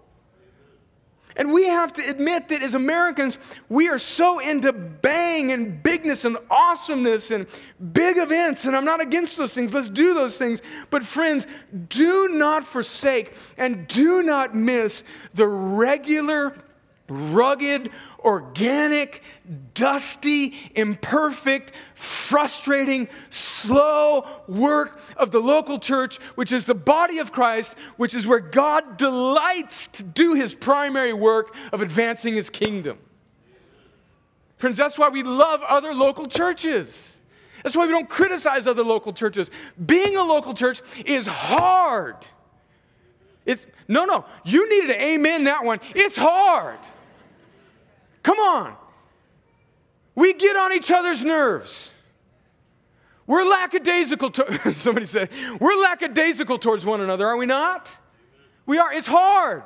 And 1.37 1.53
we 1.53 1.67
have 1.67 1.93
to 1.93 2.01
admit 2.01 2.49
that 2.49 2.63
as 2.63 2.73
Americans, 2.73 3.37
we 3.69 3.89
are 3.89 3.99
so 3.99 4.39
into 4.39 4.73
bang 4.73 5.51
and 5.51 5.83
bigness 5.83 6.25
and 6.25 6.35
awesomeness 6.49 7.29
and 7.29 7.45
big 7.93 8.17
events. 8.17 8.65
And 8.65 8.75
I'm 8.75 8.85
not 8.85 9.01
against 9.01 9.37
those 9.37 9.53
things. 9.53 9.71
Let's 9.71 9.89
do 9.89 10.15
those 10.15 10.39
things. 10.39 10.63
But, 10.89 11.03
friends, 11.03 11.45
do 11.89 12.29
not 12.29 12.63
forsake 12.63 13.35
and 13.55 13.87
do 13.87 14.23
not 14.23 14.55
miss 14.55 15.03
the 15.35 15.47
regular 15.47 16.57
rugged, 17.09 17.91
organic, 18.19 19.23
dusty, 19.73 20.53
imperfect, 20.75 21.71
frustrating, 21.95 23.07
slow 23.29 24.25
work 24.47 24.99
of 25.15 25.31
the 25.31 25.39
local 25.39 25.79
church, 25.79 26.17
which 26.35 26.51
is 26.51 26.65
the 26.65 26.75
body 26.75 27.19
of 27.19 27.31
Christ, 27.31 27.75
which 27.97 28.13
is 28.13 28.27
where 28.27 28.39
God 28.39 28.97
delights 28.97 29.87
to 29.87 30.03
do 30.03 30.33
his 30.33 30.53
primary 30.53 31.13
work 31.13 31.55
of 31.71 31.81
advancing 31.81 32.35
his 32.35 32.49
kingdom. 32.49 32.97
Friends, 34.57 34.77
that's 34.77 34.97
why 34.97 35.09
we 35.09 35.23
love 35.23 35.61
other 35.61 35.93
local 35.93 36.27
churches. 36.27 37.17
That's 37.63 37.75
why 37.75 37.85
we 37.85 37.91
don't 37.91 38.09
criticize 38.09 38.67
other 38.67 38.83
local 38.83 39.13
churches. 39.13 39.49
Being 39.83 40.15
a 40.15 40.23
local 40.23 40.53
church 40.53 40.81
is 41.05 41.27
hard. 41.27 42.15
It's, 43.45 43.65
no, 43.87 44.05
no, 44.05 44.25
you 44.43 44.69
needed 44.69 44.95
an 44.95 45.01
amen 45.01 45.43
that 45.45 45.63
one. 45.63 45.79
It's 45.95 46.15
hard. 46.15 46.79
Come 48.27 48.39
on. 48.39 48.75
We 50.13 50.33
get 50.33 50.57
on 50.57 50.73
each 50.73 50.91
other's 50.91 51.23
nerves. 51.23 51.91
We're 53.25 53.45
lackadaisical. 53.45 54.31
To- 54.31 54.73
somebody 54.73 55.05
said, 55.05 55.29
we're 55.61 55.81
lackadaisical 55.81 56.59
towards 56.59 56.85
one 56.85 56.99
another, 56.99 57.25
are 57.25 57.37
we 57.37 57.45
not? 57.45 57.89
We 58.65 58.79
are. 58.79 58.91
It's 58.91 59.07
hard. 59.07 59.63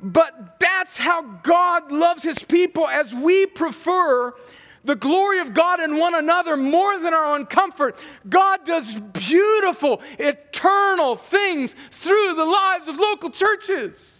But 0.00 0.58
that's 0.58 0.96
how 0.96 1.22
God 1.22 1.92
loves 1.92 2.24
his 2.24 2.40
people 2.40 2.88
as 2.88 3.14
we 3.14 3.46
prefer 3.46 4.34
the 4.82 4.96
glory 4.96 5.38
of 5.38 5.54
God 5.54 5.78
in 5.78 5.96
one 5.96 6.16
another 6.16 6.56
more 6.56 6.98
than 6.98 7.14
our 7.14 7.36
own 7.36 7.46
comfort. 7.46 7.96
God 8.28 8.64
does 8.64 8.98
beautiful, 9.12 10.02
eternal 10.18 11.14
things 11.14 11.76
through 11.92 12.34
the 12.34 12.44
lives 12.44 12.88
of 12.88 12.98
local 12.98 13.30
churches. 13.30 14.17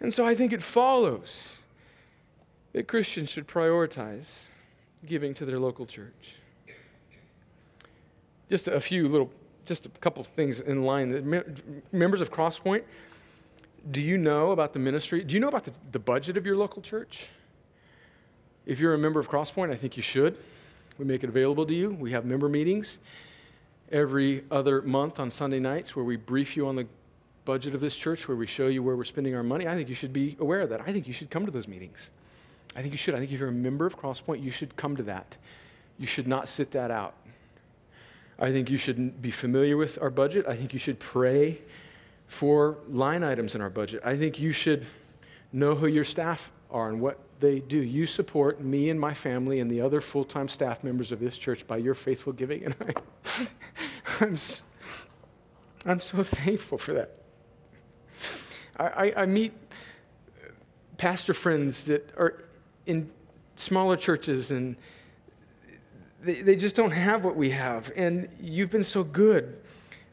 And 0.00 0.12
so 0.12 0.26
I 0.26 0.34
think 0.34 0.52
it 0.52 0.62
follows 0.62 1.56
that 2.72 2.88
Christians 2.88 3.30
should 3.30 3.46
prioritize 3.46 4.44
giving 5.06 5.34
to 5.34 5.44
their 5.44 5.58
local 5.58 5.86
church. 5.86 6.36
Just 8.50 8.68
a 8.68 8.80
few 8.80 9.08
little, 9.08 9.30
just 9.64 9.86
a 9.86 9.88
couple 9.88 10.22
things 10.24 10.60
in 10.60 10.84
line. 10.84 11.42
Members 11.92 12.20
of 12.20 12.30
Crosspoint, 12.30 12.82
do 13.90 14.00
you 14.00 14.18
know 14.18 14.50
about 14.50 14.72
the 14.72 14.78
ministry? 14.78 15.22
Do 15.22 15.34
you 15.34 15.40
know 15.40 15.48
about 15.48 15.64
the, 15.64 15.72
the 15.92 15.98
budget 15.98 16.36
of 16.36 16.44
your 16.44 16.56
local 16.56 16.82
church? 16.82 17.26
If 18.66 18.80
you're 18.80 18.94
a 18.94 18.98
member 18.98 19.20
of 19.20 19.28
Crosspoint, 19.28 19.70
I 19.70 19.76
think 19.76 19.96
you 19.96 20.02
should. 20.02 20.36
We 20.98 21.04
make 21.04 21.22
it 21.22 21.28
available 21.28 21.66
to 21.66 21.74
you. 21.74 21.90
We 21.90 22.12
have 22.12 22.24
member 22.24 22.48
meetings 22.48 22.98
every 23.92 24.44
other 24.50 24.80
month 24.82 25.20
on 25.20 25.30
Sunday 25.30 25.60
nights 25.60 25.94
where 25.94 26.04
we 26.04 26.16
brief 26.16 26.56
you 26.56 26.66
on 26.66 26.76
the 26.76 26.86
budget 27.44 27.74
of 27.74 27.80
this 27.80 27.96
church 27.96 28.26
where 28.28 28.36
we 28.36 28.46
show 28.46 28.68
you 28.68 28.82
where 28.82 28.96
we're 28.96 29.04
spending 29.04 29.34
our 29.34 29.42
money, 29.42 29.68
I 29.68 29.74
think 29.74 29.88
you 29.88 29.94
should 29.94 30.12
be 30.12 30.36
aware 30.40 30.60
of 30.60 30.70
that. 30.70 30.80
I 30.80 30.92
think 30.92 31.06
you 31.06 31.12
should 31.12 31.30
come 31.30 31.44
to 31.46 31.52
those 31.52 31.68
meetings. 31.68 32.10
I 32.76 32.82
think 32.82 32.92
you 32.92 32.98
should. 32.98 33.14
I 33.14 33.18
think 33.18 33.30
if 33.30 33.38
you're 33.38 33.48
a 33.48 33.52
member 33.52 33.86
of 33.86 33.98
Crosspoint, 33.98 34.42
you 34.42 34.50
should 34.50 34.76
come 34.76 34.96
to 34.96 35.02
that. 35.04 35.36
You 35.98 36.06
should 36.06 36.26
not 36.26 36.48
sit 36.48 36.72
that 36.72 36.90
out. 36.90 37.14
I 38.38 38.50
think 38.50 38.68
you 38.68 38.78
should 38.78 39.22
be 39.22 39.30
familiar 39.30 39.76
with 39.76 40.00
our 40.02 40.10
budget. 40.10 40.46
I 40.48 40.56
think 40.56 40.72
you 40.72 40.78
should 40.78 40.98
pray 40.98 41.60
for 42.26 42.78
line 42.88 43.22
items 43.22 43.54
in 43.54 43.60
our 43.60 43.70
budget. 43.70 44.02
I 44.04 44.16
think 44.16 44.40
you 44.40 44.50
should 44.50 44.86
know 45.52 45.74
who 45.76 45.86
your 45.86 46.04
staff 46.04 46.50
are 46.70 46.88
and 46.88 47.00
what 47.00 47.20
they 47.38 47.60
do. 47.60 47.78
You 47.78 48.06
support 48.06 48.60
me 48.60 48.90
and 48.90 48.98
my 48.98 49.14
family 49.14 49.60
and 49.60 49.70
the 49.70 49.80
other 49.80 50.00
full 50.00 50.24
time 50.24 50.48
staff 50.48 50.82
members 50.82 51.12
of 51.12 51.20
this 51.20 51.38
church 51.38 51.64
by 51.66 51.76
your 51.76 51.94
faithful 51.94 52.32
giving. 52.32 52.64
And 52.64 52.74
I, 52.80 53.48
I'm, 54.20 54.36
I'm 55.86 56.00
so 56.00 56.22
thankful 56.24 56.78
for 56.78 56.92
that. 56.94 57.23
I, 58.78 59.12
I, 59.16 59.26
meet 59.26 59.52
pastor 60.96 61.34
friends 61.34 61.84
that 61.84 62.10
are 62.16 62.44
in 62.86 63.10
smaller 63.56 63.96
churches 63.96 64.50
and 64.50 64.76
they, 66.22 66.42
they 66.42 66.56
just 66.56 66.74
don't 66.74 66.90
have 66.90 67.24
what 67.24 67.36
we 67.36 67.50
have. 67.50 67.92
And 67.94 68.28
you've 68.40 68.70
been 68.70 68.84
so 68.84 69.04
good. 69.04 69.56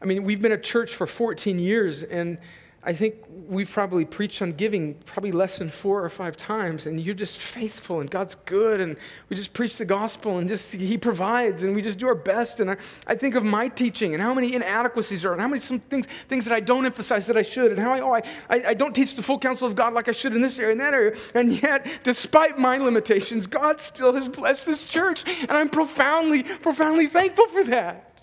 I 0.00 0.04
mean, 0.04 0.24
we've 0.24 0.40
been 0.42 0.52
a 0.52 0.60
church 0.60 0.94
for 0.94 1.06
14 1.06 1.58
years, 1.58 2.02
and 2.02 2.38
I 2.84 2.92
think 2.92 3.14
we've 3.48 3.70
probably 3.70 4.04
preached 4.04 4.42
on 4.42 4.54
giving 4.54 4.94
probably 5.06 5.30
less 5.30 5.58
than 5.58 5.70
four 5.70 6.04
or 6.04 6.08
five 6.08 6.36
times, 6.36 6.86
and 6.86 7.00
you're 7.00 7.14
just 7.14 7.38
faithful, 7.38 8.00
and 8.00 8.10
God's 8.10 8.34
good, 8.44 8.80
and 8.80 8.96
we 9.28 9.36
just 9.36 9.52
preach 9.52 9.76
the 9.76 9.84
gospel, 9.84 10.38
and 10.38 10.48
just 10.48 10.72
He 10.72 10.98
provides, 10.98 11.62
and 11.62 11.76
we 11.76 11.82
just 11.82 12.00
do 12.00 12.08
our 12.08 12.14
best. 12.16 12.58
And 12.58 12.72
I, 12.72 12.76
I 13.06 13.14
think 13.14 13.36
of 13.36 13.44
my 13.44 13.68
teaching 13.68 14.14
and 14.14 14.22
how 14.22 14.34
many 14.34 14.54
inadequacies 14.54 15.24
are, 15.24 15.32
and 15.32 15.40
how 15.40 15.46
many 15.46 15.60
some 15.60 15.78
things 15.78 16.08
things 16.28 16.44
that 16.44 16.52
I 16.52 16.58
don't 16.58 16.84
emphasize 16.84 17.28
that 17.28 17.36
I 17.36 17.42
should, 17.42 17.70
and 17.70 17.78
how 17.78 17.92
I 17.92 18.00
oh 18.00 18.14
I, 18.14 18.22
I, 18.50 18.62
I 18.68 18.74
don't 18.74 18.94
teach 18.94 19.14
the 19.14 19.22
full 19.22 19.38
counsel 19.38 19.68
of 19.68 19.76
God 19.76 19.92
like 19.92 20.08
I 20.08 20.12
should 20.12 20.34
in 20.34 20.42
this 20.42 20.58
area 20.58 20.72
and 20.72 20.80
that 20.80 20.92
area. 20.92 21.16
And 21.36 21.52
yet, 21.62 22.00
despite 22.02 22.58
my 22.58 22.78
limitations, 22.78 23.46
God 23.46 23.80
still 23.80 24.12
has 24.12 24.26
blessed 24.26 24.66
this 24.66 24.84
church, 24.84 25.22
and 25.24 25.52
I'm 25.52 25.68
profoundly, 25.68 26.42
profoundly 26.42 27.06
thankful 27.06 27.46
for 27.46 27.62
that. 27.64 28.20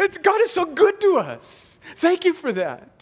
It's, 0.00 0.16
God 0.16 0.40
is 0.40 0.50
so 0.50 0.64
good 0.64 0.98
to 1.02 1.18
us. 1.18 1.78
Thank 1.96 2.24
you 2.24 2.32
for 2.32 2.52
that. 2.52 2.97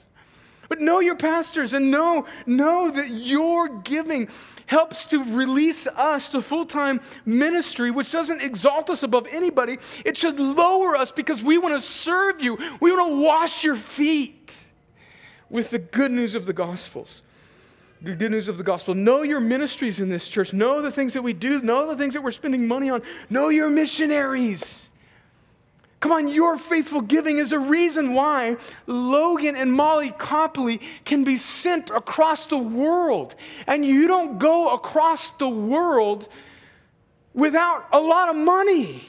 But 0.69 0.81
know 0.81 1.01
your 1.01 1.17
pastors 1.17 1.73
and 1.73 1.91
know, 1.91 2.27
know 2.47 2.91
that 2.91 3.11
your 3.11 3.69
giving 3.69 4.29
helps 4.67 5.07
to 5.07 5.23
release 5.23 5.87
us 5.87 6.29
to 6.31 6.43
full 6.43 6.67
time 6.67 7.01
ministry, 7.25 7.91
which 7.91 8.13
doesn't 8.13 8.43
exalt 8.43 8.91
us 8.91 9.03
above 9.03 9.27
anybody. 9.31 9.79
It 10.05 10.17
should 10.17 10.41
lower 10.41 10.97
us 10.97 11.13
because 11.13 11.43
we 11.43 11.59
want 11.59 11.75
to 11.75 11.81
serve 11.81 12.43
you. 12.43 12.59
We 12.81 12.93
want 12.93 13.09
to 13.09 13.23
wash 13.23 13.65
your 13.65 13.77
feet 13.77 14.69
with 15.49 15.71
the 15.71 15.79
good 15.79 16.11
news 16.11 16.35
of 16.35 16.47
the 16.47 16.53
Gospels. 16.53 17.23
The 18.03 18.15
good 18.15 18.31
news 18.31 18.49
of 18.49 18.59
the 18.59 18.63
gospel. 18.63 18.95
Know 18.95 19.23
your 19.23 19.41
ministries 19.41 20.01
in 20.01 20.11
this 20.11 20.29
church. 20.29 20.53
Know 20.53 20.83
the 20.83 20.93
things 20.93 21.15
that 21.15 21.23
we 21.23 21.33
do. 21.33 21.63
Know 21.63 21.89
the 21.89 21.97
things 21.97 22.13
that 22.13 22.23
we're 22.23 22.31
spending 22.31 22.69
money 22.69 22.91
on. 22.91 23.03
Know 23.31 23.49
your 23.49 23.71
missionaries. 23.71 24.91
Come 26.01 26.13
on, 26.13 26.29
your 26.29 26.59
faithful 26.59 27.01
giving 27.01 27.39
is 27.39 27.53
a 27.53 27.59
reason 27.59 28.15
why 28.15 28.57
Logan 28.87 29.57
and 29.57 29.73
Molly 29.73 30.11
Copley 30.11 30.81
can 31.05 31.25
be 31.25 31.39
sent 31.39 31.91
across 31.91 32.47
the 32.47 32.59
world. 32.59 33.35
And 33.67 33.85
you 33.85 34.07
don't 34.07 34.39
go 34.39 34.75
across 34.75 35.31
the 35.33 35.49
world 35.49 36.29
without 37.33 37.87
a 37.93 37.99
lot 37.99 38.29
of 38.29 38.37
money. 38.37 39.09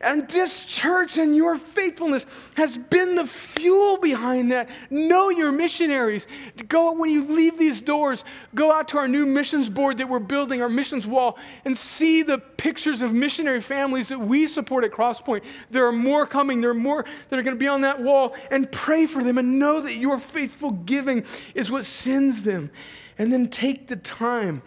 And 0.00 0.28
this 0.28 0.64
church 0.64 1.18
and 1.18 1.34
your 1.34 1.56
faithfulness 1.56 2.26
has 2.54 2.76
been 2.76 3.14
the 3.14 3.26
fuel 3.26 3.96
behind 3.98 4.52
that. 4.52 4.68
Know 4.90 5.30
your 5.30 5.52
missionaries. 5.52 6.26
Go 6.68 6.92
when 6.92 7.10
you 7.10 7.24
leave 7.24 7.58
these 7.58 7.80
doors, 7.80 8.24
go 8.54 8.72
out 8.72 8.88
to 8.88 8.98
our 8.98 9.08
new 9.08 9.26
missions 9.26 9.68
board 9.68 9.98
that 9.98 10.08
we're 10.08 10.18
building, 10.18 10.62
our 10.62 10.68
missions 10.68 11.06
wall, 11.06 11.38
and 11.64 11.76
see 11.76 12.22
the 12.22 12.38
pictures 12.38 13.02
of 13.02 13.12
missionary 13.12 13.60
families 13.60 14.08
that 14.08 14.18
we 14.18 14.46
support 14.46 14.84
at 14.84 14.92
Crosspoint. 14.92 15.42
There 15.70 15.86
are 15.86 15.92
more 15.92 16.26
coming, 16.26 16.60
there 16.60 16.70
are 16.70 16.74
more 16.74 17.04
that 17.28 17.38
are 17.38 17.42
going 17.42 17.56
to 17.56 17.60
be 17.60 17.68
on 17.68 17.82
that 17.82 18.00
wall. 18.00 18.34
And 18.50 18.70
pray 18.70 19.06
for 19.06 19.22
them 19.22 19.38
and 19.38 19.58
know 19.58 19.80
that 19.80 19.96
your 19.96 20.18
faithful 20.18 20.70
giving 20.70 21.24
is 21.54 21.70
what 21.70 21.84
sends 21.84 22.42
them. 22.42 22.70
And 23.18 23.32
then 23.32 23.48
take 23.48 23.86
the 23.86 23.96
time 23.96 24.62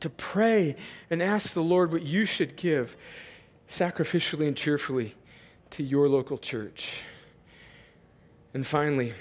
to 0.00 0.10
pray 0.10 0.76
and 1.10 1.22
ask 1.22 1.52
the 1.52 1.62
Lord 1.62 1.92
what 1.92 2.02
you 2.02 2.24
should 2.24 2.56
give 2.56 2.96
sacrificially 3.68 4.46
and 4.46 4.56
cheerfully 4.56 5.14
to 5.70 5.82
your 5.82 6.08
local 6.08 6.38
church. 6.38 7.02
And 8.54 8.66
finally, 8.66 9.12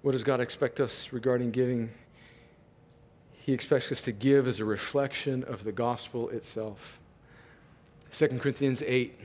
what 0.00 0.12
does 0.12 0.22
God 0.22 0.40
expect 0.40 0.80
us 0.80 1.12
regarding 1.12 1.50
giving? 1.50 1.90
He 3.32 3.52
expects 3.52 3.92
us 3.92 4.02
to 4.02 4.12
give 4.12 4.48
as 4.48 4.60
a 4.60 4.64
reflection 4.64 5.44
of 5.44 5.64
the 5.64 5.72
gospel 5.72 6.28
itself. 6.30 6.98
2 8.12 8.28
Corinthians 8.38 8.82
8, 8.86 9.18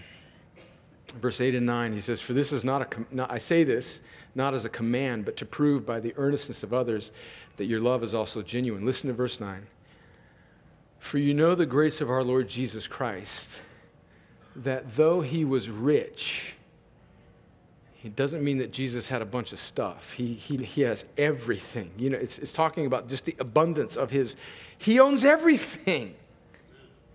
verse 1.15 1.39
8 1.39 1.55
and 1.55 1.65
9, 1.65 1.93
he 1.93 2.01
says, 2.01 2.19
For 2.19 2.33
this 2.33 2.51
is 2.51 2.63
not 2.63 2.81
a, 2.81 2.85
com- 2.85 3.07
not, 3.11 3.31
I 3.31 3.38
say 3.38 3.63
this 3.63 4.01
not 4.35 4.53
as 4.53 4.65
a 4.65 4.69
command, 4.69 5.25
but 5.25 5.35
to 5.38 5.45
prove 5.45 5.85
by 5.85 5.99
the 5.99 6.13
earnestness 6.15 6.61
of 6.61 6.73
others 6.73 7.11
that 7.55 7.65
your 7.65 7.79
love 7.79 8.03
is 8.03 8.13
also 8.13 8.43
genuine. 8.43 8.85
Listen 8.85 9.07
to 9.07 9.13
verse 9.13 9.39
9. 9.39 9.65
For 10.99 11.17
you 11.17 11.33
know 11.33 11.55
the 11.55 11.65
grace 11.65 12.01
of 12.01 12.09
our 12.11 12.23
Lord 12.23 12.47
Jesus 12.47 12.85
Christ 12.88 13.61
that 14.57 14.95
though 14.95 15.21
he 15.21 15.45
was 15.45 15.69
rich, 15.69 16.55
it 18.03 18.15
doesn't 18.15 18.43
mean 18.43 18.57
that 18.59 18.71
Jesus 18.71 19.07
had 19.07 19.21
a 19.21 19.25
bunch 19.25 19.53
of 19.53 19.59
stuff. 19.59 20.13
He, 20.13 20.33
he, 20.33 20.57
he 20.57 20.81
has 20.81 21.05
everything. 21.17 21.91
You 21.97 22.09
know, 22.11 22.17
it's, 22.17 22.37
it's 22.37 22.53
talking 22.53 22.85
about 22.85 23.09
just 23.09 23.25
the 23.25 23.35
abundance 23.39 23.95
of 23.95 24.11
his, 24.11 24.35
he 24.77 24.99
owns 24.99 25.23
everything. 25.23 26.15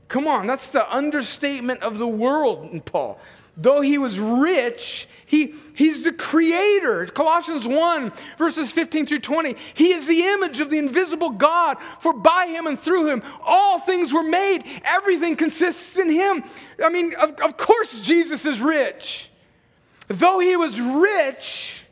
Come 0.09 0.27
on, 0.27 0.47
that's 0.47 0.69
the 0.69 0.91
understatement 0.95 1.83
of 1.83 1.99
the 1.99 2.09
world 2.09 2.85
Paul. 2.85 3.19
Though 3.57 3.83
he 3.83 3.99
was 3.99 4.19
rich, 4.19 5.07
he, 5.27 5.55
he's 5.75 6.03
the 6.03 6.13
creator. 6.13 7.07
Colossians 7.07 7.67
1, 7.67 8.13
verses 8.39 8.73
15 8.73 9.07
through 9.07 9.21
20. 9.21 9.57
He 9.75 9.93
is 9.93 10.07
the 10.07 10.23
image 10.23 10.61
of 10.61 10.71
the 10.71 10.79
invisible 10.79 11.31
God, 11.31 11.77
for 12.01 12.15
by 12.15 12.47
him 12.47 12.67
and 12.67 12.79
through 12.79 13.09
him 13.09 13.23
all 13.43 13.79
things 13.79 14.13
were 14.13 14.23
made. 14.23 14.65
Everything 14.85 15.37
consists 15.37 15.99
in 15.99 16.09
him. 16.09 16.45
I 16.83 16.89
mean, 16.89 17.15
of, 17.15 17.33
of 17.41 17.57
course, 17.59 18.01
Jesus 18.01 18.47
is 18.47 18.61
rich. 18.61 19.31
Though 20.09 20.39
he 20.39 20.57
was 20.57 20.81
rich, 20.81 21.83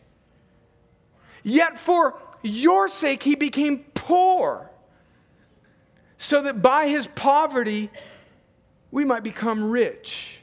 yet 1.43 1.79
for 1.79 2.19
your 2.43 2.89
sake 2.89 3.23
he 3.23 3.35
became 3.35 3.85
poor, 3.95 4.71
so 6.17 6.43
that 6.43 6.63
by 6.63 6.89
his 6.89 7.07
poverty 7.07 7.91
we 8.91 9.05
might 9.05 9.23
become 9.23 9.71
rich. 9.71 10.40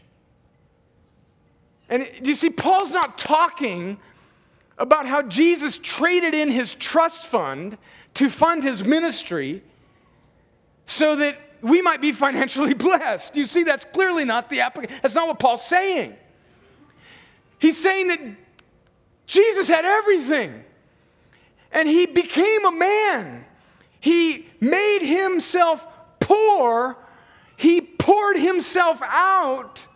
And 1.89 2.07
do 2.21 2.29
you 2.29 2.35
see, 2.35 2.49
Paul's 2.49 2.91
not 2.91 3.17
talking 3.17 3.99
about 4.77 5.07
how 5.07 5.21
Jesus 5.21 5.77
traded 5.81 6.35
in 6.35 6.51
his 6.51 6.75
trust 6.75 7.25
fund 7.25 7.77
to 8.15 8.29
fund 8.29 8.63
his 8.63 8.83
ministry 8.83 9.63
so 10.85 11.15
that 11.15 11.39
we 11.61 11.81
might 11.81 12.01
be 12.01 12.11
financially 12.11 12.73
blessed. 12.75 13.35
You 13.35 13.45
see, 13.45 13.63
that's 13.63 13.85
clearly 13.85 14.25
not 14.25 14.49
the 14.49 14.61
application. 14.61 14.99
That's 15.01 15.15
not 15.15 15.27
what 15.27 15.39
Paul's 15.39 15.65
saying. 15.65 16.15
He's 17.59 17.77
saying 17.77 18.07
that 18.09 18.19
Jesus 19.25 19.67
had 19.67 19.83
everything 19.83 20.63
and 21.71 21.87
he 21.87 22.05
became 22.05 22.65
a 22.65 22.71
man. 22.71 23.45
He 23.99 24.47
made 24.59 24.99
himself 25.01 25.85
poor, 26.19 26.97
he 27.55 27.81
poured 27.81 28.37
himself 28.37 29.01
out 29.03 29.86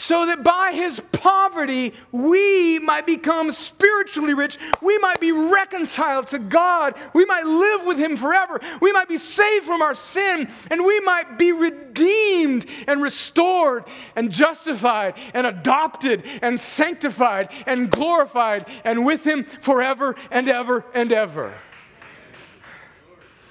so 0.00 0.24
that 0.24 0.42
by 0.42 0.72
his 0.72 0.98
poverty 1.12 1.92
we 2.10 2.78
might 2.78 3.06
become 3.06 3.50
spiritually 3.50 4.32
rich. 4.32 4.56
We 4.80 4.96
might 4.98 5.20
be 5.20 5.30
reconciled 5.30 6.28
to 6.28 6.38
God. 6.38 6.94
We 7.12 7.26
might 7.26 7.44
live 7.44 7.84
with 7.84 7.98
him 7.98 8.16
forever. 8.16 8.60
We 8.80 8.92
might 8.92 9.08
be 9.08 9.18
saved 9.18 9.66
from 9.66 9.82
our 9.82 9.94
sin, 9.94 10.50
and 10.70 10.86
we 10.86 11.00
might 11.00 11.36
be 11.36 11.52
redeemed 11.52 12.64
and 12.86 13.02
restored 13.02 13.84
and 14.16 14.32
justified 14.32 15.18
and 15.34 15.46
adopted 15.46 16.24
and 16.40 16.58
sanctified 16.58 17.52
and 17.66 17.90
glorified 17.90 18.68
and 18.84 19.04
with 19.04 19.22
him 19.26 19.44
forever 19.44 20.16
and 20.30 20.48
ever 20.48 20.86
and 20.94 21.12
ever. 21.12 21.52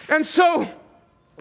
And 0.07 0.25
so, 0.25 0.67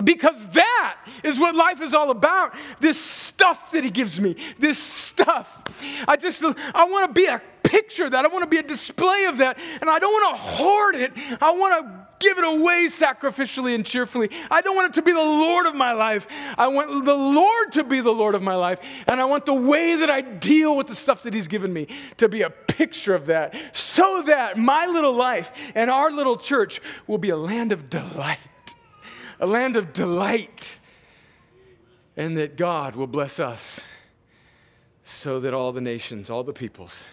because 0.02 0.46
that 0.48 0.96
is 1.22 1.38
what 1.38 1.54
life 1.54 1.80
is 1.80 1.94
all 1.94 2.10
about. 2.10 2.54
This 2.80 3.00
stuff 3.00 3.72
that 3.72 3.84
he 3.84 3.90
gives 3.90 4.20
me, 4.20 4.36
this 4.58 4.78
stuff. 4.78 5.62
I 6.06 6.16
just, 6.16 6.42
I 6.42 6.84
want 6.84 7.08
to 7.08 7.20
be 7.20 7.26
a 7.26 7.40
picture 7.68 8.06
of 8.06 8.12
that. 8.12 8.24
I 8.24 8.28
want 8.28 8.42
to 8.42 8.48
be 8.48 8.56
a 8.56 8.62
display 8.62 9.26
of 9.26 9.38
that. 9.38 9.58
And 9.80 9.90
I 9.90 9.98
don't 9.98 10.12
want 10.12 10.36
to 10.36 10.42
hoard 10.42 10.94
it. 10.96 11.12
I 11.40 11.50
want 11.50 11.84
to 11.84 12.06
give 12.18 12.38
it 12.38 12.44
away 12.44 12.86
sacrificially 12.86 13.74
and 13.74 13.84
cheerfully. 13.84 14.30
I 14.50 14.60
don't 14.60 14.74
want 14.74 14.88
it 14.88 14.94
to 14.94 15.02
be 15.02 15.12
the 15.12 15.18
Lord 15.18 15.66
of 15.66 15.74
my 15.74 15.92
life. 15.92 16.26
I 16.56 16.68
want 16.68 17.04
the 17.04 17.14
Lord 17.14 17.72
to 17.72 17.84
be 17.84 18.00
the 18.00 18.10
Lord 18.10 18.34
of 18.34 18.42
my 18.42 18.54
life. 18.54 18.80
And 19.06 19.20
I 19.20 19.26
want 19.26 19.46
the 19.46 19.54
way 19.54 19.96
that 19.96 20.10
I 20.10 20.22
deal 20.22 20.76
with 20.76 20.86
the 20.86 20.94
stuff 20.94 21.22
that 21.22 21.34
He's 21.34 21.48
given 21.48 21.72
me 21.72 21.88
to 22.16 22.28
be 22.28 22.42
a 22.42 22.50
picture 22.50 23.14
of 23.14 23.26
that 23.26 23.54
so 23.72 24.22
that 24.22 24.56
my 24.56 24.86
little 24.86 25.14
life 25.14 25.52
and 25.74 25.90
our 25.90 26.10
little 26.10 26.36
church 26.36 26.80
will 27.06 27.18
be 27.18 27.30
a 27.30 27.36
land 27.36 27.72
of 27.72 27.90
delight 27.90 28.38
a 29.40 29.46
land 29.46 29.76
of 29.76 29.92
delight, 29.92 30.80
and 32.16 32.36
that 32.36 32.56
God 32.56 32.96
will 32.96 33.06
bless 33.06 33.38
us 33.38 33.80
so 35.04 35.40
that 35.40 35.54
all 35.54 35.72
the 35.72 35.80
nations, 35.80 36.28
all 36.28 36.44
the 36.44 36.52
peoples, 36.52 37.04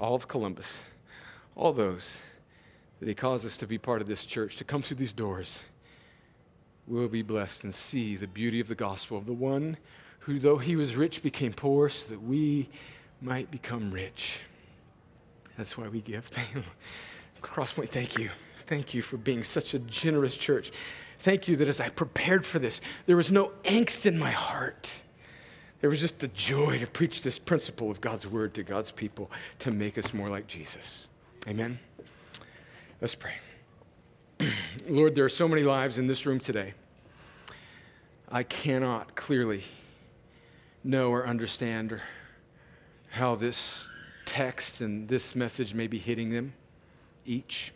all 0.00 0.14
of 0.14 0.28
Columbus, 0.28 0.80
all 1.54 1.72
those 1.72 2.18
that 3.00 3.08
He 3.08 3.14
calls 3.14 3.44
us 3.44 3.56
to 3.58 3.66
be 3.66 3.78
part 3.78 4.00
of 4.00 4.08
this 4.08 4.24
church, 4.24 4.56
to 4.56 4.64
come 4.64 4.82
through 4.82 4.96
these 4.96 5.12
doors, 5.12 5.60
will 6.86 7.08
be 7.08 7.22
blessed 7.22 7.64
and 7.64 7.74
see 7.74 8.16
the 8.16 8.28
beauty 8.28 8.60
of 8.60 8.68
the 8.68 8.74
gospel 8.74 9.18
of 9.18 9.26
the 9.26 9.32
one 9.32 9.76
who, 10.20 10.38
though 10.38 10.58
he 10.58 10.76
was 10.76 10.96
rich, 10.96 11.22
became 11.22 11.52
poor 11.52 11.88
so 11.88 12.08
that 12.08 12.22
we 12.22 12.68
might 13.20 13.50
become 13.50 13.90
rich. 13.90 14.40
That's 15.56 15.78
why 15.78 15.88
we 15.88 16.00
give. 16.00 16.28
Crosspoint, 17.42 17.88
thank 17.88 18.18
you. 18.18 18.30
Thank 18.66 18.92
you 18.92 19.02
for 19.02 19.16
being 19.16 19.44
such 19.44 19.74
a 19.74 19.78
generous 19.78 20.36
church. 20.36 20.72
Thank 21.18 21.48
you 21.48 21.56
that 21.56 21.68
as 21.68 21.80
I 21.80 21.88
prepared 21.88 22.44
for 22.44 22.58
this, 22.58 22.80
there 23.06 23.16
was 23.16 23.32
no 23.32 23.52
angst 23.64 24.06
in 24.06 24.18
my 24.18 24.30
heart. 24.30 25.02
There 25.80 25.90
was 25.90 26.00
just 26.00 26.22
a 26.22 26.28
joy 26.28 26.78
to 26.78 26.86
preach 26.86 27.22
this 27.22 27.38
principle 27.38 27.90
of 27.90 28.00
God's 28.00 28.26
word 28.26 28.54
to 28.54 28.62
God's 28.62 28.90
people 28.90 29.30
to 29.60 29.70
make 29.70 29.98
us 29.98 30.14
more 30.14 30.28
like 30.28 30.46
Jesus. 30.46 31.08
Amen. 31.46 31.78
Let's 33.00 33.14
pray. 33.14 33.34
Lord, 34.88 35.14
there 35.14 35.24
are 35.24 35.30
so 35.30 35.46
many 35.46 35.62
lives 35.62 35.98
in 35.98 36.06
this 36.06 36.26
room 36.26 36.40
today. 36.40 36.74
I 38.30 38.42
cannot 38.42 39.14
clearly 39.14 39.64
know 40.82 41.10
or 41.10 41.26
understand 41.26 41.92
or 41.92 42.02
how 43.10 43.34
this 43.34 43.88
text 44.24 44.80
and 44.80 45.08
this 45.08 45.34
message 45.34 45.74
may 45.74 45.86
be 45.86 45.98
hitting 45.98 46.30
them 46.30 46.52
each. 47.24 47.72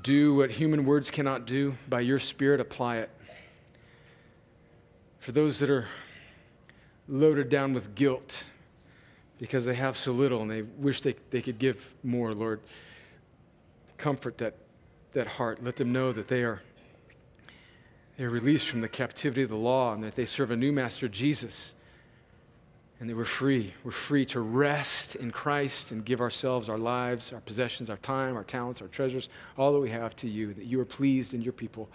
Do 0.00 0.34
what 0.34 0.50
human 0.50 0.84
words 0.84 1.10
cannot 1.10 1.46
do. 1.46 1.74
By 1.88 2.00
your 2.00 2.18
Spirit, 2.18 2.60
apply 2.60 2.98
it. 2.98 3.10
For 5.18 5.32
those 5.32 5.58
that 5.58 5.70
are 5.70 5.86
loaded 7.08 7.48
down 7.48 7.74
with 7.74 7.94
guilt 7.94 8.44
because 9.38 9.64
they 9.64 9.74
have 9.74 9.98
so 9.98 10.12
little 10.12 10.40
and 10.42 10.50
they 10.50 10.62
wish 10.62 11.02
they, 11.02 11.14
they 11.30 11.42
could 11.42 11.58
give 11.58 11.94
more, 12.02 12.32
Lord 12.32 12.60
comfort 14.02 14.36
that, 14.38 14.56
that 15.12 15.28
heart. 15.28 15.62
Let 15.62 15.76
them 15.76 15.92
know 15.92 16.10
that 16.10 16.26
they 16.26 16.42
are 16.42 16.60
they're 18.18 18.28
released 18.28 18.68
from 18.68 18.82
the 18.82 18.88
captivity 18.88 19.42
of 19.42 19.48
the 19.48 19.56
law 19.56 19.94
and 19.94 20.02
that 20.04 20.16
they 20.16 20.26
serve 20.26 20.50
a 20.50 20.56
new 20.56 20.72
master, 20.72 21.08
Jesus. 21.08 21.74
And 23.02 23.10
that 23.10 23.16
we're 23.16 23.24
free. 23.24 23.74
We're 23.82 23.90
free 23.90 24.24
to 24.26 24.38
rest 24.38 25.16
in 25.16 25.32
Christ 25.32 25.90
and 25.90 26.04
give 26.04 26.20
ourselves, 26.20 26.68
our 26.68 26.78
lives, 26.78 27.32
our 27.32 27.40
possessions, 27.40 27.90
our 27.90 27.96
time, 27.96 28.36
our 28.36 28.44
talents, 28.44 28.80
our 28.80 28.86
treasures, 28.86 29.28
all 29.58 29.72
that 29.72 29.80
we 29.80 29.90
have 29.90 30.14
to 30.18 30.28
you, 30.28 30.54
that 30.54 30.66
you 30.66 30.80
are 30.80 30.84
pleased 30.84 31.34
in 31.34 31.42
your 31.42 31.52
people. 31.52 31.88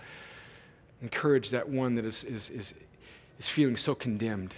Encourage 1.02 1.50
that 1.52 1.70
one 1.70 1.96
that 1.96 2.04
is, 2.04 2.26
is, 2.26 2.50
is, 2.50 2.74
is 3.40 3.48
feeling 3.48 3.78
so 3.78 3.96
condemned. 3.96 4.54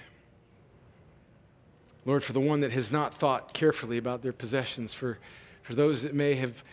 Lord, 2.03 2.23
for 2.23 2.33
the 2.33 2.39
one 2.39 2.61
that 2.61 2.71
has 2.71 2.91
not 2.91 3.13
thought 3.13 3.53
carefully 3.53 3.99
about 3.99 4.23
their 4.23 4.33
possessions, 4.33 4.91
for, 4.91 5.19
for 5.61 5.75
those 5.75 6.01
that 6.01 6.15
may 6.15 6.33
have 6.33 6.63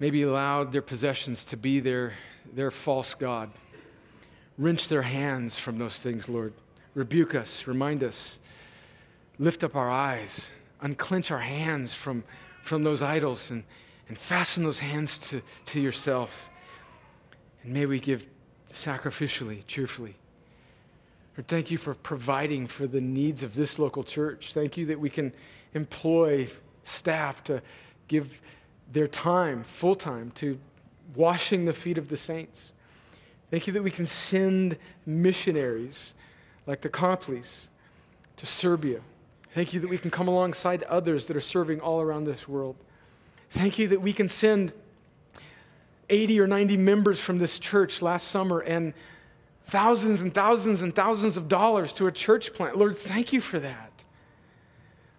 maybe 0.00 0.22
allowed 0.22 0.72
their 0.72 0.80
possessions 0.80 1.44
to 1.44 1.58
be 1.58 1.78
their, 1.78 2.14
their 2.54 2.70
false 2.70 3.12
God. 3.12 3.50
Wrench 4.56 4.88
their 4.88 5.02
hands 5.02 5.58
from 5.58 5.76
those 5.76 5.98
things, 5.98 6.26
Lord. 6.26 6.54
Rebuke 6.94 7.34
us, 7.34 7.66
remind 7.66 8.02
us, 8.02 8.38
lift 9.38 9.64
up 9.64 9.76
our 9.76 9.90
eyes, 9.90 10.50
unclench 10.80 11.30
our 11.30 11.40
hands 11.40 11.94
from, 11.94 12.24
from 12.62 12.84
those 12.84 13.02
idols, 13.02 13.50
and, 13.50 13.64
and 14.08 14.16
fasten 14.16 14.62
those 14.62 14.78
hands 14.78 15.18
to, 15.18 15.42
to 15.66 15.80
yourself. 15.80 16.48
And 17.62 17.72
may 17.72 17.86
we 17.86 18.00
give 18.00 18.24
sacrificially, 18.72 19.66
cheerfully. 19.66 20.16
Lord, 21.36 21.48
thank 21.48 21.70
you 21.70 21.78
for 21.78 21.94
providing 21.94 22.66
for 22.66 22.86
the 22.86 23.00
needs 23.00 23.42
of 23.42 23.54
this 23.54 23.78
local 23.78 24.02
church. 24.02 24.54
Thank 24.54 24.76
you 24.76 24.86
that 24.86 24.98
we 24.98 25.10
can 25.10 25.32
employ 25.74 26.48
staff 26.84 27.44
to 27.44 27.62
give 28.08 28.40
their 28.92 29.08
time, 29.08 29.64
full 29.64 29.94
time, 29.94 30.30
to 30.36 30.58
washing 31.14 31.64
the 31.64 31.72
feet 31.72 31.98
of 31.98 32.08
the 32.08 32.16
saints. 32.16 32.72
Thank 33.50 33.66
you 33.66 33.72
that 33.74 33.82
we 33.82 33.90
can 33.90 34.06
send 34.06 34.76
missionaries 35.04 36.14
like 36.66 36.80
the 36.80 36.88
Compleys 36.88 37.68
to 38.36 38.46
Serbia. 38.46 39.00
Thank 39.56 39.72
you 39.72 39.80
that 39.80 39.88
we 39.88 39.96
can 39.96 40.10
come 40.10 40.28
alongside 40.28 40.82
others 40.82 41.28
that 41.28 41.34
are 41.34 41.40
serving 41.40 41.80
all 41.80 42.02
around 42.02 42.24
this 42.24 42.46
world. 42.46 42.76
Thank 43.48 43.78
you 43.78 43.88
that 43.88 44.02
we 44.02 44.12
can 44.12 44.28
send 44.28 44.74
80 46.10 46.40
or 46.40 46.46
90 46.46 46.76
members 46.76 47.18
from 47.20 47.38
this 47.38 47.58
church 47.58 48.02
last 48.02 48.28
summer 48.28 48.58
and 48.58 48.92
thousands 49.64 50.20
and 50.20 50.34
thousands 50.34 50.82
and 50.82 50.94
thousands 50.94 51.38
of 51.38 51.48
dollars 51.48 51.94
to 51.94 52.06
a 52.06 52.12
church 52.12 52.52
plant. 52.52 52.76
Lord, 52.76 52.98
thank 52.98 53.32
you 53.32 53.40
for 53.40 53.58
that. 53.58 53.85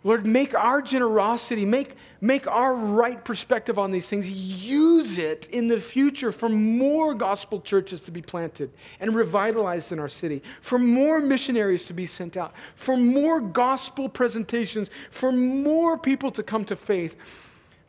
Lord, 0.03 0.25
make 0.25 0.53
our 0.53 0.81
generosity, 0.81 1.65
make, 1.65 1.95
make 2.21 2.47
our 2.47 2.75
right 2.75 3.23
perspective 3.25 3.79
on 3.79 3.91
these 3.91 4.07
things, 4.07 4.29
use 4.29 5.17
it 5.17 5.49
in 5.49 5.67
the 5.67 5.79
future 5.79 6.31
for 6.31 6.49
more 6.49 7.15
gospel 7.15 7.59
churches 7.59 8.01
to 8.01 8.11
be 8.11 8.21
planted 8.21 8.71
and 8.99 9.15
revitalized 9.15 9.91
in 9.91 9.99
our 9.99 10.07
city, 10.07 10.43
for 10.61 10.77
more 10.77 11.19
missionaries 11.19 11.83
to 11.85 11.93
be 11.93 12.05
sent 12.05 12.37
out, 12.37 12.53
for 12.75 12.95
more 12.95 13.41
gospel 13.41 14.07
presentations, 14.07 14.91
for 15.09 15.31
more 15.31 15.97
people 15.97 16.29
to 16.31 16.43
come 16.43 16.63
to 16.65 16.75
faith, 16.75 17.15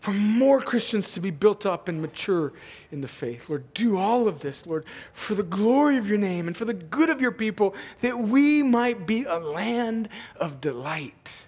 for 0.01 0.13
more 0.13 0.61
Christians 0.61 1.13
to 1.13 1.21
be 1.21 1.31
built 1.31 1.67
up 1.67 1.89
and 1.89 2.01
mature 2.01 2.53
in 2.91 3.03
the 3.03 3.09
faith. 3.09 3.51
Lord, 3.51 3.75
do 3.75 3.99
all 3.99 4.29
of 4.29 4.41
this, 4.41 4.67
Lord, 4.67 4.85
for 5.13 5.35
the 5.35 5.43
glory 5.43 5.99
of 5.99 6.09
your 6.09 6.19
name 6.19 6.47
and 6.47 6.57
for 6.57 6.65
the 6.65 6.75
good 6.75 7.11
of 7.11 7.21
your 7.21 7.33
people, 7.33 7.75
that 8.01 8.19
we 8.19 8.63
might 8.63 9.07
be 9.07 9.25
a 9.25 9.39
land 9.39 10.09
of 10.37 10.61
delight 10.63 11.48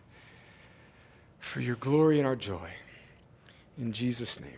for 1.51 1.61
your 1.61 1.75
glory 1.77 2.19
and 2.19 2.29
our 2.29 2.37
joy. 2.37 2.71
In 3.77 3.93
Jesus' 3.93 4.39
name, 4.39 4.53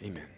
amen. 0.00 0.29